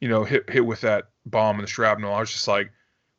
you 0.00 0.08
know, 0.08 0.24
hit 0.24 0.48
hit 0.50 0.64
with 0.64 0.80
that 0.82 1.08
bomb 1.26 1.56
and 1.56 1.64
the 1.64 1.70
shrapnel. 1.70 2.12
I 2.12 2.20
was 2.20 2.32
just 2.32 2.48
like, 2.48 2.70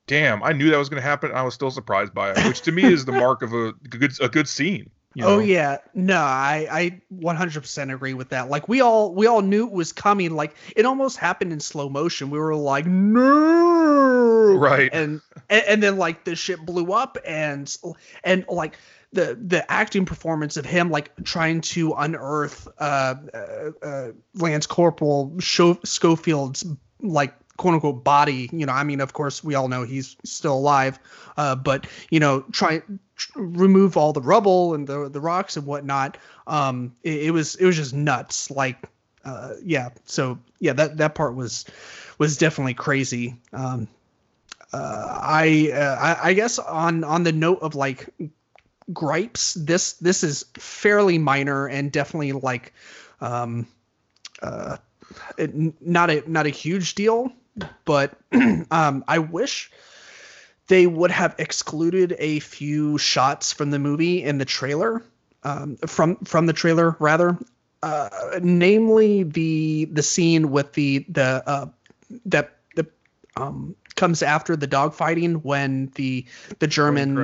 damn, 0.08 0.42
I 0.44 0.54
knew 0.54 0.70
that 0.70 0.78
was 0.78 0.90
going 0.90 1.02
to 1.02 1.08
happen. 1.08 1.32
I 1.32 1.44
was 1.44 1.54
still 1.54 1.72
surprised 1.72 2.14
by 2.14 2.32
it, 2.32 2.46
which 2.46 2.62
to 2.62 2.72
me 2.72 2.84
is 2.84 3.06
the 3.06 3.12
mark 3.26 3.42
of 3.42 3.54
a 3.54 3.74
good 3.90 4.12
a 4.22 4.30
good 4.30 4.48
scene. 4.48 4.90
You 5.16 5.26
oh, 5.26 5.28
know? 5.28 5.36
Oh 5.36 5.40
yeah, 5.40 5.78
no, 5.96 6.18
I 6.18 6.68
I 6.72 7.02
100% 7.14 7.94
agree 7.94 8.14
with 8.14 8.30
that. 8.30 8.50
Like 8.50 8.68
we 8.68 8.82
all 8.82 9.14
we 9.14 9.26
all 9.26 9.42
knew 9.42 9.66
it 9.66 9.72
was 9.72 9.92
coming. 9.92 10.36
Like 10.36 10.56
it 10.76 10.86
almost 10.86 11.18
happened 11.18 11.52
in 11.52 11.60
slow 11.60 11.90
motion. 11.90 12.30
We 12.30 12.38
were 12.38 12.56
like, 12.56 12.86
no, 12.86 14.56
right, 14.56 14.90
and 14.94 15.22
and, 15.50 15.64
and 15.68 15.84
then 15.84 15.98
like 15.98 16.26
the 16.26 16.36
shit 16.36 16.64
blew 16.64 16.94
up, 16.94 17.18
and 17.26 17.76
and 18.24 18.46
like 18.50 18.78
the 19.12 19.38
the 19.42 19.70
acting 19.72 20.06
performance 20.06 20.58
of 20.58 20.66
him 20.66 20.92
like 20.92 21.12
trying 21.24 21.62
to 21.62 21.94
unearth 21.94 22.68
uh, 22.78 23.16
uh, 23.34 23.72
uh 23.82 24.12
Lance 24.36 24.68
Corporal 24.68 25.36
Schofield's 25.40 26.66
like 27.02 27.34
quote 27.58 27.74
unquote 27.74 28.04
body. 28.04 28.50
You 28.52 28.66
know 28.66 28.74
i 28.74 28.84
mean 28.84 29.02
of 29.02 29.14
course 29.14 29.44
we 29.44 29.56
all 29.56 29.68
know 29.68 29.84
he's 29.84 30.16
still 30.24 30.54
alive 30.54 31.00
uh, 31.38 31.56
but 31.56 31.88
you 32.10 32.20
know 32.20 32.42
try 32.52 32.82
tr- 33.16 33.32
remove 33.36 33.98
all 33.98 34.14
the 34.14 34.22
rubble 34.22 34.74
and 34.74 34.88
the 34.88 35.10
the 35.10 35.22
rocks 35.22 35.58
and 35.58 35.66
whatnot. 35.66 36.18
Um 36.48 36.96
it, 37.04 37.24
it 37.24 37.32
was 37.32 37.56
it 37.56 37.66
was 37.66 37.76
just 37.76 37.94
nuts. 37.94 38.52
Like 38.52 38.78
uh 39.26 39.54
yeah 39.64 39.90
so 40.06 40.40
yeah 40.60 40.74
that 40.74 40.98
that 40.98 41.16
part 41.16 41.36
was 41.36 41.66
was 42.18 42.38
definitely 42.38 42.76
crazy. 42.76 43.36
Um 43.54 43.88
uh, 44.72 45.18
I, 45.22 45.72
uh, 45.74 45.98
I 46.00 46.30
I 46.30 46.34
guess 46.34 46.60
on 46.60 47.04
on 47.04 47.24
the 47.24 47.32
note 47.32 47.60
of 47.64 47.74
like 47.74 48.08
gripes, 48.94 49.54
this 49.54 49.94
this 49.94 50.24
is 50.24 50.46
fairly 50.58 51.18
minor 51.18 51.68
and 51.68 51.92
definitely 51.92 52.34
like 52.34 52.74
um 53.22 53.68
uh 54.42 54.78
it, 55.38 55.82
not 55.82 56.10
a 56.10 56.24
not 56.28 56.46
a 56.46 56.50
huge 56.50 56.96
deal 56.96 57.32
but 57.86 58.18
um, 58.72 59.04
I 59.08 59.20
wish 59.20 59.72
they 60.68 60.86
would 60.88 61.12
have 61.12 61.36
excluded 61.38 62.16
a 62.20 62.40
few 62.40 62.98
shots 62.98 63.52
from 63.54 63.72
the 63.72 63.80
movie 63.80 64.24
in 64.24 64.38
the 64.38 64.46
trailer, 64.46 65.04
um, 65.44 65.78
from 65.88 66.18
from 66.18 66.46
the 66.46 66.54
trailer 66.54 66.96
rather, 67.00 67.38
uh, 67.82 68.10
namely 68.42 69.24
the 69.24 69.86
the 69.86 70.04
scene 70.04 70.52
with 70.52 70.74
the 70.74 71.06
the 71.10 71.44
uh, 71.46 71.66
that 72.26 72.58
the 72.76 72.88
um, 73.36 73.76
comes 73.96 74.22
after 74.22 74.56
the 74.56 74.68
dogfighting 74.68 75.44
when 75.44 75.92
the 75.96 76.26
the 76.60 76.68
German 76.68 77.16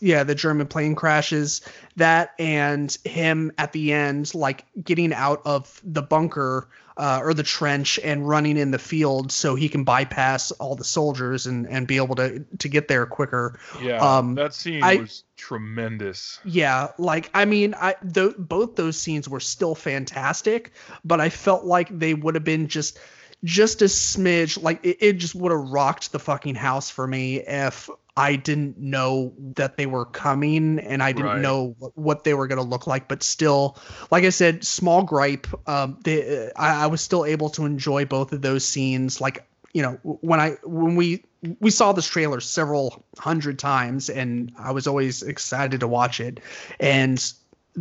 yeah 0.00 0.24
the 0.24 0.34
German 0.34 0.66
plane 0.66 0.94
crashes 0.94 1.60
that 1.96 2.34
and 2.38 2.96
him 3.04 3.52
at 3.58 3.72
the 3.72 3.92
end 3.92 4.34
like 4.34 4.64
getting 4.82 5.12
out 5.12 5.42
of 5.44 5.80
the 5.84 6.02
bunker 6.02 6.68
uh, 6.96 7.20
or 7.22 7.34
the 7.34 7.42
trench 7.42 7.98
and 8.02 8.26
running 8.26 8.56
in 8.56 8.70
the 8.70 8.78
field 8.78 9.30
so 9.30 9.54
he 9.54 9.68
can 9.68 9.84
bypass 9.84 10.50
all 10.52 10.74
the 10.74 10.84
soldiers 10.84 11.46
and, 11.46 11.68
and 11.68 11.86
be 11.86 11.96
able 11.96 12.14
to 12.14 12.44
to 12.58 12.68
get 12.68 12.88
there 12.88 13.04
quicker. 13.04 13.58
Yeah, 13.82 13.98
um, 13.98 14.34
that 14.36 14.54
scene 14.54 14.82
I, 14.82 14.96
was 14.96 15.24
tremendous. 15.36 16.40
Yeah, 16.44 16.88
like 16.96 17.30
I 17.34 17.44
mean, 17.44 17.74
I 17.74 17.96
th- 18.14 18.36
both 18.38 18.76
those 18.76 18.98
scenes 18.98 19.28
were 19.28 19.40
still 19.40 19.74
fantastic, 19.74 20.72
but 21.04 21.20
I 21.20 21.28
felt 21.28 21.64
like 21.64 21.96
they 21.96 22.14
would 22.14 22.34
have 22.34 22.44
been 22.44 22.66
just 22.66 22.98
just 23.44 23.82
a 23.82 23.86
smidge 23.86 24.60
like 24.62 24.84
it, 24.84 24.96
it 25.00 25.12
just 25.14 25.34
would 25.34 25.52
have 25.52 25.60
rocked 25.60 26.12
the 26.12 26.18
fucking 26.18 26.54
house 26.54 26.90
for 26.90 27.06
me 27.06 27.36
if 27.40 27.88
I 28.16 28.36
didn't 28.36 28.78
know 28.78 29.34
that 29.56 29.76
they 29.76 29.84
were 29.84 30.06
coming 30.06 30.78
and 30.78 31.02
I 31.02 31.12
didn't 31.12 31.26
right. 31.26 31.40
know 31.40 31.76
what 31.94 32.24
they 32.24 32.32
were 32.32 32.46
going 32.46 32.56
to 32.56 32.64
look 32.64 32.86
like. 32.86 33.08
But 33.08 33.22
still, 33.22 33.76
like 34.10 34.24
I 34.24 34.30
said, 34.30 34.64
small 34.64 35.02
gripe. 35.02 35.46
Um, 35.68 35.98
they, 36.02 36.50
I, 36.56 36.84
I 36.84 36.86
was 36.86 37.02
still 37.02 37.26
able 37.26 37.50
to 37.50 37.66
enjoy 37.66 38.06
both 38.06 38.32
of 38.32 38.40
those 38.40 38.66
scenes. 38.66 39.20
Like 39.20 39.46
you 39.74 39.82
know, 39.82 39.98
when 40.02 40.40
I 40.40 40.52
when 40.64 40.96
we 40.96 41.24
we 41.60 41.70
saw 41.70 41.92
this 41.92 42.06
trailer 42.06 42.40
several 42.40 43.04
hundred 43.18 43.58
times, 43.58 44.08
and 44.08 44.50
I 44.58 44.72
was 44.72 44.86
always 44.86 45.22
excited 45.22 45.80
to 45.80 45.88
watch 45.88 46.18
it. 46.18 46.40
And 46.80 47.22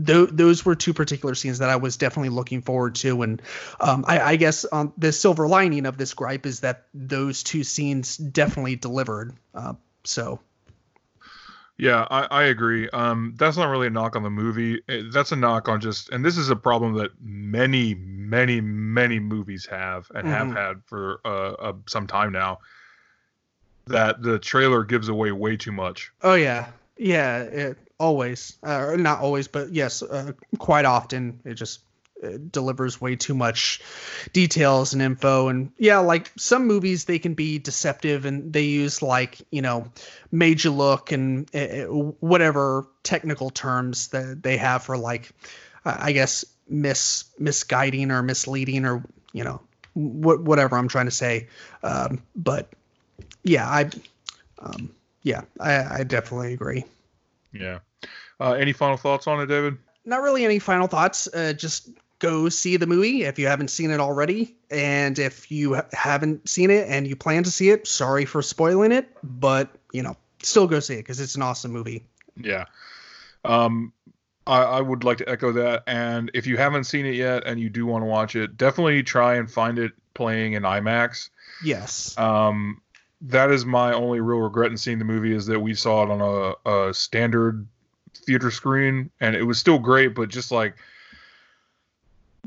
th- 0.03 0.29
those 0.31 0.65
were 0.65 0.75
two 0.75 0.93
particular 0.93 1.35
scenes 1.35 1.59
that 1.59 1.69
I 1.69 1.75
was 1.75 1.97
definitely 1.97 2.29
looking 2.29 2.61
forward 2.61 2.95
to. 2.95 3.21
And 3.21 3.41
um, 3.79 4.05
I, 4.07 4.19
I, 4.19 4.35
guess 4.35 4.65
um, 4.71 4.93
the 4.97 5.11
silver 5.11 5.47
lining 5.47 5.85
of 5.85 5.97
this 5.97 6.13
gripe 6.13 6.45
is 6.45 6.61
that 6.61 6.85
those 6.93 7.43
two 7.43 7.63
scenes 7.63 8.17
definitely 8.17 8.75
delivered. 8.75 9.33
Uh, 9.53 9.73
so. 10.03 10.39
Yeah, 11.77 12.07
I, 12.09 12.23
I 12.31 12.43
agree. 12.43 12.89
Um, 12.89 13.33
that's 13.37 13.57
not 13.57 13.69
really 13.69 13.87
a 13.87 13.89
knock 13.89 14.15
on 14.15 14.23
the 14.23 14.29
movie. 14.29 14.81
That's 15.11 15.33
a 15.33 15.35
knock 15.35 15.67
on 15.67 15.81
just, 15.81 16.09
and 16.09 16.23
this 16.23 16.37
is 16.37 16.49
a 16.49 16.55
problem 16.55 16.93
that 16.95 17.11
many, 17.19 17.95
many, 17.95 18.61
many 18.61 19.19
movies 19.19 19.65
have 19.65 20.09
and 20.15 20.25
mm-hmm. 20.25 20.31
have 20.31 20.55
had 20.55 20.83
for 20.85 21.19
uh, 21.25 21.51
uh, 21.51 21.73
some 21.87 22.07
time 22.07 22.31
now. 22.31 22.59
That 23.87 24.23
the 24.23 24.39
trailer 24.39 24.83
gives 24.83 25.09
away 25.09 25.31
way 25.31 25.57
too 25.57 25.71
much. 25.71 26.11
Oh 26.23 26.33
yeah, 26.33 26.69
yeah. 26.97 27.41
It, 27.41 27.77
always, 27.99 28.57
uh, 28.63 28.95
not 28.97 29.19
always, 29.19 29.47
but 29.47 29.71
yes, 29.71 30.01
uh, 30.01 30.33
quite 30.57 30.85
often 30.85 31.39
it 31.45 31.55
just 31.55 31.79
uh, 32.23 32.37
delivers 32.51 32.99
way 32.99 33.15
too 33.15 33.33
much 33.33 33.81
details 34.33 34.93
and 34.93 35.01
info. 35.01 35.47
And 35.47 35.71
yeah, 35.77 35.99
like 35.99 36.31
some 36.37 36.67
movies, 36.67 37.05
they 37.05 37.19
can 37.19 37.33
be 37.33 37.59
deceptive 37.59 38.25
and 38.25 38.51
they 38.53 38.63
use 38.63 39.01
like 39.01 39.41
you 39.51 39.61
know, 39.61 39.91
you 40.31 40.71
look 40.71 41.11
and 41.11 41.53
uh, 41.55 41.85
whatever 41.85 42.87
technical 43.03 43.49
terms 43.49 44.09
that 44.09 44.41
they 44.41 44.57
have 44.57 44.83
for 44.83 44.97
like, 44.97 45.31
I 45.83 46.11
guess 46.11 46.45
mis 46.67 47.25
misguiding 47.37 48.11
or 48.11 48.23
misleading 48.23 48.85
or 48.85 49.03
you 49.33 49.43
know 49.43 49.61
what 49.93 50.41
whatever 50.41 50.77
I'm 50.77 50.87
trying 50.87 51.05
to 51.05 51.11
say. 51.11 51.47
Um, 51.83 52.23
but 52.35 52.69
yeah, 53.43 53.67
I 53.67 53.89
um, 54.59 54.91
yeah, 55.21 55.41
I, 55.59 55.99
I 55.99 56.03
definitely 56.03 56.53
agree. 56.53 56.85
Yeah. 57.51 57.79
Uh, 58.39 58.53
any 58.53 58.73
final 58.73 58.97
thoughts 58.97 59.27
on 59.27 59.39
it, 59.39 59.47
David? 59.47 59.77
Not 60.05 60.21
really 60.21 60.45
any 60.45 60.59
final 60.59 60.87
thoughts. 60.87 61.27
Uh, 61.33 61.53
just 61.53 61.89
go 62.19 62.49
see 62.49 62.77
the 62.77 62.87
movie 62.87 63.23
if 63.23 63.37
you 63.37 63.47
haven't 63.47 63.69
seen 63.69 63.91
it 63.91 63.99
already. 63.99 64.55
And 64.69 65.17
if 65.19 65.51
you 65.51 65.81
haven't 65.93 66.47
seen 66.47 66.71
it 66.71 66.87
and 66.89 67.07
you 67.07 67.15
plan 67.15 67.43
to 67.43 67.51
see 67.51 67.69
it, 67.69 67.87
sorry 67.87 68.25
for 68.25 68.41
spoiling 68.41 68.91
it, 68.91 69.09
but 69.23 69.69
you 69.91 70.03
know, 70.03 70.15
still 70.41 70.67
go 70.67 70.79
see 70.79 70.95
it 70.95 70.97
because 70.97 71.19
it's 71.19 71.35
an 71.35 71.41
awesome 71.41 71.71
movie. 71.71 72.05
Yeah. 72.37 72.65
Um, 73.43 73.93
I, 74.47 74.61
I, 74.61 74.81
would 74.81 75.03
like 75.03 75.19
to 75.19 75.29
echo 75.29 75.51
that. 75.53 75.83
And 75.87 76.31
if 76.33 76.47
you 76.47 76.57
haven't 76.57 76.85
seen 76.85 77.05
it 77.05 77.15
yet 77.15 77.45
and 77.45 77.59
you 77.59 77.69
do 77.69 77.85
want 77.85 78.03
to 78.03 78.07
watch 78.07 78.35
it, 78.35 78.57
definitely 78.57 79.03
try 79.03 79.35
and 79.35 79.49
find 79.49 79.79
it 79.79 79.93
playing 80.13 80.53
in 80.53 80.63
IMAX. 80.63 81.29
Yes. 81.63 82.17
Um, 82.17 82.81
that 83.21 83.51
is 83.51 83.65
my 83.65 83.93
only 83.93 84.19
real 84.19 84.39
regret 84.39 84.71
in 84.71 84.77
seeing 84.77 84.99
the 84.99 85.05
movie 85.05 85.33
is 85.33 85.45
that 85.47 85.59
we 85.59 85.73
saw 85.73 86.03
it 86.03 86.09
on 86.11 86.55
a, 86.65 86.87
a 86.87 86.93
standard 86.93 87.67
theater 88.25 88.51
screen 88.51 89.09
and 89.19 89.35
it 89.35 89.43
was 89.43 89.59
still 89.59 89.79
great, 89.79 90.15
but 90.15 90.29
just 90.29 90.51
like 90.51 90.75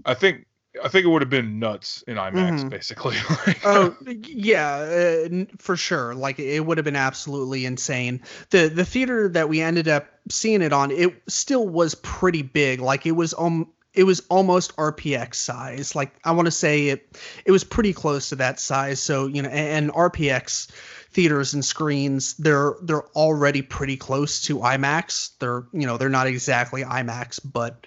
I 0.05 0.14
think 0.14 0.47
I 0.83 0.89
think 0.89 1.05
it 1.05 1.09
would 1.09 1.22
have 1.22 1.31
been 1.31 1.59
nuts 1.59 2.03
in 2.07 2.16
IMAX, 2.16 2.61
mm-hmm. 2.61 2.68
basically. 2.68 3.16
oh 3.64 3.97
yeah, 4.07 4.76
uh, 4.76 5.45
for 5.59 5.76
sure. 5.76 6.14
Like 6.14 6.39
it 6.39 6.64
would 6.64 6.79
have 6.79 6.85
been 6.85 6.97
absolutely 6.97 7.64
insane. 7.64 8.20
the 8.51 8.68
The 8.68 8.85
theater 8.85 9.29
that 9.29 9.49
we 9.49 9.61
ended 9.61 9.89
up 9.89 10.07
seeing 10.29 10.62
it 10.62 10.72
on, 10.72 10.91
it 10.91 11.22
still 11.29 11.66
was 11.68 11.95
pretty 11.97 12.43
big. 12.43 12.81
Like 12.81 13.07
it 13.07 13.12
was 13.12 13.35
um, 13.39 13.68
it 13.95 14.05
was 14.05 14.20
almost 14.29 14.76
RPX 14.76 15.37
size. 15.37 15.95
Like 15.95 16.14
I 16.24 16.33
want 16.33 16.47
to 16.47 16.53
say 16.53 16.89
it, 16.89 17.18
it 17.45 17.51
was 17.51 17.64
pretty 17.64 17.93
close 17.93 18.29
to 18.29 18.37
that 18.37 18.61
size. 18.61 19.01
So 19.01 19.26
you 19.26 19.43
know, 19.43 19.49
and, 19.49 19.87
and 19.87 19.93
RPX 19.93 20.70
theaters 21.13 21.55
and 21.55 21.65
screens, 21.65 22.35
they're 22.35 22.75
they're 22.83 23.07
already 23.09 23.63
pretty 23.63 23.97
close 23.97 24.43
to 24.43 24.59
IMAX. 24.59 25.31
They're 25.39 25.65
you 25.73 25.87
know 25.87 25.97
they're 25.97 26.09
not 26.09 26.27
exactly 26.27 26.83
IMAX, 26.83 27.41
but 27.45 27.87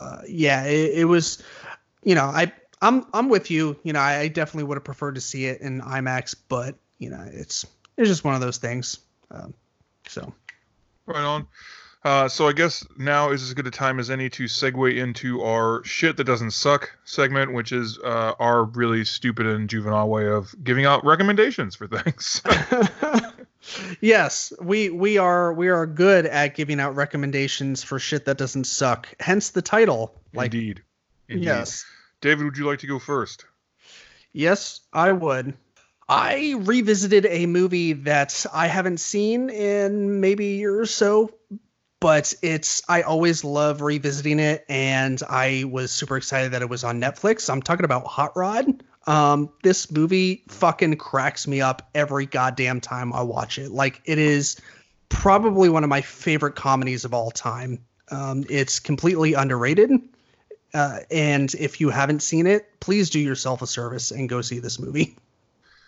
uh, 0.00 0.22
yeah, 0.26 0.64
it, 0.64 1.00
it 1.00 1.04
was 1.04 1.42
you 2.04 2.14
know, 2.14 2.24
I 2.24 2.52
I'm 2.80 3.06
I'm 3.12 3.28
with 3.28 3.50
you. 3.50 3.76
You 3.82 3.92
know, 3.92 4.00
I, 4.00 4.28
definitely 4.28 4.64
would 4.64 4.76
have 4.76 4.84
preferred 4.84 5.14
to 5.14 5.20
see 5.20 5.46
it 5.46 5.60
in 5.60 5.80
IMAX, 5.80 6.34
but 6.48 6.76
you 6.98 7.10
know, 7.10 7.24
it's 7.32 7.66
it's 7.96 8.08
just 8.08 8.24
one 8.24 8.34
of 8.34 8.40
those 8.40 8.58
things. 8.58 8.98
Um, 9.30 9.54
so, 10.08 10.32
right 11.06 11.22
on. 11.22 11.46
Uh, 12.04 12.28
so 12.28 12.48
I 12.48 12.52
guess 12.52 12.84
now 12.96 13.30
is 13.30 13.42
as 13.42 13.54
good 13.54 13.66
a 13.66 13.70
time 13.70 14.00
as 14.00 14.10
any 14.10 14.28
to 14.30 14.44
segue 14.44 14.96
into 14.96 15.42
our 15.42 15.84
shit 15.84 16.16
that 16.16 16.24
doesn't 16.24 16.50
suck 16.50 16.90
segment, 17.04 17.52
which 17.52 17.70
is 17.70 17.98
uh, 17.98 18.32
our 18.40 18.64
really 18.64 19.04
stupid 19.04 19.46
and 19.46 19.70
juvenile 19.70 20.08
way 20.08 20.26
of 20.26 20.52
giving 20.64 20.84
out 20.84 21.04
recommendations 21.04 21.76
for 21.76 21.86
things. 21.86 22.42
yes, 24.00 24.52
we 24.60 24.90
we 24.90 25.16
are 25.18 25.52
we 25.52 25.68
are 25.68 25.86
good 25.86 26.26
at 26.26 26.56
giving 26.56 26.80
out 26.80 26.96
recommendations 26.96 27.84
for 27.84 28.00
shit 28.00 28.24
that 28.24 28.36
doesn't 28.36 28.64
suck. 28.64 29.08
Hence 29.20 29.50
the 29.50 29.62
title. 29.62 30.20
Like, 30.34 30.52
Indeed. 30.52 30.82
Indeed. 31.28 31.44
Yes. 31.44 31.84
David, 32.20 32.44
would 32.44 32.56
you 32.56 32.66
like 32.66 32.80
to 32.80 32.86
go 32.88 32.98
first? 32.98 33.44
Yes, 34.32 34.80
I 34.92 35.12
would. 35.12 35.54
I 36.08 36.54
revisited 36.58 37.26
a 37.26 37.46
movie 37.46 37.92
that 37.92 38.44
I 38.52 38.66
haven't 38.66 38.98
seen 38.98 39.50
in 39.50 40.20
maybe 40.20 40.46
a 40.46 40.56
year 40.56 40.80
or 40.80 40.86
so, 40.86 41.32
but 42.02 42.34
it's 42.42 42.82
I 42.88 43.02
always 43.02 43.44
love 43.44 43.80
revisiting 43.80 44.40
it, 44.40 44.64
and 44.68 45.22
I 45.30 45.64
was 45.70 45.92
super 45.92 46.16
excited 46.16 46.50
that 46.50 46.60
it 46.60 46.68
was 46.68 46.82
on 46.82 47.00
Netflix. 47.00 47.48
I'm 47.48 47.62
talking 47.62 47.84
about 47.84 48.04
Hot 48.08 48.36
Rod. 48.36 48.82
Um, 49.06 49.50
this 49.62 49.88
movie 49.88 50.42
fucking 50.48 50.96
cracks 50.96 51.46
me 51.46 51.60
up 51.60 51.88
every 51.94 52.26
goddamn 52.26 52.80
time 52.80 53.12
I 53.12 53.22
watch 53.22 53.56
it. 53.56 53.70
Like 53.70 54.02
it 54.04 54.18
is 54.18 54.60
probably 55.10 55.68
one 55.68 55.84
of 55.84 55.90
my 55.90 56.00
favorite 56.00 56.56
comedies 56.56 57.04
of 57.04 57.14
all 57.14 57.30
time. 57.30 57.78
Um, 58.10 58.44
it's 58.50 58.80
completely 58.80 59.34
underrated. 59.34 59.92
Uh, 60.74 61.00
and 61.08 61.54
if 61.54 61.80
you 61.80 61.90
haven't 61.90 62.20
seen 62.20 62.48
it, 62.48 62.68
please 62.80 63.10
do 63.10 63.20
yourself 63.20 63.62
a 63.62 63.66
service 63.66 64.10
and 64.10 64.28
go 64.28 64.40
see 64.40 64.58
this 64.58 64.80
movie. 64.80 65.16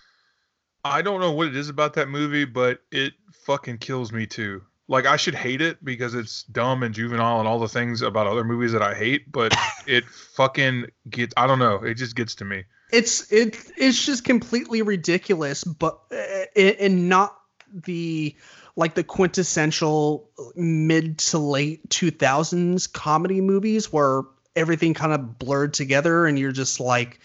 I 0.85 1.03
don't 1.03 1.21
know 1.21 1.33
what 1.33 1.49
it 1.49 1.57
is 1.57 1.69
about 1.69 1.95
that 1.95 2.09
movie, 2.09 2.45
but 2.45 2.83
it 2.93 3.15
fucking 3.33 3.79
kills 3.79 4.13
me 4.13 4.27
too. 4.27 4.63
Like 4.87 5.07
I 5.07 5.17
should 5.17 5.35
hate 5.35 5.63
it 5.63 5.83
because 5.83 6.15
it's 6.15 6.43
dumb 6.45 6.83
and 6.83 6.95
juvenile 6.95 7.39
and 7.39 7.49
all 7.49 7.59
the 7.59 7.69
things 7.69 8.03
about 8.03 8.27
other 8.27 8.45
movies 8.45 8.73
that 8.73 8.83
I 8.83 8.95
hate, 8.95 9.31
but 9.31 9.55
it 9.87 10.05
fucking 10.09 10.87
gets 11.09 11.35
I 11.37 11.47
don't 11.47 11.59
know, 11.59 11.77
it 11.77 11.95
just 11.95 12.17
gets 12.17 12.35
to 12.37 12.45
me. 12.45 12.65
It's 12.93 13.33
it 13.33 13.57
it's 13.77 14.05
just 14.05 14.25
completely 14.25 14.83
ridiculous, 14.83 15.65
but 15.65 15.99
uh, 16.13 16.61
and 16.61 17.09
not 17.09 17.39
the 17.73 18.37
like 18.77 18.95
the 18.95 19.05
quintessential 19.05 20.29
mid 20.57 21.19
to 21.19 21.39
late 21.39 21.89
2000s 21.91 22.93
comedy 22.93 23.41
movies 23.41 23.93
where 23.93 24.23
everything 24.57 24.95
kind 24.95 25.13
of 25.13 25.39
blurred 25.39 25.75
together 25.75 26.27
and 26.27 26.39
you're 26.39 26.53
just 26.53 26.81
like 26.81 27.21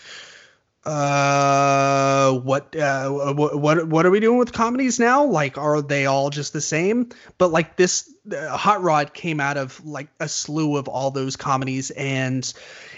uh 0.85 2.31
what 2.39 2.73
uh 2.75 3.09
what, 3.09 3.59
what 3.59 3.87
what 3.87 4.05
are 4.05 4.11
we 4.11 4.19
doing 4.19 4.37
with 4.37 4.53
comedies 4.53 4.99
now? 4.99 5.25
Like 5.25 5.57
are 5.57 5.81
they 5.81 6.05
all 6.05 6.29
just 6.29 6.53
the 6.53 6.61
same? 6.61 7.09
But 7.37 7.51
like 7.51 7.75
this 7.75 8.13
uh, 8.31 8.55
hot 8.55 8.81
rod 8.81 9.13
came 9.13 9.39
out 9.39 9.57
of 9.57 9.83
like 9.85 10.07
a 10.19 10.29
slew 10.29 10.77
of 10.77 10.87
all 10.87 11.11
those 11.11 11.35
comedies 11.35 11.91
and 11.91 12.51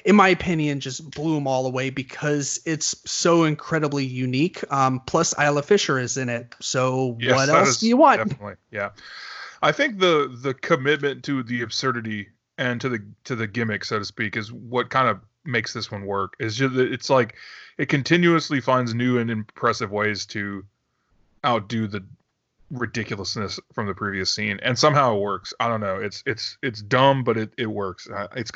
in 0.06 0.16
my 0.16 0.30
opinion 0.30 0.80
just 0.80 1.10
blew 1.10 1.36
them 1.36 1.48
all 1.48 1.66
away 1.66 1.90
because 1.90 2.60
it's 2.66 2.96
so 3.10 3.46
incredibly 3.46 4.06
unique. 4.06 4.64
Um 4.72 5.00
plus 5.08 5.34
isla 5.40 5.64
fisher 5.64 5.98
is 5.98 6.18
in 6.18 6.30
it 6.30 6.54
so 6.60 7.18
yes, 7.20 7.36
what 7.36 7.50
else 7.50 7.80
do 7.80 7.88
you 7.88 7.98
want? 7.98 8.20
definitely 8.30 8.56
yeah. 8.70 8.90
I 9.64 9.72
think 9.72 10.00
the 10.00 10.36
the 10.42 10.54
commitment 10.54 11.24
to 11.26 11.44
the 11.44 11.62
absurdity 11.62 12.30
and 12.58 12.80
to 12.82 12.90
the 12.90 13.04
to 13.24 13.36
the 13.36 13.48
gimmick, 13.48 13.86
so 13.86 14.00
to 14.00 14.06
speak, 14.06 14.38
is 14.38 14.52
what 14.52 14.90
kind 14.90 15.08
of 15.08 15.20
makes 15.46 15.74
this 15.74 15.92
one 15.92 16.06
work. 16.06 16.36
Is 16.40 16.56
just 16.56 16.76
it's 16.76 17.10
like 17.10 17.36
it 17.78 17.88
continuously 17.90 18.62
finds 18.62 18.94
new 18.94 19.18
and 19.18 19.30
impressive 19.30 19.92
ways 19.92 20.26
to 20.28 20.66
outdo 21.46 21.88
the 21.88 22.04
ridiculousness 22.72 23.60
from 23.74 23.88
the 23.88 23.94
previous 23.94 24.32
scene, 24.32 24.60
and 24.64 24.78
somehow 24.78 25.16
it 25.16 25.20
works. 25.20 25.54
I 25.60 25.68
don't 25.68 25.82
know. 25.82 25.98
It's 25.98 26.24
it's 26.26 26.58
it's 26.62 26.82
dumb, 26.82 27.24
but 27.24 27.38
it 27.38 27.54
it 27.58 27.68
works. 27.68 28.10
Uh, 28.10 28.28
it's 28.36 28.52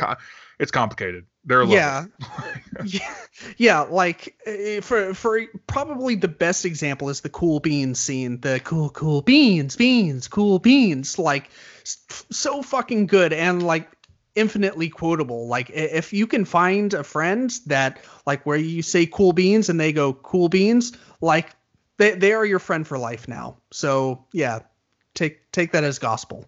it's 0.60 0.72
complicated. 0.72 1.26
There 1.44 1.62
are 1.62 1.66
yeah, 1.66 2.06
yeah, 2.86 3.16
yeah. 3.58 3.82
Like 3.82 4.36
eh, 4.46 4.80
for 4.80 5.14
for 5.14 5.42
probably 5.68 6.16
the 6.16 6.28
best 6.28 6.66
example 6.66 7.10
is 7.10 7.22
the 7.22 7.30
cool 7.30 7.60
beans 7.60 8.00
scene. 8.00 8.40
The 8.40 8.60
cool 8.64 8.90
cool 8.90 9.22
beans 9.22 9.76
beans 9.76 10.28
cool 10.28 10.60
beans. 10.60 11.20
Like 11.20 11.50
so 11.86 12.64
fucking 12.64 13.08
good 13.08 13.32
and 13.32 13.62
like 13.62 13.95
infinitely 14.36 14.90
quotable. 14.90 15.48
Like 15.48 15.70
if 15.72 16.14
you 16.14 16.28
can 16.28 16.46
find 16.46 16.94
a 16.94 17.04
friend 17.04 17.54
that 17.68 18.00
like 18.26 18.46
where 18.46 18.58
you 18.58 18.82
say 18.82 19.06
cool 19.06 19.34
beans 19.34 19.70
and 19.70 19.80
they 19.80 19.92
go 19.92 20.14
cool 20.14 20.50
beans, 20.50 20.94
like 21.22 21.56
they 21.98 22.12
they 22.12 22.34
are 22.34 22.46
your 22.46 22.60
friend 22.60 22.88
for 22.88 22.98
life 22.98 23.28
now. 23.28 23.58
So 23.72 24.26
yeah, 24.34 24.60
take 25.14 25.52
take 25.52 25.72
that 25.72 25.84
as 25.84 26.00
gospel. 26.00 26.46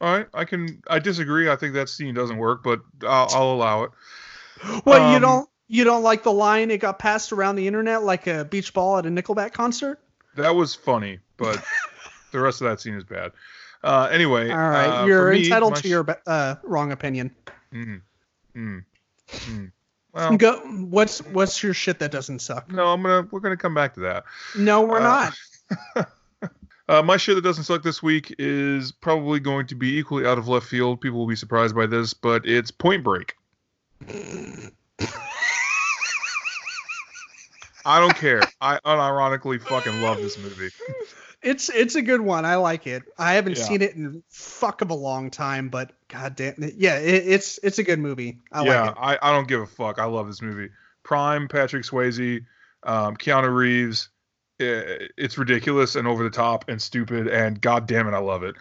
All 0.00 0.16
right, 0.16 0.28
I 0.32 0.44
can. 0.44 0.80
I 0.88 0.98
disagree. 1.00 1.50
I 1.50 1.56
think 1.56 1.74
that 1.74 1.88
scene 1.88 2.14
doesn't 2.14 2.38
work, 2.38 2.62
but 2.62 2.80
I'll, 3.02 3.28
I'll 3.32 3.52
allow 3.52 3.82
it. 3.84 3.90
Well, 4.84 5.02
um, 5.02 5.12
you 5.12 5.20
don't 5.20 5.48
you 5.66 5.84
don't 5.84 6.02
like 6.02 6.22
the 6.22 6.32
line 6.32 6.70
it 6.70 6.78
got 6.78 6.98
passed 6.98 7.32
around 7.32 7.56
the 7.56 7.66
internet 7.66 8.02
like 8.02 8.26
a 8.26 8.44
beach 8.44 8.72
ball 8.72 8.98
at 8.98 9.06
a 9.06 9.08
Nickelback 9.08 9.52
concert? 9.52 10.00
That 10.36 10.54
was 10.54 10.74
funny, 10.74 11.18
but 11.36 11.62
the 12.32 12.40
rest 12.40 12.60
of 12.60 12.68
that 12.68 12.80
scene 12.80 12.94
is 12.94 13.04
bad. 13.04 13.32
Uh, 13.82 14.08
anyway, 14.10 14.50
all 14.50 14.56
right, 14.56 15.02
uh, 15.02 15.06
you're 15.06 15.32
entitled 15.32 15.76
to 15.76 15.82
sh- 15.82 15.90
your 15.90 16.06
uh, 16.26 16.56
wrong 16.64 16.92
opinion. 16.92 17.34
Mm, 17.72 18.02
mm, 18.56 18.84
mm. 19.30 19.72
Well, 20.12 20.36
Go. 20.36 20.58
What's 20.88 21.20
what's 21.26 21.62
your 21.62 21.74
shit 21.74 21.98
that 22.00 22.10
doesn't 22.10 22.40
suck? 22.40 22.72
No, 22.72 22.88
I'm 22.88 23.02
gonna 23.02 23.28
we're 23.30 23.40
gonna 23.40 23.56
come 23.56 23.74
back 23.74 23.94
to 23.94 24.00
that. 24.00 24.24
No, 24.56 24.82
we're 24.82 24.98
uh, 24.98 25.30
not. 25.94 26.08
uh, 26.88 27.02
my 27.02 27.16
shit 27.16 27.36
that 27.36 27.42
doesn't 27.42 27.64
suck 27.64 27.82
this 27.82 28.02
week 28.02 28.34
is 28.38 28.90
probably 28.90 29.38
going 29.38 29.66
to 29.68 29.74
be 29.74 29.96
equally 29.96 30.26
out 30.26 30.38
of 30.38 30.48
left 30.48 30.66
field. 30.66 31.00
People 31.00 31.20
will 31.20 31.28
be 31.28 31.36
surprised 31.36 31.76
by 31.76 31.86
this, 31.86 32.14
but 32.14 32.46
it's 32.46 32.70
Point 32.70 33.04
Break. 33.04 33.36
I 37.84 38.00
don't 38.00 38.16
care. 38.16 38.42
I 38.60 38.78
unironically 38.84 39.60
fucking 39.60 40.02
love 40.02 40.20
this 40.20 40.36
movie. 40.36 40.70
It's 41.42 41.68
it's 41.68 41.94
a 41.94 42.02
good 42.02 42.20
one. 42.20 42.44
I 42.44 42.56
like 42.56 42.86
it. 42.86 43.02
I 43.16 43.34
haven't 43.34 43.56
Yeah. 43.58 43.62
seen 43.64 43.82
it 43.82 43.94
in 43.94 44.22
fuck 44.28 44.82
of 44.82 44.90
a 44.90 44.94
long 44.94 45.30
time, 45.30 45.68
but 45.68 45.92
god 46.08 46.34
damn 46.36 46.62
it. 46.62 46.74
Yeah, 46.76 46.98
it, 46.98 47.26
it's 47.28 47.58
it's 47.62 47.78
a 47.78 47.84
good 47.84 48.00
movie. 48.00 48.38
I 48.52 48.64
yeah, 48.64 48.82
like 48.82 48.90
it. 48.92 48.98
I, 49.00 49.18
I 49.22 49.32
don't 49.32 49.46
give 49.46 49.60
a 49.60 49.66
fuck. 49.66 49.98
I 49.98 50.04
love 50.04 50.26
this 50.26 50.42
movie. 50.42 50.70
Prime, 51.04 51.46
Patrick 51.48 51.84
Swayze, 51.84 52.44
um, 52.82 53.16
Keanu 53.16 53.54
Reeves. 53.54 54.08
eh, 54.60 55.06
It's 55.16 55.38
ridiculous 55.38 55.94
and 55.94 56.08
over 56.08 56.24
the 56.24 56.30
top 56.30 56.68
and 56.68 56.82
stupid 56.82 57.28
and 57.28 57.60
god 57.60 57.86
damn 57.86 58.08
it, 58.08 58.14
I 58.14 58.18
love 58.18 58.42
it. 58.42 58.56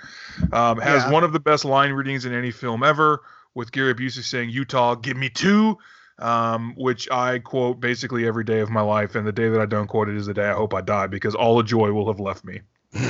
Um, 0.54 0.78
has 0.80 1.04
Yeah. 1.04 1.12
one 1.12 1.24
of 1.24 1.34
the 1.34 1.40
best 1.40 1.66
line 1.66 1.92
readings 1.94 2.26
in 2.26 2.34
any 2.34 2.52
film 2.52 2.84
ever, 2.84 3.22
with 3.56 3.72
Gary 3.72 3.96
Busey 3.96 4.22
saying 4.24 4.52
"Utah, 4.52 4.94
give 4.94 5.18
me 5.18 5.30
two, 5.30 5.80
um, 6.20 6.74
which 6.78 7.10
I 7.12 7.40
quote 7.40 7.80
basically 7.80 8.28
every 8.28 8.44
day 8.44 8.60
of 8.60 8.70
my 8.70 8.82
life, 8.82 9.16
and 9.16 9.26
the 9.26 9.32
day 9.32 9.50
that 9.50 9.62
I 9.62 9.66
don't 9.66 9.88
quote 9.88 10.10
it 10.10 10.16
is 10.16 10.26
the 10.26 10.34
day 10.34 10.48
I 10.48 10.54
hope 10.54 10.74
I 10.74 10.82
die 10.82 11.08
because 11.08 11.36
all 11.36 11.58
the 11.58 11.64
joy 11.64 11.92
will 11.92 12.08
have 12.08 12.20
left 12.20 12.44
me. 12.44 12.62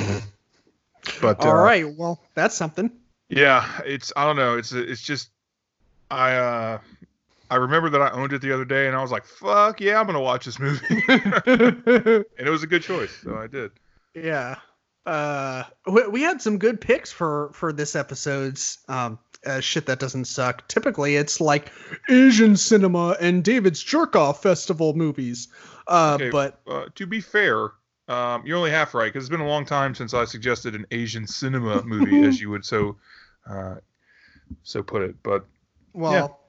But 1.20 1.40
All 1.40 1.52
uh, 1.52 1.62
right, 1.62 1.96
well, 1.96 2.20
that's 2.34 2.54
something. 2.54 2.90
yeah, 3.28 3.80
it's 3.84 4.12
I 4.16 4.24
don't 4.24 4.36
know. 4.36 4.56
It's 4.58 4.72
it's 4.72 5.02
just 5.02 5.30
I 6.10 6.34
uh 6.34 6.78
I 7.50 7.56
remember 7.56 7.88
that 7.90 8.02
I 8.02 8.10
owned 8.10 8.32
it 8.32 8.42
the 8.42 8.52
other 8.52 8.64
day 8.64 8.86
and 8.86 8.96
I 8.96 9.00
was 9.00 9.10
like, 9.10 9.24
"Fuck 9.24 9.80
yeah, 9.80 9.98
I'm 9.98 10.06
gonna 10.06 10.20
watch 10.20 10.44
this 10.44 10.58
movie," 10.58 11.02
and 11.08 12.24
it 12.38 12.50
was 12.50 12.62
a 12.62 12.66
good 12.66 12.82
choice, 12.82 13.16
so 13.22 13.36
I 13.36 13.46
did. 13.46 13.72
yeah. 14.14 14.56
Uh, 15.08 15.64
we, 15.86 16.06
we 16.08 16.22
had 16.22 16.42
some 16.42 16.58
good 16.58 16.80
picks 16.80 17.10
for 17.10 17.50
for 17.54 17.72
this 17.72 17.96
episode's 17.96 18.78
um 18.88 19.18
uh, 19.46 19.60
shit 19.60 19.86
that 19.86 19.98
doesn't 20.00 20.26
suck. 20.26 20.66
Typically, 20.68 21.16
it's 21.16 21.40
like 21.40 21.72
Asian 22.10 22.56
cinema 22.56 23.16
and 23.20 23.42
David's 23.44 23.82
jerk 23.82 24.16
off 24.16 24.42
festival 24.42 24.94
movies. 24.94 25.48
Uh, 25.86 26.18
Okay. 26.20 26.30
but 26.30 26.60
Uh, 26.66 26.86
to 26.96 27.06
be 27.06 27.20
fair, 27.20 27.70
um, 28.08 28.44
you're 28.44 28.58
only 28.58 28.70
half 28.70 28.94
right 28.94 29.06
because 29.12 29.24
it's 29.24 29.30
been 29.30 29.40
a 29.40 29.48
long 29.48 29.64
time 29.64 29.94
since 29.94 30.12
I 30.12 30.24
suggested 30.24 30.74
an 30.74 30.86
Asian 30.90 31.26
cinema 31.26 31.82
movie, 31.86 32.24
as 32.24 32.40
you 32.40 32.50
would 32.50 32.64
so 32.64 32.96
uh, 33.48 33.76
so 34.62 34.82
put 34.82 35.02
it. 35.02 35.14
But 35.22 35.46
well, 35.94 36.40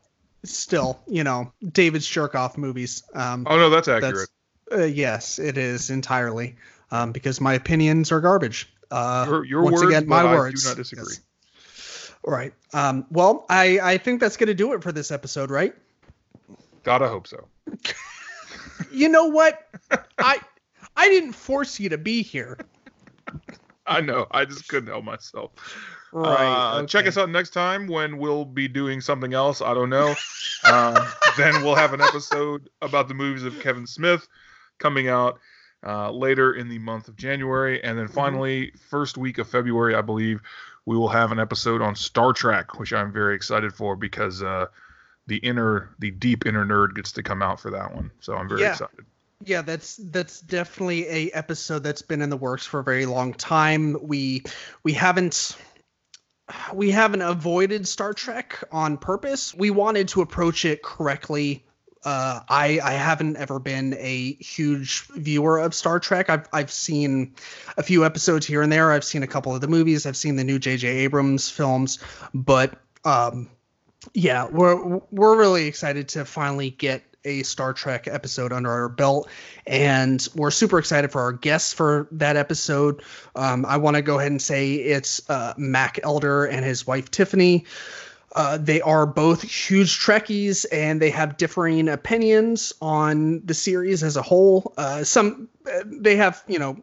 still, 0.43 0.99
you 1.07 1.23
know, 1.23 1.53
David's 1.71 2.07
jerk 2.07 2.35
off 2.35 2.57
movies. 2.57 3.03
Um, 3.13 3.45
oh 3.49 3.57
no, 3.57 3.69
that's 3.69 3.87
accurate. 3.87 4.29
That's, 4.69 4.81
uh, 4.81 4.85
yes, 4.85 5.39
it 5.39 5.57
is 5.57 5.89
entirely. 5.89 6.55
Um, 6.91 7.11
because 7.11 7.39
my 7.39 7.53
opinions 7.53 8.11
are 8.11 8.19
garbage. 8.19 8.71
Uh, 8.91 9.25
your 9.27 9.45
your 9.45 9.61
once 9.61 9.81
words, 9.81 9.87
again, 9.95 10.07
my 10.07 10.23
words. 10.23 10.65
I 10.65 10.69
do 10.69 10.71
not 10.71 10.77
disagree. 10.77 11.13
Yes. 11.13 12.13
All 12.23 12.33
right. 12.33 12.53
Um, 12.73 13.05
well, 13.11 13.45
I 13.49 13.79
I 13.81 13.97
think 13.97 14.19
that's 14.19 14.37
gonna 14.37 14.53
do 14.53 14.73
it 14.73 14.81
for 14.83 14.91
this 14.91 15.11
episode, 15.11 15.51
right? 15.51 15.73
God, 16.83 17.01
I 17.01 17.07
hope 17.07 17.27
so. 17.27 17.47
You 18.91 19.09
know 19.09 19.25
what? 19.25 19.67
I 20.17 20.39
I 20.95 21.07
didn't 21.09 21.33
force 21.33 21.79
you 21.79 21.89
to 21.89 21.97
be 21.97 22.23
here. 22.23 22.57
I 23.85 24.01
know. 24.01 24.27
I 24.31 24.45
just 24.45 24.67
couldn't 24.67 24.89
help 24.89 25.03
myself. 25.03 25.51
Right. 26.11 26.79
Uh, 26.79 26.85
Check 26.85 27.07
us 27.07 27.17
out 27.17 27.29
next 27.29 27.51
time 27.51 27.87
when 27.87 28.17
we'll 28.17 28.45
be 28.45 28.67
doing 28.67 29.01
something 29.01 29.33
else. 29.33 29.61
I 29.61 29.73
don't 29.73 29.89
know. 29.89 30.15
um, 30.63 30.97
then 31.37 31.63
we'll 31.63 31.75
have 31.75 31.93
an 31.93 32.01
episode 32.01 32.69
about 32.81 33.07
the 33.07 33.13
movies 33.13 33.43
of 33.43 33.59
Kevin 33.59 33.85
Smith 33.85 34.27
coming 34.79 35.07
out 35.07 35.39
uh, 35.85 36.11
later 36.11 36.53
in 36.53 36.69
the 36.69 36.79
month 36.79 37.07
of 37.07 37.15
January. 37.15 37.83
And 37.83 37.97
then 37.97 38.07
finally, 38.07 38.71
first 38.89 39.17
week 39.17 39.37
of 39.37 39.47
February, 39.47 39.95
I 39.95 40.01
believe, 40.01 40.41
we 40.85 40.97
will 40.97 41.09
have 41.09 41.31
an 41.31 41.39
episode 41.39 41.81
on 41.81 41.95
Star 41.95 42.33
Trek, 42.33 42.79
which 42.79 42.93
I'm 42.93 43.11
very 43.11 43.35
excited 43.35 43.73
for 43.73 43.95
because 43.95 44.41
uh, 44.41 44.65
the 45.27 45.37
inner, 45.37 45.89
the 45.99 46.11
deep 46.11 46.45
inner 46.45 46.65
nerd 46.65 46.95
gets 46.95 47.11
to 47.13 47.23
come 47.23 47.41
out 47.41 47.59
for 47.59 47.71
that 47.71 47.93
one. 47.93 48.11
So 48.19 48.35
I'm 48.35 48.49
very 48.49 48.61
Yeah. 48.61 48.71
excited. 48.71 49.05
Yeah, 49.45 49.61
that's 49.61 49.95
that's 49.95 50.41
definitely 50.41 51.07
a 51.07 51.31
episode 51.31 51.81
that's 51.81 52.01
been 52.01 52.21
in 52.21 52.29
the 52.29 52.35
works 52.35 52.65
for 52.65 52.81
a 52.81 52.83
very 52.83 53.05
long 53.05 53.33
time. 53.33 53.95
We 54.01 54.43
we 54.83 54.91
haven't 54.91 55.55
we 56.73 56.91
haven't 56.91 57.21
avoided 57.21 57.87
Star 57.87 58.13
Trek 58.13 58.61
on 58.69 58.97
purpose. 58.97 59.53
We 59.55 59.69
wanted 59.69 60.09
to 60.09 60.21
approach 60.21 60.65
it 60.65 60.83
correctly. 60.83 61.63
Uh, 62.05 62.39
I 62.47 62.79
I 62.83 62.93
haven't 62.93 63.35
ever 63.37 63.59
been 63.59 63.93
a 63.99 64.33
huge 64.33 65.01
viewer 65.07 65.59
of 65.59 65.73
Star 65.73 65.99
Trek. 65.99 66.29
I've 66.29 66.47
I've 66.53 66.71
seen 66.71 67.33
a 67.77 67.83
few 67.83 68.05
episodes 68.05 68.45
here 68.45 68.61
and 68.61 68.71
there. 68.71 68.91
I've 68.91 69.03
seen 69.03 69.21
a 69.21 69.27
couple 69.27 69.53
of 69.53 69.61
the 69.61 69.67
movies. 69.67 70.05
I've 70.05 70.17
seen 70.17 70.37
the 70.37 70.43
new 70.43 70.59
J.J. 70.59 70.87
Abrams 70.87 71.49
films, 71.49 71.99
but 72.33 72.79
um, 73.03 73.49
yeah, 74.13 74.47
we're 74.47 75.01
we're 75.11 75.37
really 75.37 75.65
excited 75.65 76.07
to 76.09 76.23
finally 76.23 76.69
get 76.71 77.03
a 77.25 77.43
Star 77.43 77.73
Trek 77.73 78.07
episode 78.07 78.53
under 78.53 78.71
our 78.71 78.89
belt, 78.89 79.29
and 79.67 80.25
we're 80.35 80.51
super 80.51 80.79
excited 80.79 81.11
for 81.11 81.21
our 81.21 81.33
guests 81.33 81.73
for 81.73 82.07
that 82.11 82.37
episode. 82.37 83.03
Um, 83.35 83.65
I 83.65 83.77
want 83.77 83.95
to 83.97 84.01
go 84.01 84.19
ahead 84.19 84.31
and 84.31 84.41
say 84.41 84.75
it's 84.75 85.29
uh, 85.29 85.53
Mac 85.57 85.99
Elder 86.03 86.45
and 86.45 86.63
his 86.63 86.87
wife 86.87 87.11
Tiffany. 87.11 87.65
Uh, 88.35 88.57
they 88.57 88.81
are 88.81 89.05
both 89.05 89.41
huge 89.41 89.99
Trekkies, 89.99 90.65
and 90.71 91.01
they 91.01 91.09
have 91.09 91.37
differing 91.37 91.89
opinions 91.89 92.73
on 92.81 93.45
the 93.45 93.53
series 93.53 94.03
as 94.03 94.17
a 94.17 94.21
whole. 94.21 94.73
Uh, 94.77 95.03
some 95.03 95.49
uh, 95.65 95.83
they 95.85 96.15
have, 96.15 96.43
you 96.47 96.59
know, 96.59 96.77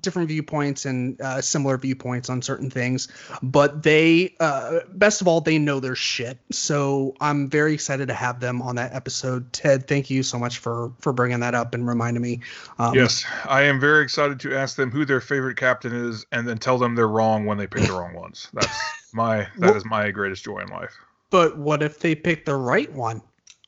different 0.00 0.28
viewpoints 0.28 0.84
and 0.84 1.20
uh, 1.20 1.40
similar 1.40 1.76
viewpoints 1.76 2.30
on 2.30 2.42
certain 2.42 2.70
things, 2.70 3.08
but 3.42 3.82
they, 3.82 4.34
uh, 4.40 4.80
best 4.92 5.20
of 5.20 5.28
all, 5.28 5.40
they 5.40 5.58
know 5.58 5.80
their 5.80 5.96
shit. 5.96 6.38
So 6.50 7.16
I'm 7.20 7.48
very 7.48 7.74
excited 7.74 8.08
to 8.08 8.14
have 8.14 8.40
them 8.40 8.62
on 8.62 8.76
that 8.76 8.94
episode. 8.94 9.52
Ted, 9.52 9.88
thank 9.88 10.10
you 10.10 10.22
so 10.22 10.38
much 10.38 10.58
for 10.58 10.92
for 11.00 11.12
bringing 11.12 11.40
that 11.40 11.54
up 11.54 11.74
and 11.74 11.86
reminding 11.86 12.22
me. 12.22 12.40
Um, 12.78 12.94
Yes, 12.94 13.24
I 13.44 13.62
am 13.62 13.80
very 13.80 14.02
excited 14.04 14.40
to 14.40 14.54
ask 14.54 14.76
them 14.76 14.90
who 14.90 15.04
their 15.04 15.20
favorite 15.20 15.56
captain 15.56 15.94
is, 15.94 16.26
and 16.32 16.46
then 16.46 16.58
tell 16.58 16.78
them 16.78 16.94
they're 16.94 17.08
wrong 17.08 17.46
when 17.46 17.58
they 17.58 17.66
pick 17.66 17.82
the 17.82 17.92
wrong 17.92 18.14
ones. 18.14 18.48
That's 18.52 18.78
my 19.14 19.38
that 19.38 19.50
Well- 19.58 19.76
is 19.76 19.84
my 19.84 20.10
greatest 20.10 20.44
joy 20.44 20.60
in 20.60 20.68
life. 20.68 20.96
But 21.30 21.56
what 21.56 21.82
if 21.82 22.00
they 22.00 22.14
pick 22.14 22.44
the 22.44 22.56
right 22.56 22.92
one? 22.92 23.22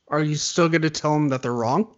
Are 0.08 0.20
you 0.20 0.34
still 0.34 0.68
going 0.68 0.82
to 0.82 0.90
tell 0.90 1.14
them 1.14 1.28
that 1.28 1.42
they're 1.42 1.54
wrong, 1.54 1.94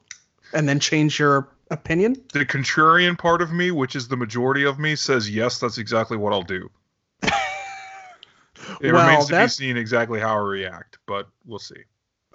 and 0.53 0.69
then 0.69 0.79
change 0.79 1.19
your 1.19 1.49
opinion? 1.71 2.17
The 2.33 2.45
contrarian 2.45 3.17
part 3.19 3.41
of 3.43 3.51
me, 3.51 3.71
which 3.71 3.97
is 3.97 4.07
the 4.09 4.17
majority 4.17 4.65
of 4.65 4.79
me, 4.79 4.95
says 4.95 5.29
yes. 5.31 5.59
That's 5.59 5.79
exactly 5.79 6.17
what 6.17 6.33
I'll 6.33 6.43
do. 6.43 6.71
It 8.81 8.93
Well, 8.93 9.07
remains 9.07 9.27
to 9.27 9.41
be 9.43 9.49
seen 9.49 9.77
exactly 9.77 10.21
how 10.21 10.37
I 10.37 10.41
react, 10.41 10.99
but 11.07 11.29
we'll 11.45 11.59
see. 11.59 11.83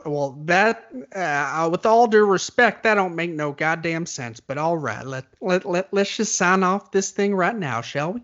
Well, 0.05 0.37
that, 0.45 0.89
uh, 1.15 1.69
with 1.71 1.85
all 1.85 2.07
due 2.07 2.25
respect, 2.25 2.83
that 2.83 2.95
don't 2.95 3.15
make 3.15 3.31
no 3.31 3.51
goddamn 3.51 4.05
sense. 4.05 4.39
But 4.39 4.57
all 4.57 4.77
right, 4.77 5.05
let 5.05 5.25
let 5.41 5.65
let 5.65 5.93
let's 5.93 6.15
just 6.15 6.35
sign 6.35 6.63
off 6.63 6.91
this 6.91 7.11
thing 7.11 7.35
right 7.35 7.55
now, 7.55 7.81
shall 7.81 8.13
we? 8.13 8.21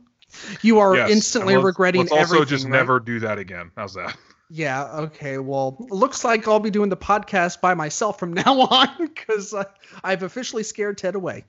You 0.61 0.79
are 0.79 0.95
Yes, 0.95 1.11
instantly 1.11 1.55
let's- 1.55 1.65
regretting 1.65 2.01
Let's 2.01 2.11
also 2.11 2.35
everything. 2.35 2.47
just 2.47 2.65
right? 2.65 2.71
never 2.71 2.99
do 2.99 3.19
that 3.19 3.37
again. 3.39 3.71
How's 3.75 3.93
that? 3.95 4.15
Yeah. 4.49 4.85
Okay. 4.93 5.39
Well, 5.39 5.75
looks 5.89 6.23
like 6.23 6.47
I'll 6.47 6.59
be 6.59 6.69
doing 6.69 6.89
the 6.89 6.97
podcast 6.97 7.61
by 7.61 7.73
myself 7.73 8.19
from 8.19 8.33
now 8.45 8.61
on 8.61 8.89
because 8.99 9.53
uh, 9.53 9.63
I've 10.03 10.23
officially 10.23 10.63
scared 10.63 10.97
Ted 10.97 11.15
away. 11.15 11.45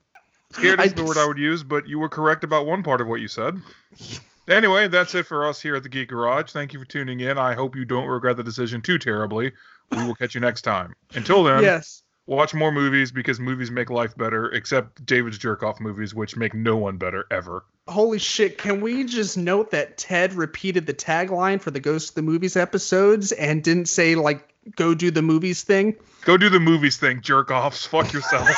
Scared 0.53 0.79
is 0.81 0.93
the 0.93 1.03
word 1.03 1.17
I 1.17 1.27
would 1.27 1.37
use, 1.37 1.61
but 1.61 1.87
you 1.87 1.99
were 1.99 2.09
correct 2.09 2.43
about 2.43 2.65
one 2.65 2.81
part 2.81 3.01
of 3.01 3.07
what 3.07 3.21
you 3.21 3.27
said. 3.27 3.59
Anyway, 4.49 4.87
that's 4.87 5.13
it 5.13 5.25
for 5.25 5.45
us 5.45 5.61
here 5.61 5.75
at 5.75 5.83
the 5.83 5.89
Geek 5.89 6.07
Garage. 6.07 6.51
Thank 6.53 6.71
you 6.71 6.79
for 6.79 6.85
tuning 6.85 7.19
in. 7.19 7.37
I 7.37 7.53
hope 7.53 7.75
you 7.75 7.83
don't 7.83 8.07
regret 8.07 8.37
the 8.37 8.43
decision 8.45 8.81
too 8.81 8.97
terribly. 8.97 9.51
We 9.91 10.05
will 10.05 10.15
catch 10.15 10.35
you 10.35 10.39
next 10.39 10.61
time. 10.61 10.95
Until 11.15 11.43
then, 11.43 11.63
yes. 11.63 12.03
watch 12.27 12.53
more 12.53 12.71
movies 12.71 13.11
because 13.11 13.41
movies 13.41 13.71
make 13.71 13.89
life 13.89 14.15
better, 14.15 14.49
except 14.53 15.05
David's 15.05 15.37
jerk 15.37 15.63
off 15.63 15.81
movies, 15.81 16.15
which 16.15 16.37
make 16.37 16.53
no 16.53 16.77
one 16.77 16.95
better 16.95 17.25
ever. 17.29 17.65
Holy 17.87 18.19
shit! 18.19 18.57
Can 18.57 18.81
we 18.81 19.03
just 19.05 19.37
note 19.37 19.71
that 19.71 19.97
Ted 19.97 20.33
repeated 20.33 20.85
the 20.85 20.93
tagline 20.93 21.61
for 21.61 21.71
the 21.71 21.79
Ghost 21.79 22.09
of 22.09 22.15
the 22.15 22.21
Movies 22.21 22.55
episodes 22.57 23.31
and 23.31 23.63
didn't 23.63 23.87
say 23.87 24.15
like 24.15 24.47
"Go 24.75 24.93
do 24.93 25.11
the 25.11 25.21
movies" 25.21 25.63
thing? 25.63 25.95
Go 26.25 26.35
do 26.37 26.49
the 26.49 26.59
movies 26.59 26.97
thing, 26.97 27.21
jerk 27.21 27.51
offs. 27.51 27.85
Fuck 27.85 28.11
yourselves. 28.11 28.51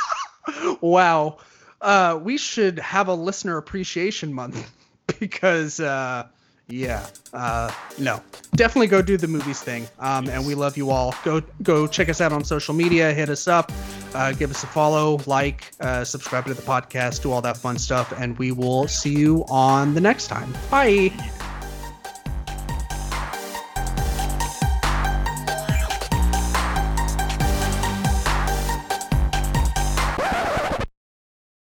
wow. 0.80 1.38
Uh, 1.80 2.18
we 2.22 2.38
should 2.38 2.78
have 2.78 3.08
a 3.08 3.14
listener 3.14 3.56
appreciation 3.56 4.32
month 4.32 4.70
because, 5.18 5.80
uh, 5.80 6.26
yeah, 6.68 7.06
uh, 7.32 7.70
no, 7.98 8.22
definitely 8.56 8.86
go 8.86 9.02
do 9.02 9.16
the 9.16 9.28
movies 9.28 9.62
thing. 9.62 9.86
Um, 9.98 10.28
and 10.28 10.46
we 10.46 10.54
love 10.54 10.76
you 10.76 10.90
all. 10.90 11.14
Go, 11.24 11.42
go 11.62 11.86
check 11.86 12.08
us 12.08 12.20
out 12.20 12.32
on 12.32 12.42
social 12.44 12.74
media. 12.74 13.12
Hit 13.12 13.28
us 13.28 13.46
up, 13.46 13.70
uh, 14.14 14.32
give 14.32 14.50
us 14.50 14.62
a 14.62 14.66
follow, 14.66 15.20
like, 15.26 15.72
uh, 15.80 16.04
subscribe 16.04 16.46
to 16.46 16.54
the 16.54 16.62
podcast, 16.62 17.22
do 17.22 17.32
all 17.32 17.42
that 17.42 17.56
fun 17.58 17.78
stuff, 17.78 18.12
and 18.18 18.38
we 18.38 18.50
will 18.52 18.88
see 18.88 19.14
you 19.14 19.44
on 19.48 19.94
the 19.94 20.00
next 20.00 20.28
time. 20.28 20.52
Bye. 20.70 21.12